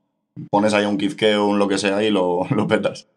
Pones 0.50 0.74
ahí 0.74 0.86
un 0.86 0.98
Kizkeo, 0.98 1.46
un 1.46 1.60
lo 1.60 1.68
que 1.68 1.78
sea 1.78 2.02
y 2.02 2.10
lo, 2.10 2.48
lo 2.50 2.68
petas. 2.68 3.08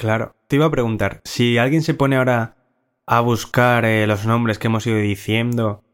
Claro. 0.00 0.34
Te 0.48 0.56
iba 0.56 0.64
a 0.64 0.70
preguntar, 0.70 1.20
si 1.24 1.58
alguien 1.58 1.82
se 1.82 1.92
pone 1.92 2.16
ahora 2.16 2.56
a 3.04 3.20
buscar 3.20 3.84
eh, 3.84 4.06
los 4.06 4.24
nombres 4.24 4.58
que 4.58 4.68
hemos 4.68 4.86
ido 4.86 4.96
diciendo, 4.96 5.84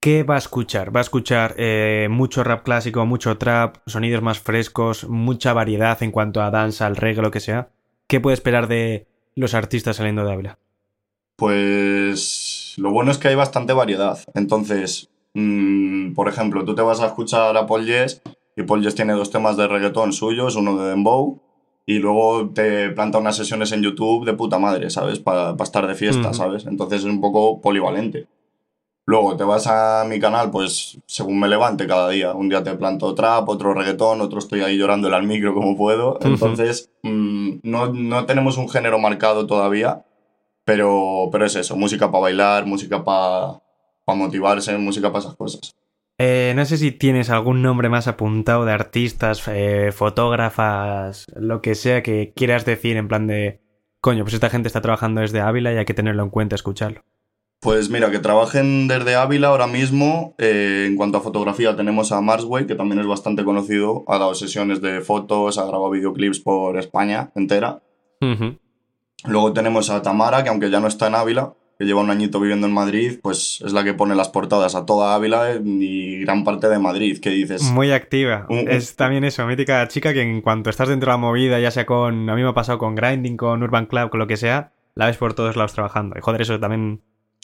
¿qué 0.00 0.24
va 0.24 0.34
a 0.34 0.38
escuchar? 0.38 0.94
¿Va 0.94 0.98
a 0.98 1.02
escuchar 1.02 1.54
eh, 1.56 2.08
mucho 2.10 2.42
rap 2.42 2.64
clásico, 2.64 3.06
mucho 3.06 3.38
trap, 3.38 3.76
sonidos 3.86 4.22
más 4.22 4.40
frescos, 4.40 5.08
mucha 5.08 5.52
variedad 5.52 6.02
en 6.02 6.10
cuanto 6.10 6.42
a 6.42 6.50
danza, 6.50 6.84
al 6.86 6.96
reggae, 6.96 7.22
lo 7.22 7.30
que 7.30 7.38
sea? 7.38 7.68
¿Qué 8.08 8.18
puede 8.18 8.34
esperar 8.34 8.66
de 8.66 9.06
los 9.36 9.54
artistas 9.54 9.94
saliendo 9.94 10.24
de 10.24 10.32
Ávila? 10.32 10.58
Pues 11.36 12.74
lo 12.76 12.90
bueno 12.90 13.12
es 13.12 13.18
que 13.18 13.28
hay 13.28 13.36
bastante 13.36 13.72
variedad. 13.72 14.18
Entonces, 14.34 15.10
mm, 15.34 16.12
por 16.14 16.28
ejemplo, 16.28 16.64
tú 16.64 16.74
te 16.74 16.82
vas 16.82 17.00
a 17.00 17.06
escuchar 17.06 17.56
a 17.56 17.68
Paul 17.68 17.86
Yes 17.86 18.20
y 18.56 18.64
Paul 18.64 18.82
Yes 18.82 18.96
tiene 18.96 19.12
dos 19.12 19.30
temas 19.30 19.56
de 19.56 19.68
reggaetón 19.68 20.12
suyos, 20.12 20.56
uno 20.56 20.76
de 20.76 20.88
Dembow 20.88 21.45
y 21.86 22.00
luego 22.00 22.50
te 22.50 22.90
planta 22.90 23.18
unas 23.18 23.36
sesiones 23.36 23.70
en 23.70 23.82
YouTube 23.82 24.26
de 24.26 24.34
puta 24.34 24.58
madre, 24.58 24.90
¿sabes? 24.90 25.20
Para 25.20 25.54
estar 25.62 25.86
de 25.86 25.94
fiesta. 25.94 26.34
¿sabes? 26.34 26.66
Entonces 26.66 27.00
es 27.00 27.04
un 27.06 27.20
poco 27.20 27.60
polivalente. 27.60 28.26
Luego 29.08 29.36
te 29.36 29.44
vas 29.44 29.68
a 29.68 30.04
mi 30.08 30.18
canal, 30.18 30.50
pues 30.50 30.98
según 31.06 31.38
me 31.38 31.46
levante 31.46 31.86
cada 31.86 32.08
día. 32.08 32.34
Un 32.34 32.48
día 32.48 32.64
te 32.64 32.74
planto 32.74 33.14
trap, 33.14 33.48
otro 33.48 33.72
reggaetón, 33.72 34.20
otro 34.20 34.40
estoy 34.40 34.62
ahí 34.62 34.76
llorándole 34.76 35.14
al 35.14 35.22
micro 35.22 35.54
como 35.54 35.76
puedo. 35.76 36.18
Entonces, 36.22 36.90
mm, 37.04 37.58
no, 37.62 37.92
no 37.92 38.26
tenemos 38.26 38.58
un 38.58 38.68
género 38.68 38.98
marcado 38.98 39.46
todavía, 39.46 40.04
pero, 40.64 41.28
pero 41.30 41.46
es 41.46 41.54
eso, 41.54 41.76
música 41.76 42.10
para 42.10 42.22
bailar, 42.22 42.66
música 42.66 43.04
para 43.04 43.62
motivarse, 44.08 44.76
música 44.76 45.12
para 45.12 45.20
esas 45.20 45.36
cosas. 45.36 45.76
Eh, 46.18 46.54
no 46.56 46.64
sé 46.64 46.78
si 46.78 46.92
tienes 46.92 47.28
algún 47.28 47.60
nombre 47.60 47.90
más 47.90 48.08
apuntado 48.08 48.64
de 48.64 48.72
artistas, 48.72 49.42
eh, 49.48 49.92
fotógrafas, 49.92 51.26
lo 51.36 51.60
que 51.60 51.74
sea 51.74 52.02
que 52.02 52.32
quieras 52.34 52.64
decir 52.64 52.96
en 52.96 53.08
plan 53.08 53.26
de, 53.26 53.60
coño, 54.00 54.24
pues 54.24 54.32
esta 54.32 54.48
gente 54.48 54.68
está 54.68 54.80
trabajando 54.80 55.20
desde 55.20 55.40
Ávila 55.40 55.74
y 55.74 55.76
hay 55.76 55.84
que 55.84 55.92
tenerlo 55.92 56.22
en 56.22 56.30
cuenta, 56.30 56.54
escucharlo. 56.54 57.02
Pues 57.60 57.90
mira, 57.90 58.10
que 58.10 58.18
trabajen 58.18 58.86
desde 58.86 59.14
Ávila 59.14 59.48
ahora 59.48 59.66
mismo. 59.66 60.34
eh, 60.38 60.86
en 60.86 60.96
cuanto 60.96 61.18
a 61.18 61.22
fotografía, 61.22 61.74
tenemos 61.76 62.12
a 62.12 62.20
Marsway, 62.20 62.66
que 62.66 62.74
también 62.74 63.00
es 63.00 63.06
bastante 63.06 63.44
conocido. 63.44 64.04
Ha 64.08 64.18
dado 64.18 64.34
sesiones 64.34 64.80
de 64.80 65.00
fotos, 65.00 65.58
ha 65.58 65.66
grabado 65.66 65.90
videoclips 65.90 66.40
por 66.40 66.78
España 66.78 67.30
entera. 67.34 67.82
Luego 69.24 69.52
tenemos 69.52 69.90
a 69.90 70.02
Tamara, 70.02 70.44
que 70.44 70.50
aunque 70.50 70.70
ya 70.70 70.80
no 70.80 70.86
está 70.86 71.08
en 71.08 71.14
Ávila, 71.14 71.54
que 71.78 71.84
lleva 71.84 72.00
un 72.00 72.10
añito 72.10 72.40
viviendo 72.40 72.66
en 72.66 72.72
Madrid, 72.72 73.18
pues 73.22 73.62
es 73.64 73.72
la 73.72 73.84
que 73.84 73.92
pone 73.94 74.14
las 74.14 74.28
portadas 74.30 74.74
a 74.74 74.86
toda 74.86 75.14
Ávila 75.14 75.56
y 75.62 76.20
gran 76.20 76.42
parte 76.44 76.68
de 76.68 76.78
Madrid, 76.78 77.18
que 77.20 77.30
dices... 77.30 77.62
Muy 77.64 77.92
activa. 77.92 78.46
Un- 78.48 78.60
un- 78.60 78.70
Es 78.70 78.96
también 78.96 79.24
eso, 79.24 79.46
mítica 79.46 79.86
chica 79.88 80.12
que 80.14 80.22
en 80.22 80.40
cuanto 80.40 80.70
estás 80.70 80.88
dentro 80.88 81.08
de 81.10 81.12
la 81.14 81.18
movida, 81.18 81.60
ya 81.60 81.70
sea 81.70 81.84
con, 81.84 82.30
a 82.30 82.34
mí 82.34 82.42
me 82.42 82.48
ha 82.48 82.54
pasado 82.54 82.78
con 82.78 82.94
Grinding, 82.94 83.36
con 83.36 83.62
Urban 83.62 83.86
Club, 83.86 84.08
con 84.10 84.20
lo 84.20 84.26
que 84.26 84.36
sea, 84.38 84.72
la 84.94 85.06
ves 85.06 85.18
por 85.18 85.34
todos 85.34 85.54
lados 85.56 85.74
trabajando. 85.74 86.16
Y 86.18 86.22
joder, 86.22 86.40
eso 86.42 86.58
también... 86.58 87.02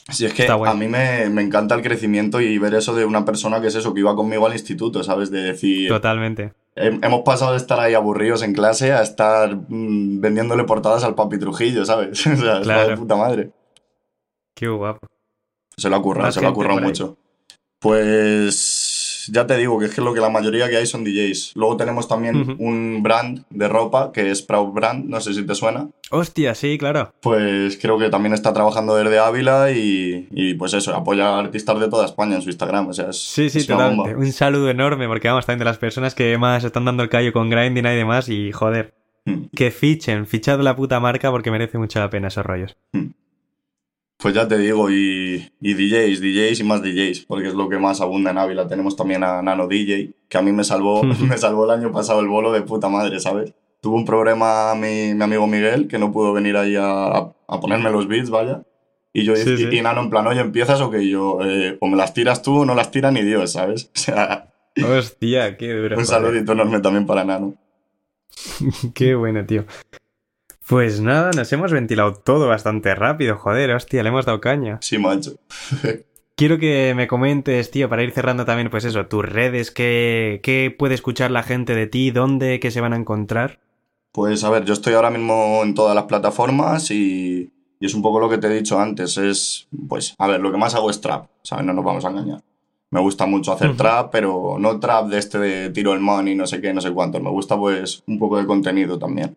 Si 0.09 0.25
es 0.25 0.33
que 0.33 0.41
Está 0.41 0.55
a 0.55 0.73
mí 0.73 0.87
me, 0.89 1.29
me 1.29 1.41
encanta 1.43 1.75
el 1.75 1.81
crecimiento 1.81 2.41
y 2.41 2.57
ver 2.57 2.73
eso 2.73 2.93
de 2.93 3.05
una 3.05 3.23
persona 3.23 3.61
que 3.61 3.67
es 3.67 3.75
eso, 3.75 3.93
que 3.93 4.01
iba 4.01 4.15
conmigo 4.15 4.45
al 4.45 4.51
instituto, 4.53 5.01
¿sabes? 5.03 5.31
De 5.31 5.41
decir, 5.43 5.87
Totalmente. 5.87 6.51
Hem- 6.75 6.99
Hemos 7.05 7.21
pasado 7.21 7.51
de 7.51 7.57
estar 7.57 7.79
ahí 7.79 7.93
aburridos 7.93 8.41
en 8.43 8.51
clase 8.53 8.91
a 8.91 9.01
estar 9.01 9.55
mm, 9.69 10.19
vendiéndole 10.19 10.63
portadas 10.65 11.03
al 11.05 11.15
papi 11.15 11.37
Trujillo, 11.37 11.85
¿sabes? 11.85 12.25
o 12.27 12.35
sea, 12.35 12.53
está 12.57 12.61
Claro. 12.63 12.89
de 12.89 12.97
puta 12.97 13.15
madre. 13.15 13.51
Qué 14.55 14.67
guapo. 14.67 15.07
Se 15.77 15.89
lo 15.89 15.95
ha 15.95 16.01
currado, 16.01 16.31
se 16.31 16.41
lo 16.41 16.49
ha 16.49 16.53
currado 16.53 16.79
mucho. 16.81 17.17
Pues 17.79 19.29
ya 19.31 19.45
te 19.47 19.57
digo 19.57 19.79
que 19.79 19.85
es 19.85 19.93
que 19.95 20.01
lo 20.01 20.13
que 20.13 20.19
la 20.19 20.29
mayoría 20.29 20.69
que 20.69 20.77
hay 20.77 20.85
son 20.85 21.03
DJs. 21.03 21.53
Luego 21.55 21.77
tenemos 21.77 22.07
también 22.07 22.55
un 22.59 23.01
brand 23.03 23.43
de 23.49 23.67
ropa 23.67 24.11
que 24.11 24.31
es 24.31 24.41
Proud 24.41 24.71
Brand, 24.73 25.05
no 25.05 25.19
sé 25.21 25.33
si 25.33 25.45
te 25.45 25.55
suena. 25.55 25.89
Hostia, 26.11 26.55
sí, 26.55 26.77
claro. 26.77 27.13
Pues 27.21 27.77
creo 27.81 27.97
que 27.97 28.09
también 28.09 28.33
está 28.33 28.53
trabajando 28.53 28.95
desde 28.95 29.19
Ávila 29.19 29.71
y, 29.71 30.27
y 30.31 30.53
pues 30.55 30.73
eso, 30.73 30.95
apoya 30.95 31.29
a 31.35 31.39
artistas 31.39 31.79
de 31.79 31.87
toda 31.89 32.05
España 32.05 32.35
en 32.35 32.41
su 32.41 32.49
Instagram. 32.49 32.87
O 32.89 32.93
sea, 32.93 33.09
es, 33.09 33.17
Sí, 33.21 33.49
sí, 33.49 33.59
es 33.59 33.67
totalmente. 33.67 34.15
Un 34.15 34.31
saludo 34.31 34.69
enorme, 34.69 35.07
porque 35.07 35.27
vamos, 35.27 35.45
también 35.45 35.59
de 35.59 35.65
las 35.65 35.77
personas 35.77 36.15
que 36.15 36.37
más 36.37 36.63
están 36.63 36.85
dando 36.85 37.03
el 37.03 37.09
callo 37.09 37.33
con 37.33 37.49
Grinding 37.49 37.85
y 37.85 37.95
demás, 37.95 38.29
y 38.29 38.51
joder, 38.51 38.93
Mm. 39.25 39.45
que 39.55 39.71
fichen, 39.71 40.27
fichad 40.27 40.59
la 40.59 40.75
puta 40.75 40.99
marca 40.99 41.31
porque 41.31 41.49
merece 41.49 41.77
mucho 41.77 41.97
la 41.99 42.09
pena 42.09 42.27
esos 42.27 42.45
rollos. 42.45 42.75
Pues 44.23 44.33
ya 44.33 44.47
te 44.47 44.57
digo, 44.57 44.89
y, 44.89 45.51
y 45.61 45.73
DJs, 45.73 46.21
DJs 46.21 46.59
y 46.61 46.63
más 46.63 46.81
DJs, 46.81 47.25
porque 47.27 47.49
es 47.49 47.53
lo 47.53 47.67
que 47.69 47.77
más 47.77 47.99
abunda 48.01 48.31
en 48.31 48.37
Ávila. 48.39 48.67
Tenemos 48.67 48.95
también 48.95 49.23
a 49.23 49.41
Nano 49.41 49.67
DJ, 49.67 50.13
que 50.29 50.37
a 50.37 50.41
mí 50.41 50.51
me 50.53 50.63
salvó, 50.63 51.03
me 51.03 51.37
salvó 51.37 51.65
el 51.65 51.71
año 51.71 51.91
pasado 51.91 52.21
el 52.21 52.27
bolo 52.29 52.51
de 52.53 52.61
puta 52.61 52.87
madre, 52.89 53.19
¿sabes? 53.19 53.53
Tuvo 53.81 53.97
un 53.97 54.05
problema 54.05 54.73
mi, 54.75 55.13
mi 55.13 55.23
amigo 55.23 55.45
Miguel, 55.45 55.89
que 55.89 55.99
no 55.99 56.11
pudo 56.13 56.31
venir 56.31 56.55
ahí 56.55 56.75
a, 56.77 57.07
a- 57.17 57.59
ponerme 57.59 57.91
los 57.91 58.07
beats, 58.07 58.29
vaya. 58.29 58.63
Y 59.11 59.25
yo 59.25 59.35
Sí, 59.35 59.49
y, 59.51 59.57
sí. 59.57 59.67
y 59.73 59.81
Nano 59.81 60.01
en 60.01 60.09
plan, 60.09 60.25
oye, 60.25 60.39
¿empiezas 60.39 60.79
o 60.81 60.89
que 60.89 61.07
yo? 61.07 61.39
eh, 61.43 61.77
o 61.81 61.87
me 61.87 61.97
las 61.97 62.13
tiras 62.13 62.41
tú 62.41 62.61
o 62.61 62.65
no 62.65 62.73
las 62.75 62.89
tira 62.91 63.11
ni 63.11 63.21
Dios, 63.23 63.51
¿sabes? 63.51 63.91
O 63.95 63.99
sea, 63.99 64.47
Hostia, 64.97 65.55
qué 65.57 65.71
duro. 65.73 65.97
un 65.99 66.05
saludito 66.05 66.53
enorme 66.53 66.79
también 66.79 67.05
para 67.05 67.23
Nano. 67.25 67.53
Qué 68.95 69.13
bueno, 69.15 69.45
tío. 69.45 69.65
Pues 70.67 71.01
nada, 71.01 71.31
nos 71.35 71.51
hemos 71.51 71.71
ventilado 71.71 72.13
todo 72.13 72.47
bastante 72.47 72.95
rápido, 72.95 73.37
joder, 73.37 73.71
hostia, 73.71 74.01
le 74.03 74.09
hemos 74.09 74.25
dado 74.25 74.39
caña. 74.39 74.77
Sí, 74.81 74.97
macho. 74.97 75.33
quiero 76.35 76.57
que 76.57 76.93
me 76.95 77.07
comentes, 77.07 77.71
tío, 77.71 77.89
para 77.89 78.03
ir 78.03 78.11
cerrando 78.11 78.45
también, 78.45 78.69
pues 78.69 78.85
eso, 78.85 79.05
tus 79.07 79.25
redes, 79.25 79.71
qué, 79.71 80.39
qué 80.43 80.75
puede 80.77 80.95
escuchar 80.95 81.31
la 81.31 81.43
gente 81.43 81.75
de 81.75 81.87
ti, 81.87 82.11
dónde, 82.11 82.59
qué 82.59 82.71
se 82.71 82.81
van 82.81 82.93
a 82.93 82.97
encontrar. 82.97 83.59
Pues 84.11 84.43
a 84.43 84.49
ver, 84.49 84.63
yo 84.65 84.73
estoy 84.73 84.93
ahora 84.93 85.09
mismo 85.09 85.61
en 85.63 85.73
todas 85.73 85.95
las 85.95 86.05
plataformas 86.05 86.91
y, 86.91 87.51
y 87.79 87.85
es 87.85 87.93
un 87.95 88.01
poco 88.01 88.19
lo 88.19 88.29
que 88.29 88.37
te 88.37 88.47
he 88.47 88.55
dicho 88.55 88.79
antes. 88.79 89.17
Es, 89.17 89.67
pues, 89.87 90.15
a 90.17 90.27
ver, 90.27 90.39
lo 90.39 90.51
que 90.51 90.57
más 90.57 90.75
hago 90.75 90.89
es 90.89 91.01
trap, 91.01 91.27
¿sabes? 91.41 91.65
No 91.65 91.73
nos 91.73 91.83
vamos 91.83 92.05
a 92.05 92.09
engañar. 92.09 92.41
Me 92.91 92.99
gusta 92.99 93.25
mucho 93.25 93.51
hacer 93.51 93.75
trap, 93.75 94.11
pero 94.11 94.57
no 94.59 94.79
trap 94.79 95.07
de 95.07 95.17
este 95.17 95.39
de 95.39 95.69
tiro 95.71 95.93
el 95.93 95.99
money, 95.99 96.35
no 96.35 96.45
sé 96.45 96.61
qué, 96.61 96.73
no 96.73 96.79
sé 96.81 96.91
cuánto. 96.91 97.19
Me 97.19 97.31
gusta, 97.31 97.57
pues, 97.57 98.03
un 98.05 98.19
poco 98.19 98.37
de 98.37 98.45
contenido 98.45 98.99
también. 98.99 99.35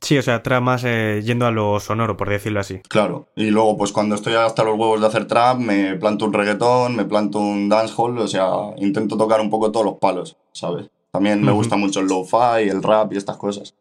Sí, 0.00 0.16
o 0.18 0.22
sea, 0.22 0.42
trap 0.42 0.62
más 0.62 0.82
eh, 0.84 1.22
yendo 1.24 1.46
a 1.46 1.50
lo 1.50 1.78
sonoro, 1.78 2.16
por 2.16 2.28
decirlo 2.28 2.60
así. 2.60 2.80
Claro. 2.88 3.28
Y 3.36 3.50
luego, 3.50 3.76
pues, 3.76 3.92
cuando 3.92 4.14
estoy 4.14 4.34
hasta 4.34 4.64
los 4.64 4.78
huevos 4.78 5.00
de 5.00 5.06
hacer 5.06 5.26
trap, 5.26 5.58
me 5.58 5.96
planto 5.96 6.24
un 6.24 6.32
reggaetón, 6.32 6.96
me 6.96 7.04
planto 7.04 7.38
un 7.38 7.68
dancehall, 7.68 8.18
o 8.18 8.28
sea, 8.28 8.48
intento 8.78 9.16
tocar 9.16 9.40
un 9.40 9.50
poco 9.50 9.70
todos 9.70 9.84
los 9.84 9.96
palos, 9.96 10.36
¿sabes? 10.52 10.90
También 11.10 11.42
me 11.42 11.52
gusta 11.52 11.76
mucho 11.76 12.00
el 12.00 12.06
lo-fi, 12.06 12.68
el 12.68 12.82
rap 12.82 13.12
y 13.12 13.16
estas 13.16 13.36
cosas. 13.36 13.74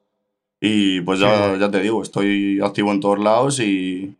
Y 0.59 1.01
pues 1.01 1.19
ya, 1.19 1.55
ya 1.57 1.71
te 1.71 1.79
digo, 1.79 2.01
estoy 2.01 2.59
activo 2.61 2.91
en 2.91 2.99
todos 2.99 3.19
lados 3.19 3.59
y, 3.59 4.17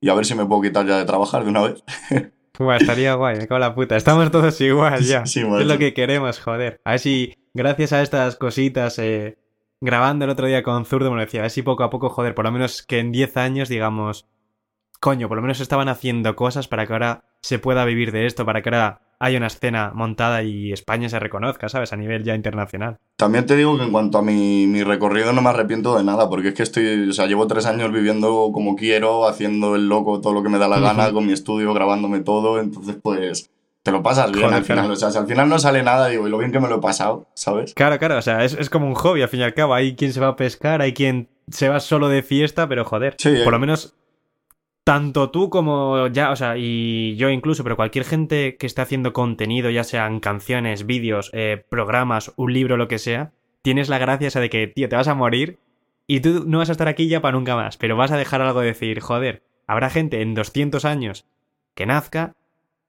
y 0.00 0.08
a 0.08 0.14
ver 0.14 0.24
si 0.24 0.34
me 0.34 0.46
puedo 0.46 0.62
quitar 0.62 0.86
ya 0.86 0.96
de 0.96 1.04
trabajar 1.04 1.44
de 1.44 1.50
una 1.50 1.62
vez. 1.62 1.84
Buah, 2.58 2.76
estaría 2.76 3.14
guay, 3.14 3.36
me 3.36 3.46
cago 3.46 3.56
en 3.56 3.60
la 3.60 3.74
puta. 3.74 3.96
Estamos 3.96 4.30
todos 4.30 4.58
igual 4.62 5.02
ya. 5.02 5.26
Sí, 5.26 5.40
es 5.40 5.48
macho. 5.48 5.64
lo 5.64 5.76
que 5.76 5.92
queremos, 5.92 6.40
joder. 6.40 6.80
A 6.84 6.92
ver 6.92 7.00
si, 7.00 7.34
gracias 7.52 7.92
a 7.92 8.00
estas 8.00 8.36
cositas, 8.36 8.98
eh, 8.98 9.36
grabando 9.80 10.24
el 10.24 10.30
otro 10.30 10.46
día 10.46 10.62
con 10.62 10.84
Zurdo, 10.84 11.10
me 11.10 11.16
lo 11.16 11.22
decía, 11.22 11.40
a 11.40 11.42
ver 11.42 11.50
si 11.50 11.62
poco 11.62 11.84
a 11.84 11.90
poco, 11.90 12.10
joder, 12.10 12.34
por 12.34 12.44
lo 12.44 12.52
menos 12.52 12.82
que 12.82 12.98
en 12.98 13.12
10 13.12 13.36
años, 13.36 13.68
digamos, 13.68 14.26
coño, 15.00 15.28
por 15.28 15.36
lo 15.36 15.42
menos 15.42 15.60
estaban 15.60 15.88
haciendo 15.88 16.34
cosas 16.36 16.68
para 16.68 16.86
que 16.86 16.92
ahora 16.92 17.24
se 17.42 17.58
pueda 17.58 17.84
vivir 17.84 18.12
de 18.12 18.26
esto, 18.26 18.44
para 18.44 18.62
que 18.62 18.70
ahora 18.70 19.00
haya 19.18 19.38
una 19.38 19.46
escena 19.46 19.92
montada 19.94 20.42
y 20.42 20.72
España 20.72 21.08
se 21.08 21.18
reconozca, 21.18 21.68
¿sabes? 21.68 21.92
A 21.92 21.96
nivel 21.96 22.22
ya 22.24 22.34
internacional. 22.34 22.98
También 23.16 23.46
te 23.46 23.56
digo 23.56 23.76
que 23.78 23.84
en 23.84 23.92
cuanto 23.92 24.18
a 24.18 24.22
mi, 24.22 24.66
mi 24.66 24.82
recorrido 24.82 25.32
no 25.32 25.40
me 25.40 25.48
arrepiento 25.48 25.96
de 25.96 26.04
nada, 26.04 26.28
porque 26.28 26.48
es 26.48 26.54
que 26.54 26.62
estoy, 26.62 27.08
o 27.08 27.12
sea, 27.12 27.26
llevo 27.26 27.46
tres 27.46 27.66
años 27.66 27.92
viviendo 27.92 28.50
como 28.52 28.76
quiero, 28.76 29.26
haciendo 29.26 29.74
el 29.74 29.88
loco 29.88 30.20
todo 30.20 30.34
lo 30.34 30.42
que 30.42 30.50
me 30.50 30.58
da 30.58 30.68
la 30.68 30.80
gana, 30.80 31.12
con 31.12 31.26
mi 31.26 31.32
estudio, 31.32 31.72
grabándome 31.72 32.20
todo, 32.20 32.60
entonces 32.60 32.96
pues 33.02 33.50
te 33.86 33.92
lo 33.92 34.02
pasas 34.02 34.32
bien 34.32 34.46
Joder, 34.46 34.56
al 34.58 34.64
final. 34.64 34.78
claro. 34.80 34.94
O 34.94 34.96
sea, 34.96 35.12
si 35.12 35.18
al 35.18 35.28
final 35.28 35.48
no 35.48 35.60
sale 35.60 35.80
nada, 35.84 36.08
digo, 36.08 36.26
y 36.26 36.30
lo 36.30 36.38
bien 36.38 36.50
que 36.50 36.58
me 36.58 36.68
lo 36.68 36.78
he 36.78 36.80
pasado, 36.80 37.28
¿sabes? 37.34 37.72
Claro, 37.72 38.00
claro, 38.00 38.18
o 38.18 38.22
sea, 38.22 38.44
es, 38.44 38.54
es 38.54 38.68
como 38.68 38.88
un 38.88 38.96
hobby, 38.96 39.22
al 39.22 39.28
fin 39.28 39.38
y 39.38 39.42
al 39.44 39.54
cabo. 39.54 39.74
Hay 39.74 39.94
quien 39.94 40.12
se 40.12 40.18
va 40.18 40.26
a 40.26 40.34
pescar, 40.34 40.82
hay 40.82 40.92
quien 40.92 41.28
se 41.52 41.68
va 41.68 41.78
solo 41.78 42.08
de 42.08 42.24
fiesta, 42.24 42.68
pero 42.68 42.84
joder, 42.84 43.14
Sí, 43.16 43.28
por 43.44 43.46
eh. 43.46 43.50
lo 43.52 43.58
menos 43.60 43.94
tanto 44.82 45.30
tú 45.30 45.50
como 45.50 46.08
ya, 46.08 46.32
o 46.32 46.36
sea, 46.36 46.56
y 46.56 47.14
yo 47.14 47.30
incluso, 47.30 47.62
pero 47.62 47.76
cualquier 47.76 48.04
gente 48.04 48.56
que 48.56 48.66
esté 48.66 48.82
haciendo 48.82 49.12
contenido, 49.12 49.70
ya 49.70 49.84
sean 49.84 50.18
canciones, 50.18 50.84
vídeos, 50.84 51.30
eh, 51.32 51.64
programas, 51.68 52.32
un 52.34 52.52
libro, 52.52 52.76
lo 52.76 52.88
que 52.88 52.98
sea, 52.98 53.30
tienes 53.62 53.88
la 53.88 53.98
gracia 53.98 54.26
esa 54.26 54.40
de 54.40 54.50
que, 54.50 54.66
tío, 54.66 54.88
te 54.88 54.96
vas 54.96 55.06
a 55.06 55.14
morir 55.14 55.60
y 56.08 56.18
tú 56.18 56.42
no 56.44 56.58
vas 56.58 56.70
a 56.70 56.72
estar 56.72 56.88
aquí 56.88 57.06
ya 57.06 57.20
para 57.20 57.36
nunca 57.36 57.54
más, 57.54 57.76
pero 57.76 57.96
vas 57.96 58.10
a 58.10 58.16
dejar 58.16 58.40
algo 58.42 58.62
de 58.62 58.66
decir, 58.66 58.98
joder, 58.98 59.44
habrá 59.68 59.90
gente 59.90 60.22
en 60.22 60.34
200 60.34 60.84
años 60.84 61.24
que 61.76 61.86
nazca 61.86 62.35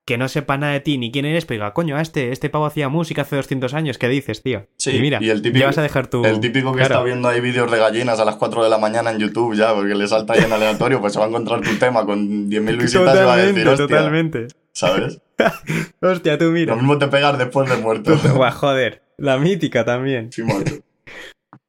que 0.08 0.18
no 0.18 0.28
sepa 0.30 0.58
nada 0.58 0.74
de 0.74 0.80
ti 0.80 0.98
ni 0.98 1.12
quién 1.12 1.26
eres, 1.26 1.46
pero 1.46 1.58
diga, 1.66 1.74
coño, 1.74 1.98
a 1.98 2.02
este, 2.02 2.32
este 2.32 2.50
pavo 2.50 2.66
hacía 2.66 2.88
música 2.90 3.22
hace 3.24 3.36
200 3.36 3.74
años, 3.76 3.98
¿qué 3.98 4.08
dices, 4.08 4.42
tío? 4.42 4.66
Sí, 4.78 4.96
y 4.96 5.00
mira, 5.02 5.20
y 5.22 5.30
el 5.30 5.42
típico- 5.42 5.60
ya 5.60 5.66
vas 5.68 5.78
a 5.78 5.82
dejar 5.84 6.08
tu... 6.08 6.24
El 6.26 6.40
típico 6.40 6.72
que 6.72 6.78
Claro. 6.80 6.96
está 6.96 7.04
viendo 7.04 7.28
ahí 7.28 7.42
vídeos 7.42 7.70
de 7.70 7.78
gallinas 7.78 8.20
a 8.20 8.26
las 8.26 8.38
4 8.38 8.64
de 8.64 8.70
la 8.70 8.78
mañana 8.78 9.12
en 9.12 9.20
YouTube 9.20 9.56
ya, 9.56 9.76
porque 9.76 9.94
le 9.94 10.08
salta 10.08 10.34
ahí 10.34 10.40
en 10.44 10.52
aleatorio, 10.54 11.02
pues 11.02 11.12
se 11.14 11.20
va 11.20 11.26
a 11.26 11.28
encontrar 11.28 11.60
tu 11.62 11.76
tema 11.76 12.06
con 12.06 12.50
10.000 12.50 12.78
visitas 12.78 13.16
y 13.16 13.24
va 13.26 13.34
a 13.34 13.38
decir, 13.38 13.68
hostia, 13.68 13.88
totalmente. 13.88 14.48
¿sabes? 14.72 15.20
Hostia, 16.02 16.38
tú 16.38 16.46
Lo 16.46 16.52
mira. 16.52 16.76
mismo 16.76 16.98
te 16.98 17.08
pegas 17.08 17.38
después 17.38 17.70
de 17.70 17.76
muerto. 17.78 18.16
Buah, 18.36 18.52
joder, 18.52 19.04
la 19.18 19.38
mítica 19.38 19.84
también. 19.86 20.32
Sí. 20.32 20.44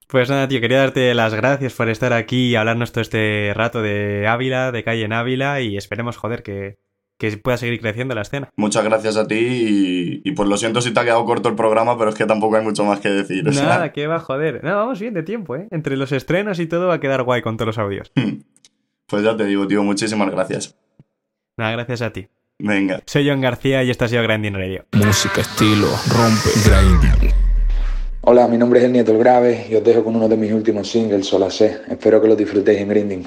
Pues 0.07 0.31
nada, 0.31 0.49
tío, 0.49 0.61
quería 0.61 0.79
darte 0.79 1.13
las 1.15 1.35
gracias 1.35 1.75
por 1.75 1.89
estar 1.91 2.13
aquí 2.15 2.51
y 2.51 2.55
hablarnos 2.57 2.93
todo 2.93 3.03
este 3.03 3.53
rato 3.55 3.83
de 3.83 4.27
Ávila, 4.27 4.73
de 4.73 4.83
calle 4.85 5.05
en 5.05 5.13
Ávila, 5.13 5.61
y 5.61 5.77
esperemos, 5.77 6.17
joder, 6.17 6.43
que, 6.43 6.79
que 7.19 7.37
pueda 7.37 7.57
seguir 7.57 7.81
creciendo 7.81 8.15
la 8.15 8.23
escena. 8.23 8.49
Muchas 8.57 8.85
gracias 8.85 9.17
a 9.17 9.27
ti 9.27 9.35
y, 9.35 10.23
y 10.25 10.33
pues 10.33 10.49
lo 10.49 10.57
siento 10.57 10.81
si 10.81 10.93
te 10.93 11.01
ha 11.01 11.05
quedado 11.05 11.25
corto 11.25 11.49
el 11.49 11.57
programa, 11.57 11.99
pero 11.99 12.11
es 12.11 12.17
que 12.17 12.27
tampoco 12.27 12.57
hay 12.57 12.63
mucho 12.65 12.85
más 12.85 13.01
que 13.01 13.09
decir. 13.11 13.47
o 13.49 13.53
sea. 13.53 13.65
Nada, 13.65 13.93
que 13.93 14.07
va, 14.07 14.21
joder. 14.21 14.63
No, 14.63 14.77
vamos 14.77 15.01
bien 15.01 15.15
de 15.15 15.23
tiempo, 15.25 15.57
¿eh? 15.57 15.67
Entre 15.71 15.97
los 15.97 16.13
estrenos 16.13 16.61
y 16.61 16.67
todo 16.67 16.87
va 16.87 16.95
a 16.95 17.01
quedar 17.01 17.25
guay 17.25 17.43
con 17.43 17.57
todos 17.57 17.67
los 17.67 17.79
audios. 17.79 18.13
Pues 19.07 19.23
ya 19.25 19.37
te 19.37 19.45
digo, 19.47 19.67
tío, 19.67 19.83
muchísimas 19.83 20.31
gracias. 20.31 20.77
Nada, 21.57 21.73
gracias 21.73 22.03
a 22.03 22.13
ti. 22.13 22.29
Venga. 22.61 23.01
Soy 23.07 23.29
John 23.29 23.41
García 23.41 23.83
y 23.83 23.91
esto 23.91 24.05
ha 24.05 24.09
sido 24.09 24.23
Grinding 24.23 24.55
Radio. 24.55 24.85
Música, 24.93 25.41
estilo, 25.41 25.89
rompe, 26.11 26.51
grinding. 26.65 27.33
Hola, 28.23 28.47
mi 28.49 28.59
nombre 28.59 28.81
es 28.81 28.85
El 28.85 28.93
Nieto 28.93 29.13
el 29.13 29.19
Grave 29.19 29.67
y 29.71 29.75
os 29.75 29.83
dejo 29.83 30.05
con 30.05 30.15
uno 30.17 30.29
de 30.29 30.37
mis 30.37 30.53
últimos 30.53 30.89
singles, 30.89 31.27
Sola 31.27 31.51
sé. 31.51 31.81
Espero 31.89 32.21
que 32.21 32.29
lo 32.29 32.37
disfrutéis 32.37 32.81
en 32.81 32.89
Grinding. 32.89 33.25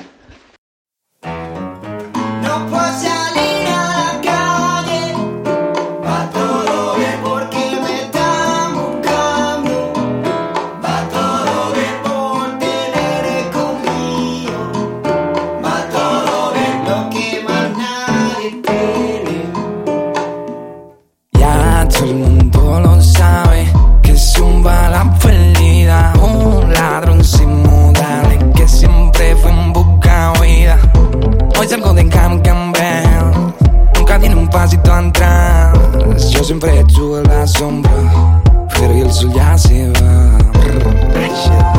Tiene 34.84 35.00
un 35.00 35.12
pasito 35.12 35.22
atrás. 35.22 36.32
Yo 36.32 36.44
siempre 36.44 36.80
estuve 36.80 37.20
en 37.22 37.28
la 37.28 37.48
sombra, 37.48 38.42
pero 38.74 38.94
el 38.94 39.12
sol 39.12 39.32
ya 39.34 39.58
se 39.58 39.92
va. 39.92 41.71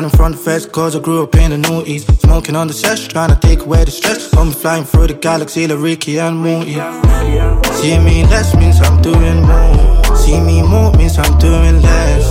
Running 0.00 0.16
from 0.16 0.32
the 0.32 0.38
feds, 0.38 0.64
cause 0.64 0.96
I 0.96 1.00
grew 1.00 1.24
up 1.24 1.34
in 1.34 1.50
the 1.50 1.58
noughties. 1.58 2.08
Smoking 2.22 2.56
on 2.56 2.68
the 2.68 2.72
sesh, 2.72 3.06
trying 3.08 3.28
to 3.28 3.38
take 3.38 3.60
away 3.60 3.84
the 3.84 3.90
stress. 3.90 4.32
I'm 4.34 4.50
flying 4.50 4.84
through 4.84 5.08
the 5.08 5.12
galaxy 5.12 5.66
like 5.66 5.78
Ricky 5.78 6.18
and 6.18 6.38
Morty. 6.38 6.80
See 7.82 7.98
me 7.98 8.24
less 8.24 8.56
means 8.56 8.80
I'm 8.80 9.02
doing 9.02 9.42
more. 9.42 10.16
See 10.16 10.40
me 10.40 10.62
more 10.62 10.90
means 10.94 11.18
I'm 11.18 11.36
doing 11.36 11.82
less. 11.82 12.24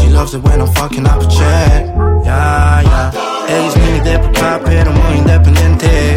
She 0.00 0.08
loves 0.08 0.32
it 0.32 0.42
when 0.42 0.62
I'm 0.62 0.72
fucking 0.72 1.06
up 1.06 1.20
a 1.20 1.28
check. 1.28 1.84
Yeah, 2.24 2.80
yeah. 2.80 3.12
Ella 3.46 3.68
es 3.68 3.76
mini 3.76 4.00
de 4.00 4.18
pero 4.64 4.92
muy 4.92 5.18
independiente. 5.18 6.16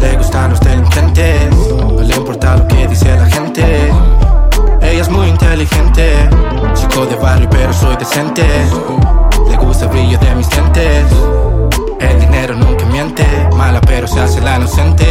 Le 0.00 0.16
gustan 0.16 0.52
los 0.52 0.60
delincuentes. 0.60 1.54
No 1.68 2.00
le 2.00 2.16
importa 2.16 2.56
lo 2.56 2.66
que 2.66 2.88
dice 2.88 3.14
la 3.14 3.26
gente. 3.26 3.92
Ella 4.80 5.02
es 5.02 5.10
muy 5.10 5.28
inteligente, 5.28 6.30
chico 6.72 7.04
de 7.04 7.16
barrio 7.16 7.50
pero 7.50 7.74
soy 7.74 7.94
decente. 7.96 8.46
gusta 9.58 9.84
el 9.84 9.90
brillo 9.90 10.18
de 10.18 10.34
mis 10.34 10.48
dientes. 10.48 11.06
El 12.00 12.20
dinero 12.20 12.54
nunca 12.54 12.84
miente, 12.86 13.24
mala 13.56 13.80
pero 13.80 14.06
se 14.06 14.20
hace 14.20 14.40
la 14.40 14.56
inocente. 14.56 15.07